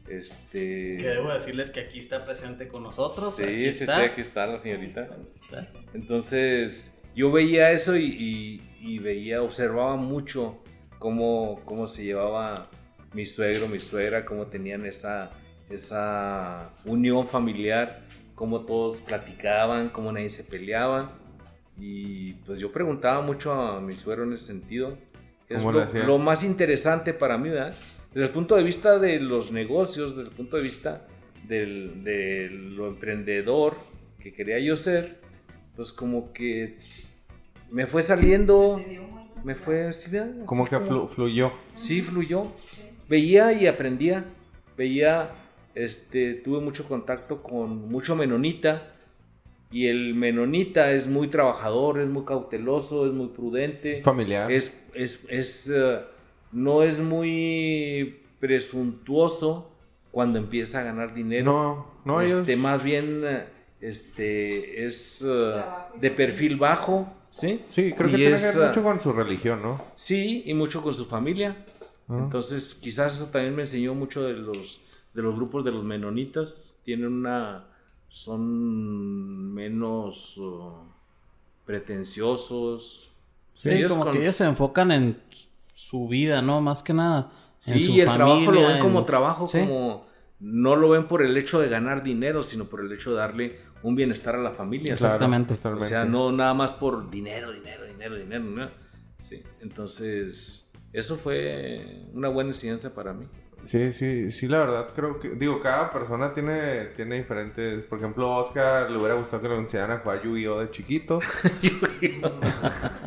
Este... 0.07 0.97
Que 0.97 1.07
debo 1.07 1.32
decirles 1.32 1.70
que 1.70 1.82
aquí 1.82 1.99
está 1.99 2.26
presente 2.26 2.68
con 2.68 2.84
nosotros. 2.84 3.36
Sí, 3.36 3.43
aquí 3.43 3.74
sí, 3.74 3.84
está. 3.84 3.95
sí, 3.97 4.01
aquí 4.01 4.22
está 4.22 4.47
la 4.47 4.57
señorita. 4.57 5.01
Aquí 5.01 5.32
está. 5.36 5.68
Entonces, 5.93 6.95
yo 7.16 7.32
veía 7.32 7.72
eso 7.72 7.95
y, 7.95 8.05
y- 8.05 8.70
y 8.82 8.99
veía, 8.99 9.41
observaba 9.43 9.97
mucho 9.97 10.64
cómo, 10.99 11.62
cómo 11.66 11.88
se 11.88 12.03
llevaba 12.05 12.70
mi 13.14 13.26
suegro, 13.26 13.68
mi 13.68 13.80
suegra, 13.80 14.26
cómo 14.26 14.47
tenían 14.47 14.86
esa, 14.86 15.32
esa 15.70 16.72
unión 16.86 17.28
familiar, 17.28 18.03
cómo 18.36 18.62
todos 18.66 19.01
platicaban, 19.01 19.89
cómo 19.89 20.12
nadie 20.12 20.30
se 20.30 20.43
peleaba. 20.43 21.14
Y 21.78 22.34
pues 22.45 22.60
yo 22.60 22.72
preguntaba 22.72 23.22
mucho 23.22 23.51
a 23.53 23.80
mi 23.80 23.95
suegro 23.95 24.24
en 24.26 24.34
ese 24.34 24.45
sentido. 24.47 24.97
Es 25.50 25.58
¿Cómo 25.58 25.72
le 25.72 26.04
lo, 26.06 26.18
más 26.20 26.43
interesante 26.43 27.14
para 27.14 27.38
mí, 27.38 27.50
¿verdad? 27.50 27.76
Desde 28.14 28.28
el 28.28 28.32
punto 28.34 28.56
de 28.56 28.64
vista 28.64 29.00
de 29.00 29.20
los 29.20 29.52
negocios, 29.52 30.16
desde 30.16 30.30
el 30.30 30.36
punto 30.36 30.58
de 30.58 30.64
vista 30.64 31.08
del- 31.47 32.04
de 32.04 32.50
lo 32.52 32.88
emprendedor 32.88 33.76
que 34.20 34.32
quería 34.34 34.60
yo 34.60 34.76
ser, 34.76 35.20
pues 35.76 35.91
como 35.91 36.34
que 36.34 36.78
me 37.72 37.88
fue 37.88 38.04
saliendo, 38.04 38.80
me 39.43 39.56
fue, 39.56 39.93
sí, 39.93 40.12
¿verdad? 40.12 40.45
Como 40.45 40.66
que 40.68 40.78
flu- 40.78 41.08
fluyó. 41.08 41.52
Sí, 41.76 42.02
fluyó. 42.02 42.52
Veía 43.08 43.52
y 43.54 43.66
aprendía. 43.68 44.26
Veía, 44.78 45.32
este, 45.76 46.36
tuve 46.36 46.62
mucho 46.62 46.88
contacto 46.88 47.41
con 47.41 47.89
mucho 47.89 48.16
menonita. 48.16 48.93
Y 49.72 49.88
el 49.88 50.15
menonita 50.15 50.91
es 50.91 51.07
muy 51.07 51.28
trabajador, 51.28 51.99
es 51.99 52.09
muy 52.09 52.26
cauteloso, 52.26 53.05
es 53.05 53.13
muy 53.13 53.28
prudente. 53.28 54.01
Familiar. 54.01 54.51
Es, 54.51 54.84
es, 54.93 55.26
es, 55.30 55.72
eh, 55.74 55.99
no 56.51 56.82
es 56.84 56.99
muy 56.99 58.22
presuntuoso 58.39 59.72
cuando 60.11 60.39
empieza 60.39 60.80
a 60.80 60.84
ganar 60.84 61.13
dinero. 61.13 61.51
No, 61.51 61.88
no, 62.05 62.22
ellos... 62.22 62.41
Este, 62.41 62.55
más 62.55 62.84
bien, 62.84 63.22
eh, 63.24 63.45
este, 63.82 64.86
es 64.86 65.24
eh, 65.28 65.61
de 65.99 66.11
perfil 66.11 66.57
bajo, 66.57 67.07
¿sí? 67.30 67.61
Sí, 67.67 67.93
creo 67.93 68.09
que 68.09 68.15
Y 68.15 68.17
tiene 68.17 68.36
es, 68.36 68.41
que 68.51 68.57
ver 68.57 68.67
mucho 68.70 68.84
con 68.84 68.99
su 68.99 69.13
religión, 69.13 69.61
¿no? 69.61 69.82
Sí, 69.95 70.43
y 70.45 70.53
mucho 70.53 70.82
con 70.82 70.93
su 70.93 71.05
familia. 71.05 71.65
Ah. 72.07 72.17
Entonces, 72.24 72.74
quizás 72.74 73.15
eso 73.15 73.32
también 73.32 73.55
me 73.55 73.61
enseñó 73.63 73.93
mucho 73.93 74.24
de 74.24 74.34
los, 74.34 74.82
de 75.13 75.22
los 75.22 75.36
grupos 75.36 75.63
de 75.63 75.72
los 75.72 75.84
menonitas. 75.84 76.76
Tienen 76.84 77.13
una. 77.13 77.67
Son 78.10 79.53
menos 79.53 80.38
uh, 80.38 80.74
pretenciosos. 81.66 83.10
Sí, 83.53 83.70
Ellos 83.72 83.91
como 83.91 84.03
con- 84.05 84.14
que 84.14 84.20
ellos 84.22 84.36
se 84.36 84.45
enfocan 84.45 84.91
en 84.91 85.18
su 85.74 86.07
vida, 86.07 86.41
¿no? 86.41 86.62
Más 86.62 86.84
que 86.84 86.93
nada. 86.93 87.32
en 87.66 87.74
Sí, 87.74 87.84
su 87.86 87.91
y 87.91 88.01
el 88.01 88.10
trabajo 88.10 88.51
lo 88.51 88.62
ven 88.68 88.80
como 88.80 88.99
en- 88.99 89.05
trabajo, 89.05 89.47
Sí. 89.47 89.60
como. 89.60 90.07
No 90.41 90.78
lo 90.78 90.88
ven 90.89 91.07
por 91.10 91.22
el 91.22 91.36
hecho 91.36 91.60
de 91.60 91.68
ganar 91.68 92.01
dinero, 92.01 92.43
sino 92.43 92.66
por 92.66 92.80
el 92.80 92.89
hecho 92.93 93.12
de 93.12 93.18
darle 93.18 93.60
un 93.84 93.95
bienestar 93.95 94.36
a 94.36 94.38
la 94.38 94.51
familia. 94.51 94.93
Exactamente. 94.93 95.57
O 95.68 95.82
sea, 95.82 96.05
no 96.05 96.32
nada 96.32 96.53
más 96.53 96.72
por 96.72 97.12
dinero, 97.12 97.51
dinero, 97.51 97.84
dinero, 97.86 98.16
dinero. 98.16 98.43
¿no? 98.45 98.70
Sí, 99.22 99.43
entonces, 99.60 100.72
eso 100.93 101.18
fue 101.18 102.05
una 102.14 102.30
buena 102.30 102.51
enseñanza 102.51 102.93
para 102.93 103.12
mí. 103.14 103.26
Sí, 103.64 103.93
sí, 103.93 104.32
sí, 104.32 104.47
la 104.47 104.60
verdad 104.60 104.89
creo 104.95 105.20
que, 105.20 105.30
digo, 105.32 105.60
cada 105.60 105.91
persona 105.91 106.34
tiene, 106.34 106.86
tiene 106.95 107.18
diferentes, 107.18 107.84
por 107.84 107.99
ejemplo, 107.99 108.26
a 108.28 108.38
Oscar 108.39 108.89
le 108.89 108.97
hubiera 108.97 109.14
gustado 109.16 109.41
que 109.43 109.49
lo 109.49 109.57
enseñaran 109.60 109.97
a 109.97 110.01
jugar 110.01 110.24
Yu-Gi-Oh 110.24 110.60
de 110.60 110.72
chiquito, 110.72 111.20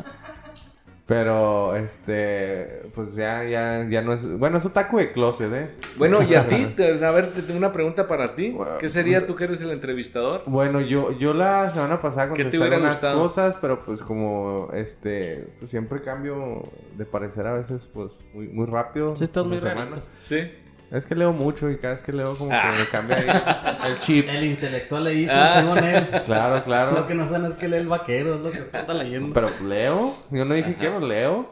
pero, 1.13 1.75
este, 1.75 2.81
pues 2.95 3.13
ya, 3.13 3.43
ya, 3.43 3.87
ya 3.87 4.01
no 4.01 4.13
es, 4.13 4.27
bueno, 4.39 4.57
es 4.57 4.65
otaku 4.65 4.97
de 4.97 5.11
closet, 5.11 5.53
¿eh? 5.53 5.69
Bueno, 5.95 6.23
y 6.23 6.33
a 6.33 6.47
ti, 6.47 6.55
a 7.03 7.11
ver, 7.11 7.27
te 7.33 7.43
tengo 7.43 7.59
una 7.59 7.71
pregunta 7.71 8.07
para 8.07 8.33
ti. 8.33 8.49
Bueno, 8.49 8.79
¿Qué 8.79 8.89
sería 8.89 9.27
tú 9.27 9.35
que 9.35 9.43
eres 9.43 9.61
el 9.61 9.69
entrevistador? 9.69 10.41
Bueno, 10.47 10.81
yo, 10.81 11.11
yo 11.19 11.35
la 11.35 11.69
semana 11.69 12.01
pasada 12.01 12.33
¿Qué 12.33 12.45
te 12.45 12.57
contesté 12.57 12.77
unas 12.77 12.93
gustado? 12.93 13.21
cosas, 13.21 13.57
pero 13.61 13.85
pues 13.85 14.01
como, 14.01 14.69
este, 14.73 15.49
pues 15.59 15.69
siempre 15.69 16.01
cambio 16.01 16.63
de 16.97 17.05
parecer 17.05 17.45
a 17.45 17.53
veces, 17.53 17.87
pues, 17.93 18.19
muy, 18.33 18.47
muy 18.47 18.65
rápido. 18.65 19.15
Sí, 19.15 19.25
estás 19.25 19.45
muy 19.45 19.59
semana. 19.59 19.97
Sí. 20.23 20.51
Es 20.93 21.05
que 21.07 21.15
leo 21.15 21.33
mucho 21.33 21.69
y 21.71 21.77
cada 21.77 21.95
vez 21.95 22.03
que 22.03 22.13
leo 22.13 22.35
como 22.37 22.51
Ah. 22.53 22.71
que 22.71 22.83
me 22.83 22.87
cambia 22.87 23.17
ahí 23.17 23.25
el 23.91 23.99
chip. 23.99 24.29
El 24.29 24.43
intelectual 24.45 25.03
le 25.05 25.11
dice, 25.11 25.33
Ah. 25.35 25.59
según 25.61 25.77
él. 25.79 26.07
Claro, 26.25 26.63
claro. 26.63 26.91
Lo 26.93 27.07
que 27.07 27.15
no 27.15 27.27
saben 27.27 27.47
es 27.49 27.55
que 27.55 27.67
lee 27.67 27.77
el 27.77 27.87
vaquero, 27.87 28.35
es 28.35 28.41
lo 28.41 28.51
que 28.51 28.59
está 28.59 28.93
leyendo. 28.93 29.33
Pero 29.33 29.49
leo. 29.67 30.15
Yo 30.29 30.45
no 30.45 30.53
dije 30.53 30.75
que 30.75 30.89
no 30.89 30.99
leo. 30.99 31.49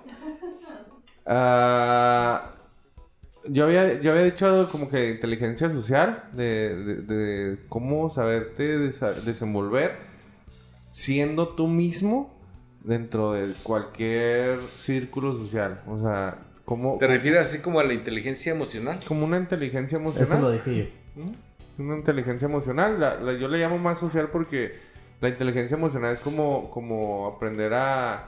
Ah, 1.26 2.52
yo, 3.46 3.66
había, 3.66 4.00
yo 4.02 4.12
había 4.12 4.24
dicho 4.24 4.70
como 4.72 4.90
que 4.90 5.12
inteligencia 5.12 5.70
social, 5.70 6.24
de, 6.34 6.76
de- 6.76 6.96
de 7.02 7.58
cómo 7.70 8.10
saberte 8.10 8.78
desa- 8.78 9.14
desenvolver 9.14 9.96
siendo 10.92 11.50
tú 11.50 11.68
mismo 11.68 12.34
dentro 12.84 13.34
de 13.34 13.54
cualquier 13.64 14.60
círculo 14.76 15.34
social. 15.34 15.82
O 15.88 16.00
sea, 16.02 16.38
como, 16.72 16.98
¿Te 17.00 17.06
refieres 17.08 17.50
así 17.50 17.60
como 17.60 17.82
a 17.82 17.84
la 17.84 17.94
inteligencia 17.94 18.54
emocional? 18.54 18.98
como 19.06 19.26
una 19.26 19.38
inteligencia 19.38 19.98
emocional. 19.98 20.24
Eso 20.32 20.40
lo 20.42 20.52
dije 20.52 20.78
yo. 21.16 21.22
¿Mm? 21.22 21.82
Una 21.82 21.98
inteligencia 21.98 22.46
emocional. 22.46 22.98
La- 22.98 23.16
la- 23.16 23.34
yo 23.34 23.50
le 23.50 23.58
llamo 23.58 23.78
más 23.78 24.00
social 24.00 24.30
porque 24.32 24.76
la 25.20 25.28
inteligencia 25.28 25.76
emocional 25.76 26.14
es 26.14 26.22
como, 26.22 26.70
como 26.72 27.28
aprender 27.28 27.74
a, 27.74 28.26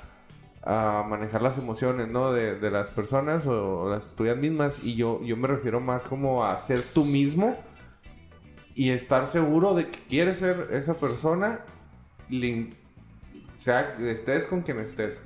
a 0.61 1.05
manejar 1.07 1.41
las 1.41 1.57
emociones, 1.57 2.09
¿no? 2.09 2.33
De, 2.33 2.59
de 2.59 2.69
las 2.69 2.91
personas 2.91 3.45
o, 3.45 3.83
o 3.83 3.89
las 3.89 4.13
tuyas 4.13 4.35
mismas. 4.35 4.83
Y 4.83 4.95
yo, 4.95 5.23
yo 5.23 5.37
me 5.37 5.47
refiero 5.47 5.79
más 5.79 6.03
como 6.03 6.43
a 6.43 6.57
ser 6.57 6.81
tú 6.93 7.05
mismo 7.05 7.55
y 8.75 8.89
estar 8.89 9.27
seguro 9.29 9.73
de 9.73 9.87
que 9.87 9.99
quieres 10.09 10.39
ser 10.39 10.67
esa 10.73 10.95
persona, 10.95 11.61
le- 12.29 12.71
sea 13.55 13.95
estés 14.01 14.47
con 14.47 14.63
quien 14.63 14.79
estés. 14.79 15.21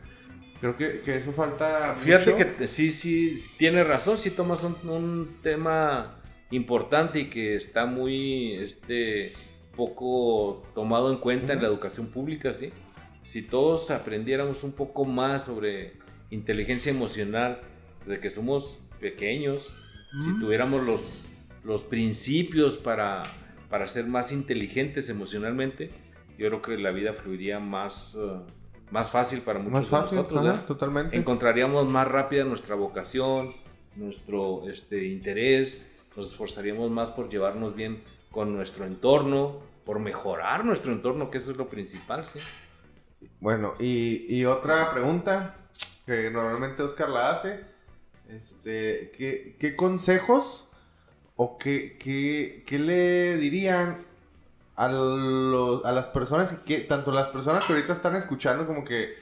Creo 0.59 0.75
que, 0.75 1.01
que 1.01 1.17
eso 1.17 1.31
falta. 1.31 1.95
Fíjate 1.95 2.33
mucho. 2.33 2.57
que 2.57 2.67
sí, 2.67 2.91
sí, 2.91 3.35
tienes 3.57 3.85
razón, 3.87 4.17
sí 4.17 4.31
tomas 4.31 4.63
un, 4.63 4.75
un 4.89 5.37
tema 5.41 6.19
importante 6.51 7.19
y 7.19 7.25
que 7.25 7.55
está 7.55 7.85
muy 7.85 8.53
este, 8.55 9.33
poco 9.75 10.63
tomado 10.73 11.11
en 11.11 11.19
cuenta 11.19 11.53
en 11.53 11.61
la 11.61 11.67
educación 11.67 12.07
pública, 12.07 12.53
¿sí? 12.53 12.71
Si 13.23 13.41
todos 13.41 13.91
aprendiéramos 13.91 14.63
un 14.63 14.71
poco 14.71 15.05
más 15.05 15.45
sobre 15.45 15.93
inteligencia 16.31 16.91
emocional 16.91 17.61
desde 18.05 18.21
que 18.21 18.29
somos 18.29 18.87
pequeños, 18.99 19.71
si 20.23 20.39
tuviéramos 20.39 20.83
los, 20.83 21.25
los 21.63 21.83
principios 21.83 22.77
para, 22.77 23.23
para 23.69 23.85
ser 23.87 24.07
más 24.07 24.31
inteligentes 24.31 25.09
emocionalmente, 25.09 25.91
yo 26.37 26.47
creo 26.47 26.61
que 26.61 26.77
la 26.77 26.91
vida 26.91 27.13
fluiría 27.13 27.59
más, 27.59 28.17
eh, 28.17 28.39
más 28.91 29.09
fácil 29.09 29.41
para 29.41 29.59
muchos 29.59 29.73
Más 29.73 29.85
de 29.85 29.89
fácil, 29.91 30.17
nosotros. 30.19 30.47
ajá, 30.47 30.65
totalmente. 30.65 31.15
encontraríamos 31.17 31.87
más 31.87 32.07
rápida 32.07 32.43
nuestra 32.43 32.75
vocación, 32.75 33.53
nuestro 33.95 34.67
este, 34.69 35.05
interés, 35.05 35.91
nos 36.15 36.31
esforzaríamos 36.31 36.89
más 36.91 37.11
por 37.11 37.29
llevarnos 37.29 37.75
bien 37.75 38.03
con 38.31 38.53
nuestro 38.55 38.85
entorno, 38.85 39.59
por 39.85 39.99
mejorar 39.99 40.65
nuestro 40.65 40.91
entorno, 40.91 41.29
que 41.31 41.37
eso 41.39 41.51
es 41.51 41.57
lo 41.57 41.69
principal, 41.69 42.25
¿sí? 42.25 42.39
Bueno, 43.39 43.73
y, 43.79 44.25
y 44.33 44.45
otra 44.45 44.91
pregunta 44.91 45.55
que 46.05 46.29
normalmente 46.31 46.83
Oscar 46.83 47.09
la 47.09 47.31
hace. 47.31 47.61
Este, 48.29 49.11
¿qué, 49.17 49.55
qué 49.59 49.75
consejos 49.75 50.67
o 51.35 51.57
qué, 51.57 51.97
qué, 51.97 52.63
qué 52.65 52.79
le 52.79 53.37
dirían 53.37 54.05
a, 54.77 54.87
los, 54.87 55.83
a 55.85 55.91
las 55.91 56.07
personas, 56.07 56.53
que, 56.65 56.79
tanto 56.81 57.11
las 57.11 57.27
personas 57.29 57.65
que 57.65 57.73
ahorita 57.73 57.93
están 57.93 58.15
escuchando 58.15 58.65
como 58.65 58.85
que 58.85 59.17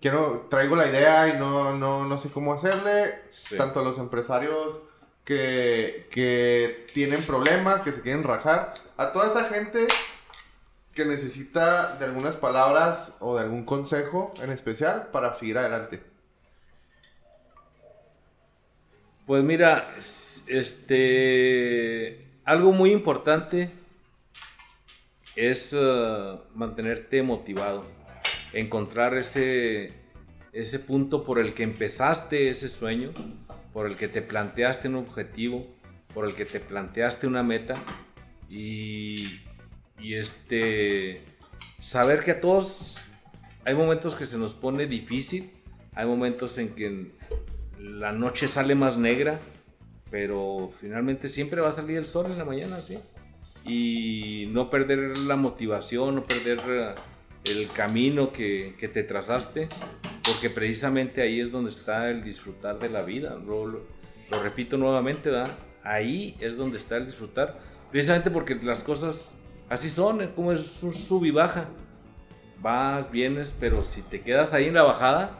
quiero, 0.00 0.46
traigo 0.50 0.76
la 0.76 0.88
idea 0.88 1.28
y 1.28 1.38
no, 1.38 1.74
no, 1.76 2.04
no 2.04 2.18
sé 2.18 2.30
cómo 2.30 2.52
hacerle, 2.52 3.14
Sí. 3.30 3.56
tanto 3.56 3.80
a 3.80 3.82
los 3.84 3.98
empresarios 3.98 4.78
que, 5.24 6.08
que 6.10 6.84
tienen 6.92 7.22
problemas, 7.22 7.82
que 7.82 7.92
se 7.92 8.02
quieren 8.02 8.24
rajar, 8.24 8.74
a 8.96 9.12
toda 9.12 9.28
esa 9.28 9.44
gente 9.44 9.86
que 10.92 11.04
necesita 11.04 11.96
de 11.96 12.04
algunas 12.06 12.36
palabras 12.36 13.12
o 13.20 13.36
de 13.36 13.42
algún 13.42 13.64
consejo 13.64 14.32
en 14.42 14.50
especial 14.50 15.08
para 15.12 15.34
seguir 15.34 15.58
adelante. 15.58 16.02
Pues 19.26 19.42
mira, 19.44 19.94
este, 20.46 22.26
algo 22.44 22.72
muy 22.72 22.90
importante 22.92 23.72
es 25.36 25.76
eh, 25.78 26.38
mantenerte 26.54 27.22
motivado, 27.22 27.84
encontrar 28.52 29.16
ese, 29.16 29.92
ese 30.52 30.78
punto 30.78 31.24
por 31.24 31.38
el 31.38 31.54
que 31.54 31.62
empezaste 31.62 32.48
ese 32.48 32.68
sueño, 32.70 33.12
por 33.72 33.86
el 33.86 33.96
que 33.96 34.08
te 34.08 34.22
planteaste 34.22 34.88
un 34.88 34.96
objetivo, 34.96 35.66
por 36.14 36.26
el 36.26 36.34
que 36.34 36.46
te 36.46 36.58
planteaste 36.58 37.26
una 37.26 37.42
meta 37.42 37.76
y, 38.48 39.40
y 40.00 40.14
este, 40.14 41.20
saber 41.78 42.20
que 42.24 42.30
a 42.30 42.40
todos 42.40 43.10
hay 43.66 43.74
momentos 43.74 44.14
que 44.14 44.24
se 44.24 44.38
nos 44.38 44.54
pone 44.54 44.86
difícil, 44.86 45.50
hay 45.94 46.06
momentos 46.06 46.56
en 46.56 46.70
que 46.74 47.12
la 47.78 48.12
noche 48.12 48.48
sale 48.48 48.74
más 48.74 48.96
negra, 48.96 49.38
pero 50.10 50.72
finalmente 50.80 51.28
siempre 51.28 51.60
va 51.60 51.68
a 51.68 51.72
salir 51.72 51.98
el 51.98 52.06
sol 52.06 52.26
en 52.30 52.38
la 52.38 52.44
mañana, 52.44 52.78
¿sí? 52.78 52.98
Y 53.66 54.48
no 54.52 54.70
perder 54.70 55.16
la 55.18 55.36
motivación, 55.36 56.14
no 56.16 56.24
perder 56.24 56.58
eh, 56.68 56.94
el 57.52 57.68
camino 57.70 58.32
que, 58.32 58.74
que 58.78 58.88
te 58.88 59.02
trazaste, 59.02 59.68
porque 60.24 60.50
precisamente 60.50 61.22
ahí 61.22 61.40
es 61.40 61.50
donde 61.50 61.70
está 61.70 62.10
el 62.10 62.22
disfrutar 62.22 62.78
de 62.78 62.88
la 62.90 63.02
vida. 63.02 63.36
Lo, 63.44 63.66
lo- 63.66 63.82
lo 64.30 64.42
repito 64.42 64.76
nuevamente, 64.76 65.30
¿verdad? 65.30 65.56
Ahí 65.84 66.36
es 66.40 66.56
donde 66.56 66.78
está 66.78 66.96
el 66.96 67.06
disfrutar, 67.06 67.58
precisamente 67.92 68.30
porque 68.30 68.56
las 68.56 68.82
cosas 68.82 69.40
así 69.68 69.88
son, 69.90 70.26
como 70.34 70.52
es 70.52 70.82
un 70.82 70.92
sub 70.94 71.24
y 71.24 71.30
baja. 71.30 71.68
Vas, 72.60 73.10
vienes, 73.10 73.54
pero 73.58 73.84
si 73.84 74.02
te 74.02 74.20
quedas 74.20 74.52
ahí 74.54 74.66
en 74.66 74.74
la 74.74 74.82
bajada, 74.82 75.38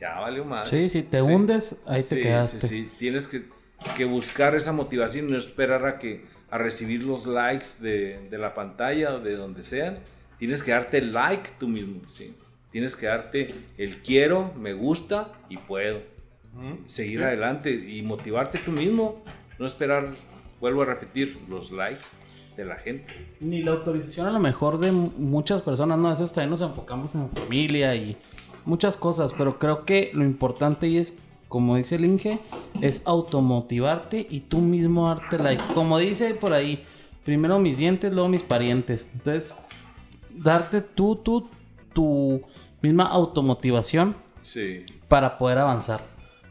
ya 0.00 0.20
valió 0.20 0.44
más. 0.44 0.68
Sí, 0.68 0.88
si 0.88 1.02
te 1.02 1.22
hundes, 1.22 1.80
ahí 1.86 2.02
te 2.02 2.16
Sí, 2.16 2.20
quedaste. 2.22 2.60
Sí, 2.60 2.68
sí, 2.68 2.90
tienes 2.98 3.26
que, 3.26 3.44
que 3.96 4.04
buscar 4.04 4.54
esa 4.54 4.72
motivación 4.72 5.28
y 5.28 5.32
no 5.32 5.38
esperar 5.38 5.86
a 5.86 5.98
que 5.98 6.24
a 6.50 6.58
recibir 6.58 7.02
los 7.02 7.26
likes 7.26 7.66
de, 7.80 8.28
de 8.30 8.38
la 8.38 8.54
pantalla 8.54 9.14
o 9.14 9.20
de 9.20 9.36
donde 9.36 9.64
sean. 9.64 9.98
Tienes 10.38 10.62
que 10.62 10.70
darte 10.72 10.98
el 10.98 11.12
like 11.12 11.50
tú 11.58 11.66
mismo, 11.68 12.00
sí. 12.08 12.34
Tienes 12.70 12.94
que 12.94 13.06
darte 13.06 13.54
el 13.78 14.02
quiero, 14.02 14.52
me 14.58 14.72
gusta 14.74 15.32
y 15.48 15.56
puedo. 15.56 16.00
Seguir 16.86 17.18
Sí. 17.18 17.24
adelante 17.24 17.70
y 17.70 18.00
motivarte 18.02 18.58
tú 18.58 18.70
mismo. 18.72 19.22
No 19.58 19.66
esperar, 19.66 20.14
vuelvo 20.60 20.82
a 20.82 20.84
repetir, 20.86 21.38
los 21.48 21.70
likes 21.70 22.06
de 22.56 22.64
la 22.64 22.76
gente. 22.76 23.12
Ni 23.40 23.62
la 23.62 23.72
autorización 23.72 24.26
a 24.26 24.30
lo 24.30 24.40
mejor 24.40 24.78
de 24.78 24.90
mu- 24.92 25.10
muchas 25.18 25.60
personas, 25.62 25.98
¿no? 25.98 26.08
A 26.08 26.10
veces 26.12 26.32
también 26.32 26.50
nos 26.50 26.62
enfocamos 26.62 27.14
en 27.14 27.28
familia 27.30 27.94
y 27.94 28.16
muchas 28.64 28.96
cosas, 28.96 29.32
pero 29.36 29.58
creo 29.58 29.84
que 29.84 30.10
lo 30.14 30.24
importante 30.24 30.88
y 30.88 30.96
es, 30.98 31.14
como 31.56 31.76
dice 31.76 31.96
el 31.96 32.04
Inge, 32.04 32.38
es 32.82 33.02
automotivarte 33.06 34.26
y 34.28 34.40
tú 34.40 34.58
mismo 34.58 35.08
darte 35.08 35.38
like. 35.38 35.62
Como 35.74 35.98
dice 35.98 36.34
por 36.34 36.52
ahí, 36.52 36.84
primero 37.24 37.58
mis 37.58 37.78
dientes, 37.78 38.12
luego 38.12 38.28
mis 38.28 38.42
parientes. 38.42 39.08
Entonces, 39.14 39.54
darte 40.30 40.82
tú, 40.82 41.16
tú, 41.16 41.48
tu 41.92 42.42
misma 42.82 43.04
automotivación 43.04 44.16
Sí. 44.42 44.84
para 45.08 45.38
poder 45.38 45.58
avanzar 45.58 46.02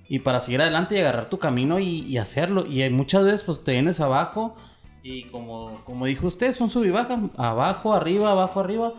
y 0.10 0.20
para 0.20 0.42
seguir 0.42 0.62
adelante 0.62 0.96
y 0.96 1.00
agarrar 1.00 1.30
tu 1.30 1.38
camino 1.40 1.80
y, 1.80 2.00
y 2.02 2.18
hacerlo. 2.18 2.66
Y 2.66 2.82
hay 2.82 2.90
muchas 2.90 3.24
veces 3.24 3.44
pues 3.44 3.64
te 3.64 3.74
vienes 3.74 4.00
abajo 4.00 4.56
y 5.04 5.26
como, 5.26 5.82
como 5.86 6.06
dijo 6.06 6.26
usted, 6.28 6.48
es 6.48 6.60
un 6.60 6.70
sub 6.72 6.84
y 6.84 6.90
baja, 6.90 7.20
abajo, 7.38 7.94
arriba, 7.94 8.32
abajo, 8.32 8.60
arriba. 8.60 8.94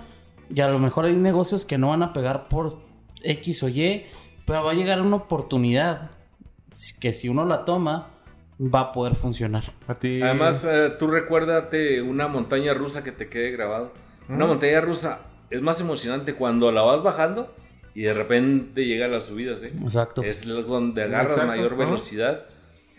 Y 0.54 0.60
a 0.60 0.68
lo 0.68 0.78
mejor 0.78 1.04
hay 1.06 1.16
negocios 1.16 1.64
que 1.64 1.78
no 1.78 1.88
van 1.88 2.04
a 2.04 2.12
pegar 2.12 2.46
por 2.48 2.78
X 3.24 3.62
o 3.64 3.68
Y, 3.68 4.04
pero 4.46 4.64
va 4.64 4.70
a 4.70 4.74
llegar 4.74 5.02
una 5.02 5.16
oportunidad 5.16 6.12
que 7.00 7.12
si 7.12 7.28
uno 7.28 7.44
la 7.44 7.64
toma 7.64 8.10
va 8.60 8.80
a 8.80 8.92
poder 8.92 9.16
funcionar. 9.16 9.64
A 9.86 9.94
ti. 9.94 10.22
Además, 10.22 10.64
eh, 10.64 10.94
tú 10.98 11.08
recuérdate 11.08 12.00
una 12.00 12.28
montaña 12.28 12.72
rusa 12.72 13.04
que 13.04 13.12
te 13.12 13.28
quede 13.28 13.50
grabado. 13.50 13.92
Una 14.28 14.46
montaña 14.46 14.80
rusa 14.80 15.20
es 15.50 15.60
más 15.60 15.80
emocionante 15.80 16.34
cuando 16.34 16.72
la 16.72 16.82
vas 16.82 17.02
bajando 17.02 17.54
y 17.94 18.02
de 18.02 18.14
repente 18.14 18.84
llega 18.84 19.08
la 19.08 19.20
subida, 19.20 19.56
¿sí? 19.56 19.66
Exacto. 19.66 20.22
Es 20.22 20.46
donde 20.46 21.02
agarras 21.02 21.32
Exacto, 21.32 21.48
mayor 21.48 21.76
velocidad. 21.76 22.46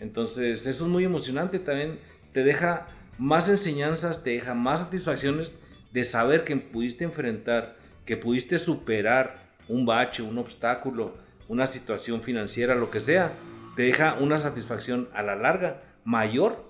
Entonces, 0.00 0.66
eso 0.66 0.84
es 0.84 0.90
muy 0.90 1.04
emocionante 1.04 1.58
también. 1.58 1.98
Te 2.32 2.44
deja 2.44 2.86
más 3.18 3.48
enseñanzas, 3.48 4.22
te 4.22 4.30
deja 4.30 4.54
más 4.54 4.80
satisfacciones 4.80 5.54
de 5.92 6.04
saber 6.04 6.44
que 6.44 6.56
pudiste 6.56 7.04
enfrentar, 7.04 7.76
que 8.06 8.16
pudiste 8.16 8.58
superar 8.58 9.48
un 9.68 9.84
bache, 9.84 10.22
un 10.22 10.38
obstáculo, 10.38 11.14
una 11.48 11.66
situación 11.66 12.22
financiera, 12.22 12.74
lo 12.74 12.90
que 12.90 13.00
sea. 13.00 13.32
Te 13.76 13.82
deja 13.82 14.14
una 14.20 14.38
satisfacción 14.38 15.08
a 15.14 15.22
la 15.22 15.34
larga 15.36 15.82
mayor 16.04 16.66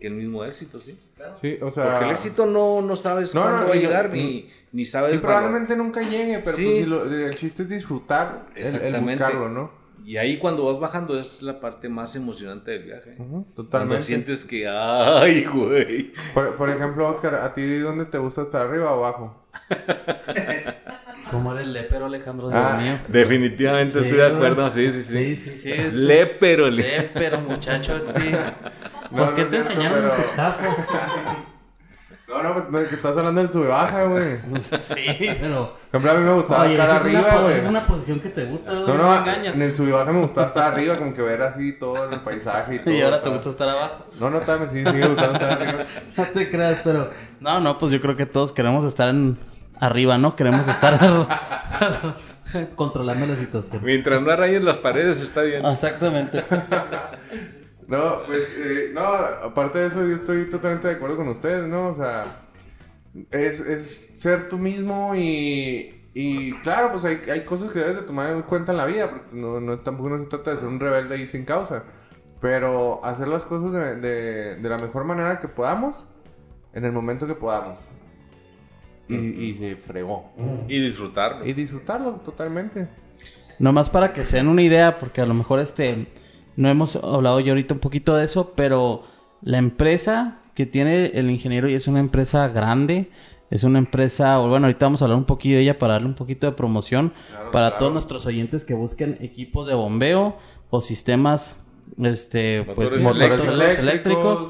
que 0.00 0.08
el 0.08 0.14
mismo 0.14 0.44
éxito, 0.44 0.80
¿sí? 0.80 0.98
Sí, 1.40 1.58
o 1.62 1.70
sea. 1.70 1.84
Porque 1.90 2.04
el 2.06 2.10
éxito 2.10 2.44
no, 2.46 2.82
no 2.82 2.96
sabes 2.96 3.34
No, 3.34 3.42
cuándo 3.42 3.62
no, 3.62 3.68
va 3.68 3.74
a 3.74 3.76
y- 3.76 3.80
llegar, 3.80 4.10
y- 4.14 4.18
ni, 4.18 4.50
ni 4.72 4.82
Y 4.82 4.84
sabes 4.84 5.20
probablemente 5.20 5.74
nunca 5.76 6.02
llegue, 6.02 6.38
pero 6.40 6.56
Sí. 6.56 6.64
pues, 6.64 6.76
si 6.78 6.84
lo- 6.86 7.04
el 7.04 7.34
chiste 7.36 7.62
es 7.62 7.68
disfrutar, 7.70 8.46
el, 8.54 8.74
el 8.94 9.00
buscarlo, 9.00 9.48
¿no? 9.48 9.70
Y 10.04 10.18
ahí 10.18 10.38
cuando 10.38 10.64
vas 10.70 10.78
bajando 10.78 11.18
es 11.18 11.42
la 11.42 11.58
parte 11.58 11.88
más 11.88 12.14
emocionante 12.14 12.70
del 12.70 12.84
viaje. 12.84 13.12
Ujú, 13.18 13.26
Cuando 13.28 13.52
totalmente. 13.54 14.04
sientes 14.04 14.44
que, 14.44 14.68
ay, 14.68 15.44
güey. 15.44 16.12
Por, 16.32 16.54
por 16.56 16.70
ejemplo, 16.70 17.08
Oscar, 17.08 17.34
¿a 17.36 17.52
ti 17.54 17.78
dónde 17.78 18.04
te 18.04 18.18
gusta 18.18 18.42
estar, 18.42 18.66
arriba 18.66 18.92
o 18.92 19.04
abajo? 19.04 19.42
Como 21.30 21.52
era 21.52 21.60
el 21.62 21.72
lepero 21.72 22.06
Alejandro 22.06 22.48
Dios 22.48 22.60
Ah, 22.64 22.78
mío. 22.80 22.92
Definitivamente 23.08 23.92
Sí, 23.92 23.98
estoy 23.98 24.16
de 24.18 24.26
acuerdo, 24.26 24.70
sí, 24.70 24.92
sí, 24.92 25.02
sí. 25.02 25.34
Sí, 25.34 25.36
sí, 25.36 25.58
sí. 25.58 25.72
este- 25.72 25.96
Lepero, 25.96 26.68
le- 26.70 26.98
Lepero, 26.98 27.40
muchacho, 27.40 27.96
este. 27.96 28.30
No, 29.10 29.18
Pues, 29.18 29.30
no 29.30 29.34
¿qué 29.36 29.42
es 29.42 29.50
te 29.50 29.56
enseñaron 29.58 29.98
en 30.04 30.10
pero-? 30.10 31.46
No, 32.28 32.42
no, 32.42 32.68
pues, 32.70 32.88
que 32.88 32.96
estás 32.96 33.16
hablando 33.16 33.40
del 33.40 33.52
sube 33.52 33.68
baja, 33.68 34.02
güey. 34.06 34.38
Sí, 34.60 34.94
pero. 35.40 35.76
ejemplo, 35.88 36.10
a 36.10 36.14
mí 36.14 36.24
me 36.24 36.32
gustaba 36.32 36.64
Oye, 36.64 36.72
estar 36.72 36.96
es, 36.96 37.02
arriba, 37.02 37.30
po- 37.30 37.42
güey. 37.42 37.54
es 37.58 37.66
una 37.68 37.86
posición 37.86 38.18
que 38.18 38.28
te 38.30 38.44
gusta, 38.46 38.72
¿verdad? 38.72 38.86
No, 38.88 38.94
No, 38.96 39.02
no, 39.04 39.10
me 39.10 39.16
engañas. 39.30 39.54
en 39.54 39.62
el 39.62 39.76
sube 39.76 39.92
baja 39.92 40.12
me 40.12 40.20
gustaba 40.22 40.46
estar 40.48 40.72
arriba, 40.72 40.98
como 40.98 41.14
que 41.14 41.22
ver 41.22 41.40
así 41.42 41.72
todo 41.78 42.10
el 42.10 42.20
paisaje 42.22 42.74
y 42.74 42.78
todo. 42.84 42.92
Y 42.92 43.00
ahora 43.00 43.22
te 43.22 43.30
gusta 43.30 43.48
estar 43.50 43.68
abajo. 43.68 44.06
No, 44.18 44.28
no, 44.30 44.40
también 44.40 44.70
sí, 44.72 44.90
sigue 44.90 45.06
gustando 45.06 45.34
estar 45.34 45.52
arriba. 45.62 45.78
No 46.16 46.24
te 46.24 46.50
creas, 46.50 46.80
pero. 46.82 47.10
No, 47.38 47.60
no, 47.60 47.78
pues 47.78 47.92
yo 47.92 48.00
creo 48.00 48.16
que 48.16 48.26
todos 48.26 48.50
queremos 48.52 48.84
estar 48.84 49.08
en... 49.08 49.38
arriba, 49.80 50.18
¿no? 50.18 50.36
Queremos 50.36 50.66
estar 50.68 50.98
controlando 52.74 53.26
la 53.26 53.36
situación. 53.36 53.82
Mientras 53.84 54.22
no 54.22 54.30
arañes 54.30 54.62
las 54.62 54.76
paredes 54.78 55.20
está 55.20 55.42
bien. 55.42 55.64
Exactamente. 55.64 56.44
No, 57.88 58.24
pues, 58.26 58.52
eh, 58.58 58.90
no, 58.92 59.00
aparte 59.00 59.78
de 59.78 59.86
eso, 59.86 60.04
yo 60.04 60.16
estoy 60.16 60.50
totalmente 60.50 60.88
de 60.88 60.94
acuerdo 60.94 61.16
con 61.16 61.28
ustedes, 61.28 61.68
¿no? 61.68 61.90
O 61.90 61.94
sea, 61.94 62.48
es, 63.30 63.60
es 63.60 64.10
ser 64.20 64.48
tú 64.48 64.58
mismo 64.58 65.14
y, 65.14 66.10
y 66.12 66.52
claro, 66.62 66.90
pues 66.92 67.04
hay, 67.04 67.20
hay 67.30 67.44
cosas 67.44 67.72
que 67.72 67.78
debes 67.78 67.96
de 67.96 68.02
tomar 68.02 68.30
en 68.30 68.42
cuenta 68.42 68.72
en 68.72 68.78
la 68.78 68.86
vida, 68.86 69.08
porque 69.10 69.26
no, 69.32 69.60
no, 69.60 69.78
tampoco 69.80 70.10
no 70.10 70.18
se 70.18 70.30
trata 70.30 70.50
de 70.52 70.56
ser 70.58 70.66
un 70.66 70.80
rebelde 70.80 71.18
y 71.18 71.28
sin 71.28 71.44
causa, 71.44 71.84
pero 72.40 73.04
hacer 73.04 73.28
las 73.28 73.44
cosas 73.44 73.72
de, 73.72 73.96
de, 73.96 74.56
de 74.56 74.68
la 74.68 74.78
mejor 74.78 75.04
manera 75.04 75.38
que 75.38 75.46
podamos, 75.46 76.08
en 76.72 76.84
el 76.84 76.92
momento 76.92 77.26
que 77.28 77.34
podamos. 77.34 77.78
Y, 79.08 79.14
y 79.14 79.56
se 79.58 79.76
fregó. 79.76 80.32
Y 80.68 80.80
disfrutarlo. 80.80 81.46
Y 81.46 81.52
disfrutarlo 81.52 82.12
totalmente. 82.24 82.88
Nomás 83.58 83.88
para 83.88 84.12
que 84.12 84.24
se 84.24 84.36
den 84.36 84.48
una 84.48 84.62
idea, 84.62 84.98
porque 84.98 85.20
a 85.20 85.26
lo 85.26 85.34
mejor 85.34 85.60
este 85.60 86.06
no 86.56 86.68
hemos 86.68 86.96
hablado 86.96 87.40
yo 87.40 87.52
ahorita 87.52 87.74
un 87.74 87.80
poquito 87.80 88.16
de 88.16 88.24
eso, 88.24 88.52
pero 88.56 89.04
la 89.42 89.58
empresa 89.58 90.40
que 90.54 90.66
tiene 90.66 91.06
el 91.14 91.30
ingeniero 91.30 91.68
y 91.68 91.74
es 91.74 91.86
una 91.86 92.00
empresa 92.00 92.48
grande, 92.48 93.10
es 93.50 93.62
una 93.62 93.78
empresa, 93.78 94.38
bueno, 94.38 94.66
ahorita 94.66 94.86
vamos 94.86 95.02
a 95.02 95.04
hablar 95.04 95.18
un 95.18 95.24
poquito 95.24 95.56
de 95.56 95.62
ella 95.62 95.78
para 95.78 95.94
darle 95.94 96.08
un 96.08 96.14
poquito 96.14 96.46
de 96.46 96.52
promoción 96.52 97.12
Claro, 97.28 97.50
para 97.52 97.66
claro. 97.68 97.78
todos 97.78 97.92
nuestros 97.92 98.26
oyentes 98.26 98.64
que 98.64 98.74
busquen 98.74 99.18
equipos 99.20 99.66
de 99.66 99.74
bombeo 99.74 100.36
o 100.70 100.80
sistemas 100.80 101.62
este 102.02 102.64
pues 102.74 103.00
Motores 103.00 103.38
motores 103.40 103.78
eléctricos 103.78 104.48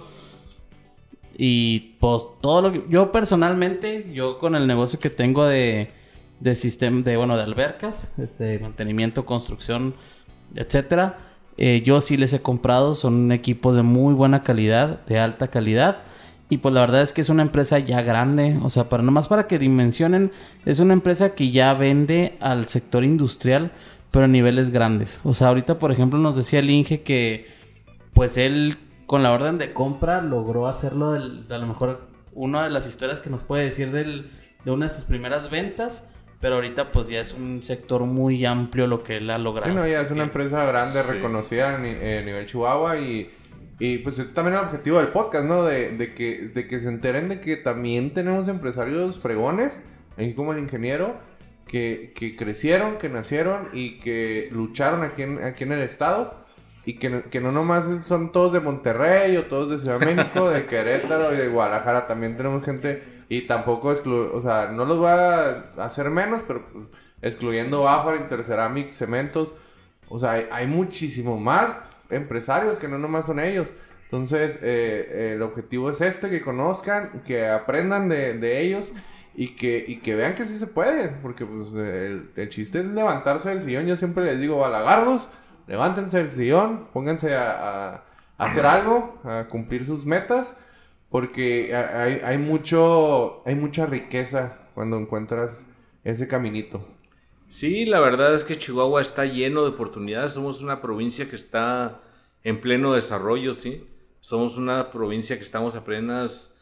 y 1.36 1.96
pues 2.00 2.22
todo 2.40 2.62
lo 2.62 2.72
que... 2.72 2.84
Yo 2.88 3.12
personalmente, 3.12 4.10
yo 4.12 4.38
con 4.38 4.54
el 4.54 4.66
negocio 4.66 4.98
que 4.98 5.10
tengo 5.10 5.44
de, 5.44 5.90
de 6.40 6.54
sistema, 6.54 7.02
de 7.02 7.16
bueno, 7.16 7.36
de 7.36 7.42
albercas, 7.42 8.14
este, 8.18 8.58
mantenimiento, 8.58 9.26
construcción, 9.26 9.94
etcétera, 10.54 11.18
eh, 11.58 11.82
yo 11.84 12.00
sí 12.00 12.16
les 12.16 12.32
he 12.32 12.40
comprado, 12.40 12.94
son 12.94 13.32
equipos 13.32 13.76
de 13.76 13.82
muy 13.82 14.14
buena 14.14 14.42
calidad, 14.42 15.04
de 15.06 15.18
alta 15.18 15.48
calidad. 15.48 16.02
Y 16.48 16.58
pues 16.58 16.72
la 16.74 16.80
verdad 16.80 17.02
es 17.02 17.12
que 17.12 17.20
es 17.20 17.28
una 17.28 17.42
empresa 17.42 17.80
ya 17.80 18.02
grande, 18.02 18.56
o 18.62 18.70
sea, 18.70 18.88
para 18.88 19.02
nomás 19.02 19.26
para 19.26 19.48
que 19.48 19.58
dimensionen, 19.58 20.30
es 20.64 20.78
una 20.78 20.92
empresa 20.92 21.34
que 21.34 21.50
ya 21.50 21.74
vende 21.74 22.36
al 22.40 22.68
sector 22.68 23.02
industrial, 23.02 23.72
pero 24.12 24.26
a 24.26 24.28
niveles 24.28 24.70
grandes. 24.70 25.20
O 25.24 25.34
sea, 25.34 25.48
ahorita, 25.48 25.78
por 25.78 25.90
ejemplo, 25.90 26.20
nos 26.20 26.36
decía 26.36 26.60
el 26.60 26.70
Inge 26.70 27.02
que 27.02 27.48
pues 28.14 28.38
él 28.38 28.78
con 29.06 29.22
la 29.22 29.32
orden 29.32 29.58
de 29.58 29.72
compra 29.72 30.20
logró 30.22 30.66
hacerlo 30.66 31.12
del- 31.12 31.46
a 31.50 31.58
lo 31.58 31.66
mejor 31.66 32.08
una 32.32 32.64
de 32.64 32.70
las 32.70 32.86
historias 32.86 33.20
que 33.20 33.30
nos 33.30 33.42
puede 33.42 33.64
decir 33.64 33.90
del- 33.92 34.30
de 34.64 34.70
una 34.70 34.86
de 34.86 34.90
sus 34.92 35.04
primeras 35.04 35.50
ventas 35.50 36.12
Pero 36.38 36.56
ahorita 36.56 36.92
pues 36.92 37.08
ya 37.08 37.18
es 37.20 37.32
un 37.32 37.62
sector 37.62 38.02
muy 38.04 38.44
amplio 38.44 38.86
lo 38.86 39.02
que 39.02 39.16
él 39.16 39.30
ha 39.30 39.38
logrado. 39.38 39.70
Sí, 39.72 39.74
no, 39.76 39.86
ya 39.88 40.02
es 40.02 40.10
una 40.10 40.24
empresa 40.24 40.66
grande, 40.66 41.02
Sí. 41.02 41.10
reconocida 41.12 41.74
a 41.74 41.78
ni- 41.78 41.88
eh, 41.88 42.18
a 42.18 42.22
nivel 42.22 42.44
Chihuahua 42.44 42.98
y, 42.98 43.30
y 43.78 43.98
pues 43.98 44.18
es 44.18 44.34
también 44.34 44.56
el 44.58 44.64
objetivo 44.64 44.98
del 44.98 45.08
podcast, 45.08 45.46
¿no? 45.46 45.64
De, 45.64 45.92
de 45.96 46.12
que, 46.12 46.48
de 46.54 46.68
que 46.68 46.78
se 46.78 46.88
enteren 46.88 47.30
de 47.30 47.40
que 47.40 47.56
también 47.56 48.12
tenemos 48.12 48.48
empresarios 48.48 49.18
fregones, 49.18 49.82
así 50.18 50.34
como 50.34 50.52
el 50.52 50.58
ingeniero, 50.58 51.16
que, 51.66 52.12
que 52.14 52.36
crecieron, 52.36 52.98
que 52.98 53.08
nacieron 53.08 53.70
y 53.72 53.98
que 53.98 54.50
lucharon 54.52 55.04
aquí 55.04 55.22
en, 55.22 55.42
aquí 55.42 55.64
en 55.64 55.72
el 55.72 55.80
estado. 55.82 56.44
Y 56.86 56.94
que, 56.98 57.10
no- 57.10 57.22
que 57.30 57.40
no 57.40 57.52
nomás 57.52 57.84
son 58.06 58.32
todos 58.32 58.52
de 58.54 58.60
Monterrey 58.60 59.36
o 59.36 59.44
todos 59.44 59.68
de 59.68 59.78
Ciudad 59.78 59.98
de 60.00 60.14
México, 60.14 60.48
de 60.48 60.66
Querétaro 60.68 61.34
y 61.34 61.36
de 61.36 61.48
Guadalajara. 61.48 62.06
También 62.06 62.36
tenemos 62.36 62.64
gente 62.64 63.02
y 63.28 63.42
tampoco 63.42 63.90
exclu... 63.92 64.30
O 64.32 64.40
sea, 64.40 64.68
no 64.68 64.84
los 64.84 64.98
voy 64.98 65.08
a 65.08 65.64
hacer 65.84 66.10
menos, 66.10 66.42
pero 66.46 66.64
pues, 66.72 66.86
excluyendo 67.22 67.82
Bafar, 67.82 68.16
Interceramic, 68.16 68.92
Cementos. 68.92 69.54
O 70.08 70.18
sea, 70.20 70.32
hay, 70.32 70.46
hay 70.52 70.66
muchísimo 70.68 71.38
más 71.40 71.76
empresarios 72.08 72.78
que 72.78 72.86
no 72.88 72.98
nomás 72.98 73.26
son 73.26 73.40
ellos. 73.40 73.68
Entonces, 74.04 74.54
eh, 74.62 75.08
eh, 75.10 75.32
el 75.34 75.42
objetivo 75.42 75.90
es 75.90 76.00
este, 76.00 76.30
que 76.30 76.40
conozcan, 76.40 77.22
que 77.26 77.48
aprendan 77.48 78.08
de, 78.08 78.34
de 78.38 78.60
ellos 78.60 78.92
y 79.34 79.56
que, 79.56 79.84
y 79.88 79.96
que 79.96 80.14
vean 80.14 80.36
que 80.36 80.44
sí 80.44 80.56
se 80.56 80.68
puede. 80.68 81.08
Porque 81.20 81.44
pues, 81.44 81.74
el, 81.74 82.30
el 82.36 82.48
chiste 82.48 82.78
es 82.78 82.84
levantarse 82.84 83.48
del 83.48 83.62
sillón. 83.62 83.86
Yo 83.86 83.96
siempre 83.96 84.24
les 84.24 84.40
digo, 84.40 84.58
balagardos, 84.58 85.28
levántense 85.66 86.18
del 86.18 86.30
sillón, 86.30 86.88
pónganse 86.92 87.34
a, 87.34 87.50
a- 87.50 88.04
a 88.38 88.44
hacer 88.46 88.66
algo, 88.66 89.18
a 89.24 89.46
cumplir 89.48 89.84
sus 89.86 90.04
metas. 90.06 90.56
Porque 91.08 91.74
ha- 91.74 92.02
hay, 92.02 92.20
hay, 92.24 92.36
mucho, 92.38 93.42
hay 93.46 93.54
mucha 93.54 93.86
riqueza 93.86 94.58
cuando 94.74 94.98
encuentras 94.98 95.66
ese 96.04 96.26
caminito. 96.28 96.84
Sí, 97.48 97.86
la 97.86 98.00
verdad 98.00 98.34
es 98.34 98.42
que 98.42 98.58
Chihuahua 98.58 99.00
está 99.00 99.24
lleno 99.24 99.62
de 99.62 99.68
oportunidades. 99.70 100.32
Somos 100.32 100.60
una 100.62 100.82
provincia 100.82 101.30
que 101.30 101.36
está 101.36 102.00
en 102.42 102.60
pleno 102.60 102.92
desarrollo, 102.94 103.54
¿sí? 103.54 103.86
Somos 104.20 104.56
una 104.58 104.90
provincia 104.90 105.36
que 105.36 105.44
estamos 105.44 105.76
apenas... 105.76 106.60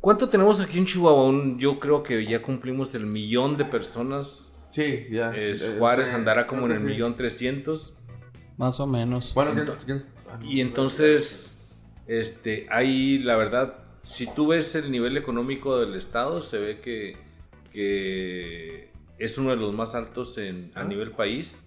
¿Cuánto 0.00 0.28
tenemos 0.28 0.60
aquí 0.60 0.78
en 0.78 0.86
Chihuahua? 0.86 1.54
Yo 1.58 1.78
creo 1.78 2.02
que 2.02 2.26
ya 2.26 2.42
cumplimos 2.42 2.94
el 2.94 3.06
millón 3.06 3.56
de 3.56 3.64
personas. 3.64 4.56
Sí, 4.68 5.06
ya. 5.10 5.34
Es- 5.34 5.62
Eh, 5.62 5.76
Juárez 5.78 6.08
este, 6.08 6.18
andará 6.18 6.46
como 6.46 6.66
en 6.66 6.72
el 6.72 6.80
millón 6.80 7.16
trescientos. 7.16 7.97
Más 8.58 8.78
o 8.80 8.86
menos. 8.86 9.32
Bueno, 9.34 9.52
¿quién- 9.54 9.66
Ento- 9.66 9.84
quién- 9.84 10.02
Y 10.42 10.60
entonces, 10.60 11.56
este, 12.06 12.66
ahí 12.70 13.18
la 13.18 13.36
verdad, 13.36 13.78
si 14.02 14.26
tú 14.34 14.48
ves 14.48 14.74
el 14.74 14.90
nivel 14.90 15.16
económico 15.16 15.78
del 15.78 15.94
estado, 15.94 16.40
se 16.42 16.58
ve 16.58 16.80
que, 16.80 17.16
que 17.72 18.90
es 19.18 19.38
uno 19.38 19.50
de 19.50 19.56
los 19.56 19.74
más 19.74 19.94
altos 19.94 20.36
en, 20.38 20.70
a 20.74 20.80
Ah. 20.80 20.84
nivel 20.84 21.12
país. 21.12 21.64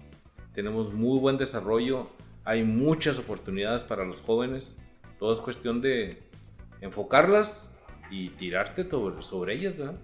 Tenemos 0.54 0.94
muy 0.94 1.18
buen 1.20 1.38
desarrollo, 1.38 2.10
hay 2.44 2.64
muchas 2.64 3.18
oportunidades 3.20 3.84
para 3.84 4.04
los 4.06 4.20
jóvenes. 4.22 4.78
Todo 5.20 5.32
es 5.34 5.40
cuestión 5.40 5.82
de 5.82 6.22
enfocarlas 6.82 7.72
y 8.10 8.30
tirarte 8.32 8.90
sobre, 8.90 9.22
sobre 9.24 9.56
ellas, 9.56 9.78
¿verdad? 9.78 9.96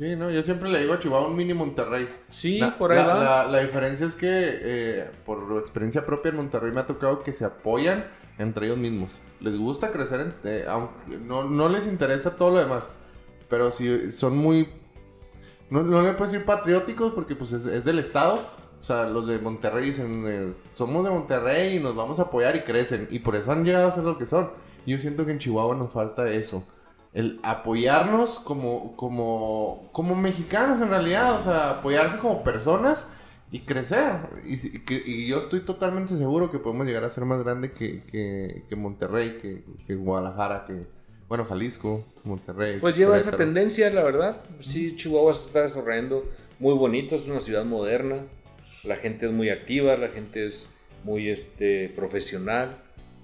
Sí, 0.00 0.16
no, 0.16 0.30
yo 0.30 0.42
siempre 0.42 0.70
le 0.70 0.80
digo 0.80 0.94
a 0.94 0.98
Chihuahua 0.98 1.28
un 1.28 1.36
mini 1.36 1.52
Monterrey. 1.52 2.08
Sí, 2.30 2.58
La- 2.58 2.78
por 2.78 2.90
ahí 2.90 2.96
la, 2.98 3.06
va. 3.06 3.22
La, 3.22 3.46
la 3.48 3.60
diferencia 3.60 4.06
es 4.06 4.14
que, 4.16 4.28
eh, 4.32 5.10
por 5.26 5.58
experiencia 5.60 6.06
propia 6.06 6.30
en 6.30 6.36
Monterrey, 6.36 6.72
me 6.72 6.80
ha 6.80 6.86
tocado 6.86 7.22
que 7.22 7.34
se 7.34 7.44
apoyan 7.44 8.06
entre 8.38 8.64
ellos 8.64 8.78
mismos. 8.78 9.20
Les 9.40 9.58
gusta 9.58 9.90
crecer, 9.90 10.20
en- 10.20 10.34
eh, 10.44 10.64
aunque 10.66 11.18
no, 11.18 11.44
no 11.44 11.68
les 11.68 11.86
interesa 11.86 12.34
todo 12.36 12.48
lo 12.52 12.60
demás. 12.60 12.84
Pero 13.50 13.72
si 13.72 14.10
son 14.10 14.38
muy. 14.38 14.70
No, 15.68 15.82
no 15.82 16.00
le 16.00 16.14
puedo 16.14 16.30
decir 16.32 16.46
patrióticos 16.46 17.12
porque 17.12 17.36
pues 17.36 17.52
es, 17.52 17.66
es 17.66 17.84
del 17.84 17.98
Estado. 17.98 18.40
O 18.80 18.82
sea, 18.82 19.04
los 19.06 19.26
de 19.26 19.38
Monterrey 19.38 19.84
dicen, 19.84 20.24
eh, 20.26 20.52
somos 20.72 21.04
de 21.04 21.10
Monterrey 21.10 21.76
y 21.76 21.80
nos 21.80 21.94
vamos 21.94 22.18
a 22.20 22.22
apoyar 22.22 22.56
y 22.56 22.60
crecen. 22.62 23.06
Y 23.10 23.18
por 23.18 23.36
eso 23.36 23.52
han 23.52 23.64
llegado 23.66 23.88
a 23.88 23.92
ser 23.92 24.04
lo 24.04 24.16
que 24.16 24.24
son. 24.24 24.50
Yo 24.86 24.96
siento 24.96 25.26
que 25.26 25.32
en 25.32 25.38
Chihuahua 25.38 25.76
nos 25.76 25.92
falta 25.92 26.26
eso. 26.30 26.64
El 27.12 27.40
apoyarnos 27.42 28.38
como, 28.38 28.96
como, 28.96 29.88
como 29.92 30.14
mexicanos 30.14 30.80
en 30.80 30.90
realidad. 30.90 31.38
O 31.40 31.42
sea, 31.42 31.70
apoyarse 31.70 32.18
como 32.18 32.44
personas 32.44 33.06
y 33.52 33.60
crecer. 33.60 34.16
Y, 34.44 35.26
yo 35.26 35.38
estoy 35.38 35.60
totalmente 35.60 36.16
seguro 36.16 36.50
que 36.50 36.58
podemos 36.58 36.86
llegar 36.86 37.04
a 37.04 37.10
ser 37.10 37.24
más 37.24 37.42
grande 37.42 37.72
que, 37.72 38.02
que, 38.04 38.64
que 38.68 38.76
Monterrey, 38.76 39.38
que, 39.40 39.64
que 39.86 39.94
Guadalajara, 39.96 40.64
que, 40.66 40.86
bueno, 41.28 41.44
Jalisco, 41.44 42.04
Monterrey. 42.24 42.78
Pues 42.80 42.96
lleva 42.96 43.16
esa 43.16 43.36
tendencia, 43.36 43.90
la 43.90 44.02
verdad. 44.02 44.42
Sí, 44.60 44.96
Chihuahua 44.96 45.34
se 45.34 45.48
está 45.48 45.62
desarrollando 45.62 46.24
muy 46.58 46.74
bonito, 46.74 47.16
es 47.16 47.26
una 47.26 47.40
ciudad 47.40 47.64
moderna, 47.64 48.24
la 48.84 48.96
gente 48.96 49.26
es 49.26 49.32
muy 49.32 49.48
activa, 49.48 49.96
la 49.96 50.08
gente 50.08 50.46
es 50.46 50.74
muy 51.04 51.30
este, 51.30 51.88
profesional, 51.88 52.76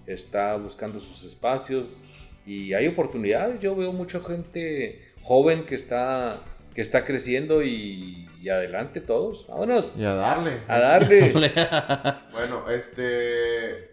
está 0.07 0.57
buscando 0.57 1.01
sus 1.01 1.25
espacios 1.25 2.03
y 2.47 2.73
hay 2.75 2.87
oportunidades. 2.89 3.61
Yo 3.61 3.75
veo 3.77 3.93
mucha 3.93 4.21
gente 4.21 5.03
joven 5.23 5.67
que 5.67 5.75
está, 5.75 6.39
que 6.75 6.81
está 6.81 7.05
creciendo 7.05 7.63
y, 7.63 8.29
y 8.41 8.49
adelante 8.49 9.01
todos. 9.01 9.47
Vámonos 9.49 9.99
Y 9.99 10.05
a 10.05 10.15
darle. 10.15 10.61
a 10.69 10.79
darle. 10.79 11.33
Bueno, 12.33 12.71
este. 12.71 13.91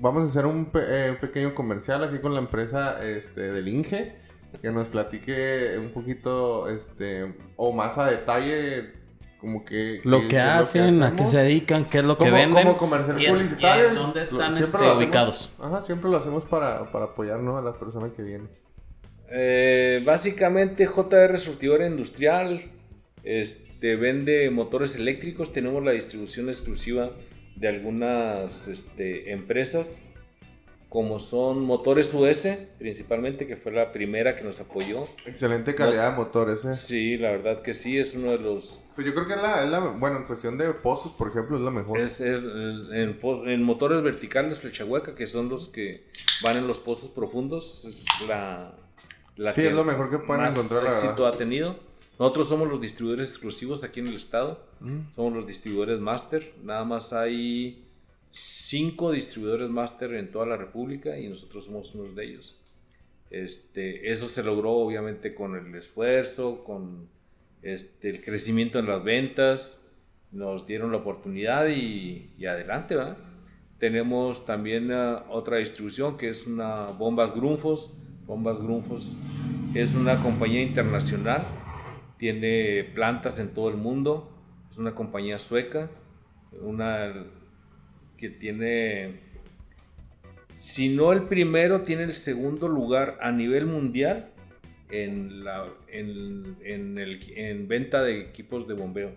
Vamos 0.00 0.26
a 0.28 0.30
hacer 0.30 0.46
un 0.46 0.66
pe- 0.66 0.80
eh, 1.10 1.12
pequeño 1.20 1.54
comercial 1.54 2.04
aquí 2.04 2.18
con 2.18 2.32
la 2.34 2.40
empresa 2.40 3.02
este, 3.04 3.50
del 3.52 3.66
Inge. 3.68 4.16
Que 4.62 4.70
nos 4.70 4.88
platique 4.88 5.76
un 5.78 5.90
poquito, 5.90 6.68
este, 6.70 7.34
o 7.56 7.70
más 7.72 7.98
a 7.98 8.10
detalle, 8.10 8.92
como 9.38 9.64
que. 9.64 10.00
Lo 10.04 10.26
que 10.28 10.38
hacen, 10.38 11.02
a 11.02 11.14
qué 11.16 11.26
se 11.26 11.38
dedican, 11.38 11.88
qué 11.88 11.98
es 11.98 12.04
lo 12.04 12.18
que 12.18 12.30
venden. 12.30 12.66
como 12.66 12.76
comercial 12.76 13.22
y 13.22 13.26
publicitario. 13.28 13.92
y 13.92 13.94
dónde 13.94 14.22
están 14.22 14.54
siempre 14.54 14.64
este, 14.64 14.78
lo 14.78 14.84
hacemos- 14.84 14.98
ubicados. 14.98 15.50
Ajá, 15.60 15.82
siempre 15.82 16.10
lo 16.10 16.16
hacemos 16.16 16.44
para, 16.44 16.90
para 16.90 17.06
apoyar 17.06 17.40
¿no? 17.40 17.56
a 17.58 17.62
las 17.62 17.76
personas 17.76 18.12
que 18.12 18.22
vienen. 18.22 18.48
Eh, 19.30 20.02
básicamente 20.04 20.86
JR 20.86 21.38
Surtidora 21.38 21.86
Industrial 21.86 22.62
este, 23.24 23.96
vende 23.96 24.50
motores 24.50 24.96
eléctricos. 24.96 25.52
Tenemos 25.52 25.84
la 25.84 25.92
distribución 25.92 26.48
exclusiva 26.48 27.10
de 27.56 27.68
algunas 27.68 28.68
este, 28.68 29.32
empresas, 29.32 30.08
como 30.88 31.20
son 31.20 31.60
Motores 31.64 32.14
US, 32.14 32.48
principalmente, 32.78 33.46
que 33.46 33.56
fue 33.56 33.72
la 33.72 33.92
primera 33.92 34.34
que 34.36 34.42
nos 34.42 34.58
apoyó. 34.60 35.04
Excelente 35.26 35.74
calidad 35.74 36.12
de 36.12 36.16
motores, 36.16 36.64
¿eh? 36.64 36.74
Sí, 36.74 37.18
la 37.18 37.30
verdad 37.32 37.60
que 37.60 37.74
sí, 37.74 37.98
es 37.98 38.14
uno 38.14 38.30
de 38.30 38.38
los... 38.38 38.80
Pues 38.94 39.06
yo 39.06 39.12
creo 39.14 39.26
que 39.26 39.34
es 39.34 39.40
la, 39.42 39.64
es 39.64 39.70
la- 39.70 39.80
bueno, 39.80 40.16
en 40.16 40.24
cuestión 40.24 40.56
de 40.56 40.72
pozos, 40.72 41.12
por 41.12 41.28
ejemplo, 41.28 41.56
es 41.58 41.62
la 41.62 41.70
mejor. 41.70 42.00
Es, 42.00 42.20
es 42.22 42.42
en, 42.42 43.62
motores 43.62 44.02
verticales 44.02 44.58
flecha 44.58 44.84
hueca, 44.86 45.14
que 45.14 45.26
son 45.26 45.48
los 45.50 45.68
que 45.68 46.06
van 46.42 46.56
en 46.56 46.66
los 46.66 46.78
pozos 46.80 47.10
profundos, 47.10 47.84
es 47.84 48.06
la... 48.26 48.72
la 49.36 49.52
Sí, 49.52 49.60
es 49.62 49.74
lo 49.74 49.84
mejor 49.84 50.10
que 50.10 50.18
pueden 50.18 50.42
más 50.44 50.54
encontrar, 50.54 50.84
la 50.84 50.90
éxito 50.90 51.22
verdad. 51.22 51.34
ha 51.34 51.36
tenido. 51.38 51.76
Nosotros 52.18 52.48
somos 52.48 52.66
los 52.66 52.80
distribuidores 52.80 53.28
exclusivos 53.30 53.84
aquí 53.84 54.00
en 54.00 54.08
el 54.08 54.16
estado. 54.16 54.60
Mm. 54.80 55.14
Somos 55.14 55.32
los 55.34 55.46
distribuidores 55.46 56.00
master. 56.00 56.52
Nada 56.64 56.84
más 56.84 57.12
hay 57.12 57.84
cinco 58.30 59.12
distribuidores 59.12 59.70
master 59.70 60.14
en 60.14 60.30
toda 60.30 60.46
la 60.46 60.56
república 60.56 61.18
y 61.18 61.28
nosotros 61.28 61.64
somos 61.64 61.94
uno 61.94 62.12
de 62.12 62.24
ellos. 62.24 62.56
Este, 63.30 64.10
eso 64.10 64.28
se 64.28 64.42
logró 64.42 64.72
obviamente 64.72 65.34
con 65.34 65.54
el 65.56 65.74
esfuerzo, 65.74 66.64
con 66.64 67.08
este, 67.62 68.10
el 68.10 68.24
crecimiento 68.24 68.78
en 68.78 68.86
las 68.86 69.02
ventas. 69.04 69.84
Nos 70.32 70.66
dieron 70.66 70.92
la 70.92 70.98
oportunidad 70.98 71.68
y, 71.68 72.30
y 72.38 72.46
adelante, 72.46 72.96
¿va? 72.96 73.16
Tenemos 73.78 74.44
también 74.44 74.90
ah, 74.90 75.24
otra 75.30 75.58
distribución 75.58 76.18
que 76.18 76.28
es 76.28 76.46
una 76.46 76.86
Bombas 76.86 77.34
Grunfos. 77.34 77.94
Bombas 78.26 78.58
Grunfos 78.58 79.20
es 79.74 79.94
una 79.94 80.22
compañía 80.22 80.62
internacional, 80.62 81.46
tiene 82.18 82.84
plantas 82.94 83.38
en 83.38 83.54
todo 83.54 83.68
el 83.68 83.76
mundo, 83.76 84.30
es 84.70 84.78
una 84.78 84.94
compañía 84.94 85.38
sueca, 85.38 85.90
una 86.60 87.12
que 88.18 88.28
tiene, 88.30 89.20
si 90.54 90.94
no 90.94 91.12
el 91.12 91.22
primero, 91.24 91.82
tiene 91.82 92.02
el 92.04 92.14
segundo 92.14 92.68
lugar 92.68 93.18
a 93.22 93.30
nivel 93.30 93.66
mundial 93.66 94.30
en, 94.90 95.44
la, 95.44 95.66
en, 95.88 96.56
en 96.64 96.98
el- 96.98 97.32
en 97.36 97.68
venta 97.68 98.02
de 98.02 98.20
equipos 98.20 98.66
de 98.66 98.74
bombeo, 98.74 99.12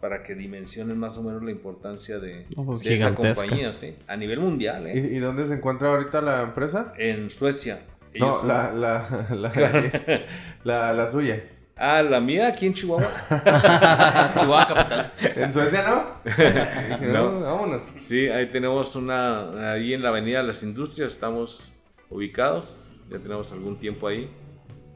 para 0.00 0.22
que 0.22 0.34
dimensionen 0.34 0.98
más 0.98 1.16
o 1.18 1.22
menos 1.22 1.42
la 1.42 1.50
importancia 1.50 2.18
de, 2.18 2.46
pues, 2.54 2.80
de 2.80 2.94
esa 2.94 3.14
compañía, 3.14 3.72
¿sí? 3.72 3.94
a 4.06 4.16
nivel 4.16 4.40
mundial, 4.40 4.86
¿eh? 4.86 4.92
¿Y, 4.94 5.16
y 5.16 5.18
dónde 5.18 5.46
se 5.48 5.54
encuentra 5.54 5.88
ahorita 5.90 6.20
la 6.22 6.42
empresa? 6.42 6.92
en 6.98 7.30
Suecia. 7.30 7.80
Ellos 8.12 8.28
No, 8.28 8.34
son- 8.40 8.48
la, 8.48 8.72
la, 8.72 9.26
la, 9.34 10.22
la, 10.64 10.92
la 10.92 11.10
suya. 11.10 11.42
Ah, 11.76 12.02
la 12.02 12.20
mía 12.20 12.48
aquí 12.48 12.66
en 12.66 12.74
Chihuahua. 12.74 13.10
Chihuahua 14.38 14.66
capital. 14.66 15.12
¿En 15.36 15.52
Suecia 15.52 15.82
no? 15.88 16.04
No. 17.12 17.32
no, 17.32 17.40
vámonos. 17.42 17.82
Sí, 17.98 18.28
ahí 18.28 18.46
tenemos 18.50 18.94
una, 18.96 19.72
ahí 19.72 19.92
en 19.92 20.02
la 20.02 20.10
Avenida 20.10 20.38
de 20.38 20.44
las 20.44 20.62
Industrias 20.62 21.12
estamos 21.12 21.72
ubicados, 22.10 22.80
ya 23.10 23.18
tenemos 23.18 23.50
algún 23.52 23.78
tiempo 23.78 24.06
ahí. 24.06 24.30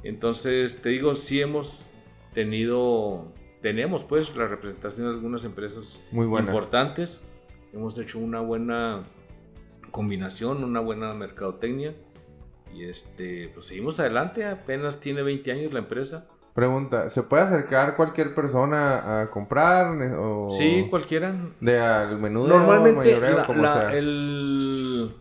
Entonces, 0.04 0.80
te 0.80 0.90
digo, 0.90 1.16
sí 1.16 1.40
hemos 1.40 1.86
tenido 2.32 3.32
tenemos 3.60 4.04
pues 4.04 4.34
la 4.36 4.46
representación 4.46 5.08
de 5.08 5.14
algunas 5.14 5.44
empresas 5.44 6.02
Muy 6.12 6.26
buena. 6.26 6.46
importantes. 6.46 7.28
Hemos 7.72 7.98
hecho 7.98 8.18
una 8.18 8.40
buena 8.40 9.02
combinación, 9.90 10.62
una 10.64 10.80
buena 10.80 11.12
mercadotecnia. 11.14 11.94
Y 12.74 12.84
este, 12.84 13.50
pues 13.54 13.66
seguimos 13.66 13.98
adelante, 13.98 14.44
apenas 14.44 15.00
tiene 15.00 15.22
20 15.22 15.50
años 15.52 15.72
la 15.72 15.80
empresa. 15.80 16.28
Pregunta, 16.62 17.09
¿se 17.09 17.22
puede 17.22 17.44
acercar 17.44 17.94
cualquier 17.94 18.34
persona 18.34 19.20
a 19.22 19.26
comprar? 19.30 19.96
O 20.18 20.48
Sí, 20.50 20.88
cualquiera. 20.90 21.32
De 21.61 21.78
al 21.78 22.18
menú 22.18 22.48
Normalmente 22.48 22.96
mayoreo, 22.98 23.36
la- 23.36 23.46
como 23.46 23.62
la- 23.62 23.72
sea. 23.74 23.96
el, 23.96 25.14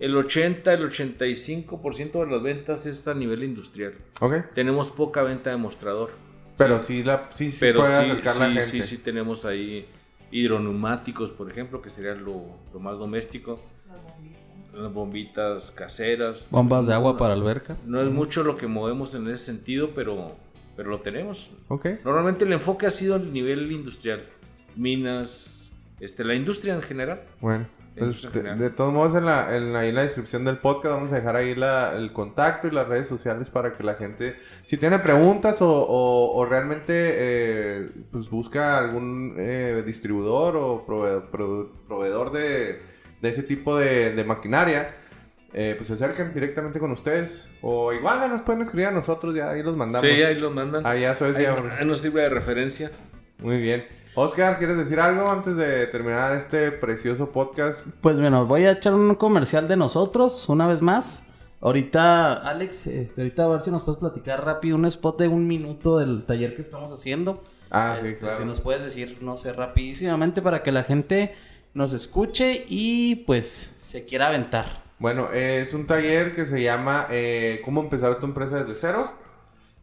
el 0.00 0.16
80, 0.16 0.72
el 0.72 0.90
85% 0.90 2.24
de 2.24 2.26
las 2.26 2.42
ventas 2.42 2.86
es 2.86 3.06
a 3.06 3.14
nivel 3.14 3.44
industrial. 3.44 3.94
Ok. 4.20 4.34
Tenemos 4.52 4.90
poca 4.90 5.22
venta 5.22 5.50
de 5.50 5.58
mostrador. 5.58 6.10
Pero 6.56 6.80
sí, 6.80 7.04
la, 7.04 7.22
sí, 7.30 7.52
sí 7.52 7.58
Pero 7.60 7.82
puede 7.82 7.94
sí, 7.96 8.10
acercar 8.10 8.36
la 8.38 8.46
sí, 8.48 8.54
gente. 8.54 8.64
sí, 8.64 8.96
sí 8.96 8.98
tenemos 8.98 9.44
ahí 9.44 9.86
hidroneumáticos, 10.32 11.30
por 11.30 11.48
ejemplo, 11.48 11.80
que 11.80 11.88
sería 11.90 12.14
lo, 12.16 12.42
lo 12.74 12.80
más 12.80 12.98
doméstico. 12.98 13.60
Las 14.74 14.92
bombitas. 14.92 15.70
Caseras. 15.70 16.46
Bombas 16.50 16.86
de 16.88 16.94
agua 16.94 17.12
No- 17.12 17.18
para 17.18 17.34
alberca. 17.34 17.76
No 17.86 18.02
es 18.02 18.10
mucho 18.10 18.42
lo 18.42 18.56
que 18.56 18.66
movemos 18.66 19.14
en 19.14 19.28
ese 19.28 19.44
sentido, 19.44 19.90
pero, 19.94 20.32
pero 20.78 20.90
lo 20.90 21.00
tenemos. 21.00 21.50
Ok. 21.66 21.86
Normalmente 22.04 22.44
el 22.44 22.52
enfoque 22.52 22.86
ha 22.86 22.90
sido 22.92 23.16
el 23.16 23.32
nivel 23.32 23.70
industrial. 23.72 24.22
Minas, 24.76 25.72
este, 25.98 26.22
la 26.24 26.34
industria 26.34 26.74
en 26.74 26.82
general. 26.82 27.22
Bueno, 27.40 27.66
pues, 27.98 28.22
de, 28.22 28.28
general. 28.30 28.58
de 28.60 28.70
todos 28.70 28.92
modos 28.92 29.14
en 29.16 29.24
la, 29.26 29.56
en 29.56 29.72
la, 29.72 29.80
ahí 29.80 29.88
en 29.88 29.96
la 29.96 30.02
descripción 30.04 30.44
del 30.44 30.58
podcast 30.58 30.94
vamos 30.94 31.12
a 31.12 31.16
dejar 31.16 31.34
ahí 31.34 31.56
la- 31.56 31.96
el 31.96 32.12
contacto 32.12 32.68
y 32.68 32.70
las 32.70 32.86
redes 32.86 33.08
sociales 33.08 33.50
para 33.50 33.72
que 33.72 33.82
la 33.82 33.94
gente, 33.94 34.36
si 34.64 34.76
tiene 34.76 35.00
preguntas 35.00 35.60
o, 35.62 35.68
o- 35.68 36.36
o 36.38 36.46
realmente 36.46 36.92
eh, 36.94 37.88
pues 38.12 38.30
busca 38.30 38.78
algún 38.78 39.34
eh, 39.36 39.82
distribuidor 39.84 40.56
o 40.56 40.86
prove- 40.86 41.28
prove- 41.32 41.68
proveedor 41.88 42.30
de, 42.30 42.80
de 43.20 43.28
ese 43.28 43.42
tipo 43.42 43.76
de, 43.76 44.14
de 44.14 44.22
maquinaria, 44.24 44.94
eh, 45.52 45.74
pues 45.76 45.88
se 45.88 45.94
acerquen 45.94 46.32
directamente 46.34 46.78
con 46.78 46.90
ustedes. 46.92 47.48
O 47.62 47.92
igual 47.92 48.28
nos 48.30 48.42
pueden 48.42 48.62
escribir 48.62 48.88
a 48.88 48.90
nosotros, 48.92 49.34
ya 49.34 49.50
ahí 49.50 49.62
los 49.62 49.76
mandamos. 49.76 50.08
Sí, 50.08 50.22
ahí 50.22 50.34
lo 50.36 50.50
mandan. 50.50 50.86
Ahí 50.86 51.02
ya 51.02 51.14
sabes, 51.14 51.36
Ahí, 51.36 51.44
ya- 51.44 51.56
ahí 51.78 51.86
nos 51.86 52.00
sirve 52.00 52.22
de 52.22 52.28
referencia. 52.28 52.90
Muy 53.38 53.58
bien. 53.58 53.86
Oscar, 54.16 54.58
¿quieres 54.58 54.76
decir 54.76 54.98
algo 54.98 55.30
antes 55.30 55.56
de 55.56 55.86
terminar 55.86 56.34
este 56.34 56.72
precioso 56.72 57.30
podcast? 57.30 57.80
Pues 58.00 58.18
bueno, 58.18 58.46
voy 58.46 58.64
a 58.64 58.72
echar 58.72 58.94
un 58.94 59.14
comercial 59.14 59.68
de 59.68 59.76
nosotros 59.76 60.48
una 60.48 60.66
vez 60.66 60.82
más. 60.82 61.24
Ahorita, 61.60 62.34
Alex, 62.34 62.86
este, 62.88 63.20
ahorita 63.22 63.44
a 63.44 63.48
ver 63.48 63.62
si 63.62 63.70
nos 63.70 63.82
puedes 63.84 63.98
platicar 64.00 64.44
rápido 64.44 64.76
un 64.76 64.86
spot 64.86 65.18
de 65.20 65.28
un 65.28 65.46
minuto 65.46 65.98
del 65.98 66.24
taller 66.24 66.54
que 66.56 66.62
estamos 66.62 66.92
haciendo. 66.92 67.42
Ah, 67.70 67.96
sí, 68.00 68.06
Este, 68.08 68.18
claro. 68.20 68.38
Si 68.38 68.44
nos 68.44 68.60
puedes 68.60 68.82
decir, 68.84 69.18
no 69.20 69.36
sé, 69.36 69.52
rapidísimamente 69.52 70.40
para 70.42 70.62
que 70.62 70.72
la 70.72 70.84
gente 70.84 71.34
nos 71.74 71.92
escuche 71.92 72.64
y 72.68 73.16
pues 73.26 73.74
se 73.78 74.04
quiera 74.04 74.28
aventar. 74.28 74.87
Bueno, 74.98 75.30
es 75.32 75.74
un 75.74 75.86
taller 75.86 76.34
que 76.34 76.44
se 76.44 76.60
llama 76.60 77.06
eh, 77.10 77.62
¿Cómo 77.64 77.82
empezar 77.82 78.18
tu 78.18 78.26
empresa 78.26 78.56
desde 78.56 78.72
cero? 78.72 78.98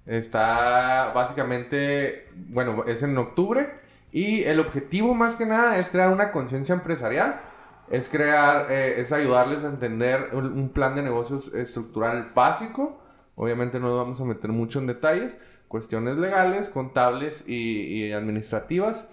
Está 0.05 1.13
básicamente, 1.15 2.27
bueno, 2.49 2.83
es 2.85 3.01
en 3.01 3.17
octubre 3.17 3.69
y 4.11 4.43
el 4.43 4.59
objetivo 4.59 5.13
más 5.13 5.35
que 5.35 5.45
nada 5.45 5.77
es 5.79 5.89
crear 5.89 6.09
una 6.09 6.31
conciencia 6.31 6.75
empresarial, 6.75 7.41
es 7.89 8.09
crear, 8.09 8.69
eh, 8.69 8.99
es 8.99 9.13
ayudarles 9.13 9.63
a 9.63 9.69
entender 9.69 10.31
un, 10.33 10.69
plan 10.69 10.95
de 10.95 11.03
negocios 11.03 11.53
estructural 11.53 12.31
básico. 12.35 13.01
Obviamente 13.35 13.79
no 13.79 13.95
vamos 13.95 14.19
a 14.19 14.25
meter 14.25 14.51
mucho 14.51 14.79
en 14.79 14.87
detalles, 14.87 15.37
cuestiones 15.69 16.17
legales, 16.17 16.69
contables 16.69 17.47
y 17.47 18.11
administrativas. 18.11 19.07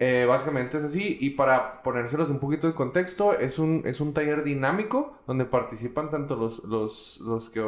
Eh, 0.00 0.26
básicamente 0.28 0.78
es 0.78 0.84
así. 0.84 1.16
Y 1.20 1.30
para 1.30 1.82
ponérselos 1.82 2.30
un 2.30 2.38
poquito 2.38 2.66
de 2.68 2.74
contexto, 2.74 3.32
es 3.36 3.58
un, 3.58 3.82
es 3.84 4.00
un 4.00 4.14
taller 4.14 4.44
dinámico 4.44 5.18
donde 5.26 5.44
participan 5.44 6.10
tanto 6.10 6.36
los, 6.36 6.62
los, 6.64 7.20
los 7.20 7.50
que, 7.50 7.60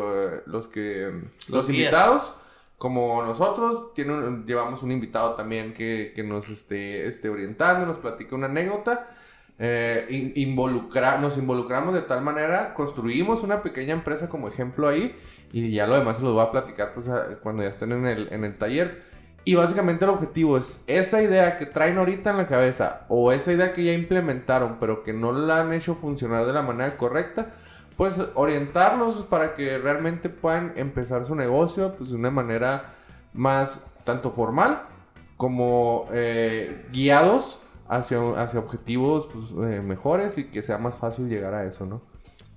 los, 0.46 0.68
que, 0.68 1.10
los, 1.48 1.68
guías. 1.68 1.68
invitados 1.68 2.34
como 2.78 3.22
nosotros. 3.24 3.92
Tiene 3.94 4.12
un- 4.14 4.46
llevamos 4.46 4.82
un 4.84 4.92
invitado 4.92 5.34
también 5.34 5.74
que, 5.74 6.12
que 6.14 6.22
nos 6.22 6.48
esté, 6.48 7.06
esté 7.08 7.28
orientando, 7.28 7.84
nos 7.86 7.98
platica 7.98 8.36
una 8.36 8.46
anécdota. 8.46 9.08
Eh, 9.58 10.06
in- 10.10 10.32
involucra- 10.36 11.18
nos 11.20 11.36
involucramos 11.36 11.92
de 11.94 12.00
tal 12.02 12.22
manera, 12.22 12.72
construimos 12.74 13.42
una 13.42 13.62
pequeña 13.62 13.92
empresa 13.92 14.28
como 14.30 14.48
ejemplo 14.48 14.88
ahí 14.88 15.14
y 15.52 15.70
ya 15.72 15.86
lo 15.86 15.96
demás 15.96 16.16
se 16.16 16.22
los 16.22 16.32
voy 16.32 16.42
a 16.46 16.50
platicar 16.50 16.94
pues, 16.94 17.08
a- 17.08 17.38
cuando 17.42 17.62
ya 17.64 17.68
estén 17.70 17.92
en 17.92 18.06
el, 18.06 18.32
en 18.32 18.44
el 18.44 18.56
taller. 18.56 19.09
Y 19.50 19.56
básicamente 19.56 20.04
el 20.04 20.12
objetivo 20.12 20.58
es 20.58 20.80
esa 20.86 21.20
idea 21.20 21.56
que 21.56 21.66
traen 21.66 21.98
ahorita 21.98 22.30
en 22.30 22.36
la 22.36 22.46
cabeza 22.46 23.00
o 23.08 23.32
esa 23.32 23.52
idea 23.52 23.72
que 23.72 23.82
ya 23.82 23.92
implementaron 23.92 24.76
pero 24.78 25.02
que 25.02 25.12
no 25.12 25.32
la 25.32 25.62
han 25.62 25.72
hecho 25.72 25.96
funcionar 25.96 26.46
de 26.46 26.52
la 26.52 26.62
manera 26.62 26.96
correcta, 26.96 27.48
pues 27.96 28.22
orientarlos 28.36 29.16
para 29.24 29.56
que 29.56 29.76
realmente 29.78 30.28
puedan 30.28 30.72
empezar 30.76 31.24
su 31.24 31.34
negocio 31.34 31.96
pues 31.98 32.10
de 32.10 32.16
una 32.16 32.30
manera 32.30 32.94
más 33.34 33.84
tanto 34.04 34.30
formal 34.30 34.82
como 35.36 36.06
eh, 36.12 36.86
guiados 36.92 37.58
hacia, 37.88 38.20
hacia 38.40 38.60
objetivos 38.60 39.28
pues, 39.32 39.50
eh, 39.68 39.80
mejores 39.80 40.38
y 40.38 40.44
que 40.44 40.62
sea 40.62 40.78
más 40.78 40.94
fácil 40.94 41.28
llegar 41.28 41.54
a 41.54 41.64
eso, 41.64 41.86
¿no? 41.86 42.02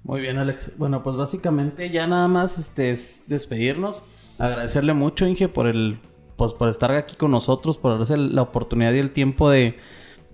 Muy 0.03 0.21
bien, 0.21 0.37
Alex. 0.37 0.77
Bueno, 0.77 1.01
pues 1.01 1.15
básicamente 1.15 1.89
ya 1.89 2.05
nada 2.05 2.27
más 2.27 2.59
este 2.59 2.91
es 2.91 3.23
despedirnos. 3.25 4.03
Agradecerle 4.37 4.93
mucho, 4.93 5.25
Inge, 5.25 5.47
por 5.47 5.65
el 5.65 5.97
pues 6.35 6.53
por 6.53 6.69
estar 6.69 6.91
aquí 6.91 7.15
con 7.15 7.31
nosotros, 7.31 7.77
por 7.77 7.97
darse 7.97 8.17
la 8.17 8.41
oportunidad 8.41 8.93
y 8.93 8.99
el 8.99 9.11
tiempo 9.11 9.49
de, 9.49 9.77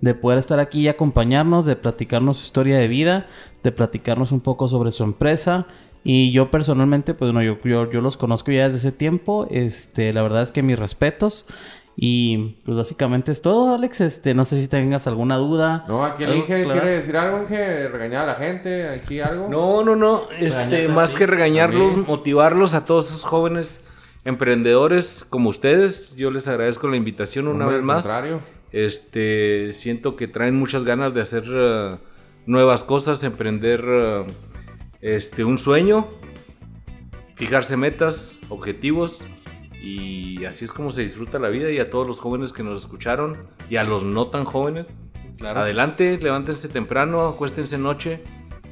de 0.00 0.14
poder 0.14 0.38
estar 0.38 0.60
aquí 0.60 0.80
y 0.80 0.88
acompañarnos, 0.88 1.66
de 1.66 1.76
platicarnos 1.76 2.38
su 2.38 2.44
historia 2.44 2.78
de 2.78 2.88
vida, 2.88 3.26
de 3.62 3.72
platicarnos 3.72 4.32
un 4.32 4.40
poco 4.40 4.68
sobre 4.68 4.90
su 4.90 5.04
empresa. 5.04 5.66
Y 6.02 6.32
yo 6.32 6.50
personalmente, 6.50 7.12
pues 7.12 7.32
bueno, 7.32 7.42
yo, 7.42 7.60
yo, 7.62 7.90
yo 7.90 8.00
los 8.00 8.16
conozco 8.16 8.50
ya 8.50 8.64
desde 8.64 8.78
ese 8.78 8.92
tiempo. 8.92 9.46
Este, 9.50 10.12
la 10.14 10.22
verdad 10.22 10.42
es 10.42 10.50
que 10.50 10.62
mis 10.62 10.78
respetos. 10.78 11.46
Y 12.02 12.56
pues 12.64 12.78
básicamente 12.78 13.30
es 13.30 13.42
todo, 13.42 13.74
Alex. 13.74 14.00
Este, 14.00 14.32
no 14.32 14.46
sé 14.46 14.58
si 14.58 14.68
tengas 14.68 15.06
alguna 15.06 15.36
duda. 15.36 15.84
No, 15.86 16.02
aquí 16.02 16.22
el 16.22 16.30
¿Algo 16.30 16.42
Inge 16.44 16.64
quiere 16.64 16.90
decir 16.96 17.16
algo, 17.18 17.42
Inge, 17.42 17.88
regañar 17.88 18.22
a 18.22 18.26
la 18.28 18.34
gente, 18.36 18.88
aquí 18.88 19.20
algo. 19.20 19.48
No, 19.48 19.84
no, 19.84 19.94
no. 19.94 20.22
Este, 20.38 20.88
más 20.88 21.14
que 21.14 21.26
regañarlos, 21.26 22.08
motivarlos 22.08 22.72
a 22.72 22.86
todos 22.86 23.08
esos 23.08 23.24
jóvenes 23.24 23.84
emprendedores 24.24 25.24
como 25.28 25.50
ustedes. 25.50 26.16
Yo 26.16 26.30
les 26.30 26.48
agradezco 26.48 26.88
la 26.88 26.96
invitación 26.96 27.48
una 27.48 27.66
vez 27.66 27.82
más. 27.82 28.04
contrario. 28.04 28.40
Este, 28.72 29.72
siento 29.72 30.16
que 30.16 30.28
traen 30.28 30.56
muchas 30.56 30.84
ganas 30.84 31.12
de 31.12 31.20
hacer 31.20 31.44
eh, 31.48 31.98
nuevas 32.46 32.84
cosas, 32.84 33.24
emprender 33.24 33.84
eh, 33.84 34.24
este, 35.00 35.44
un 35.44 35.58
sueño, 35.58 36.08
fijarse 37.34 37.76
metas, 37.76 38.38
objetivos 38.48 39.24
y 39.82 40.44
así 40.44 40.64
es 40.64 40.72
como 40.72 40.92
se 40.92 41.02
disfruta 41.02 41.38
la 41.38 41.48
vida 41.48 41.70
y 41.70 41.78
a 41.78 41.90
todos 41.90 42.06
los 42.06 42.20
jóvenes 42.20 42.52
que 42.52 42.62
nos 42.62 42.82
escucharon 42.82 43.48
y 43.68 43.76
a 43.76 43.84
los 43.84 44.04
no 44.04 44.28
tan 44.28 44.44
jóvenes. 44.44 44.94
Adelante, 45.40 46.18
levántense 46.18 46.68
temprano, 46.68 47.26
acuéstense 47.26 47.78
noche 47.78 48.22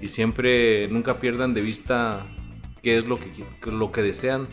y 0.02 0.08
siempre 0.08 0.86
nunca 0.88 1.14
pierdan 1.14 1.54
de 1.54 1.62
vista 1.62 2.26
qué 2.82 2.98
es 2.98 3.06
lo 3.06 3.16
que, 3.16 3.30
lo 3.70 3.90
que 3.90 4.02
desean, 4.02 4.48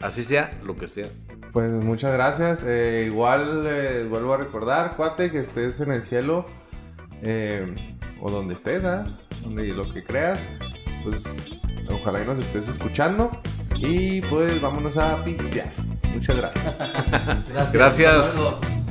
así 0.00 0.24
sea 0.24 0.58
lo 0.62 0.76
que 0.76 0.88
sea. 0.88 1.06
Pues 1.52 1.70
muchas 1.70 2.12
gracias. 2.12 2.62
Eh, 2.64 3.04
igual 3.06 3.64
eh, 3.66 4.06
vuelvo 4.08 4.34
a 4.34 4.36
recordar, 4.36 4.96
cuate, 4.96 5.30
que 5.30 5.40
estés 5.40 5.80
en 5.80 5.90
el 5.90 6.04
cielo 6.04 6.46
eh, 7.22 7.74
o 8.20 8.30
donde 8.30 8.54
estés, 8.54 8.82
donde 9.42 9.66
lo 9.68 9.90
que 9.92 10.04
creas. 10.04 10.38
Pues 11.02 11.24
ojalá 11.90 12.22
y 12.22 12.26
nos 12.26 12.38
estés 12.38 12.68
escuchando. 12.68 13.30
Y 13.76 14.20
pues 14.22 14.60
vámonos 14.60 14.96
a 14.96 15.22
pistear. 15.24 15.70
Muchas 16.12 16.36
gracias. 16.36 16.64
Gracias. 17.48 17.72
Gracias. 17.72 18.14
Hasta 18.14 18.40
luego. 18.40 18.85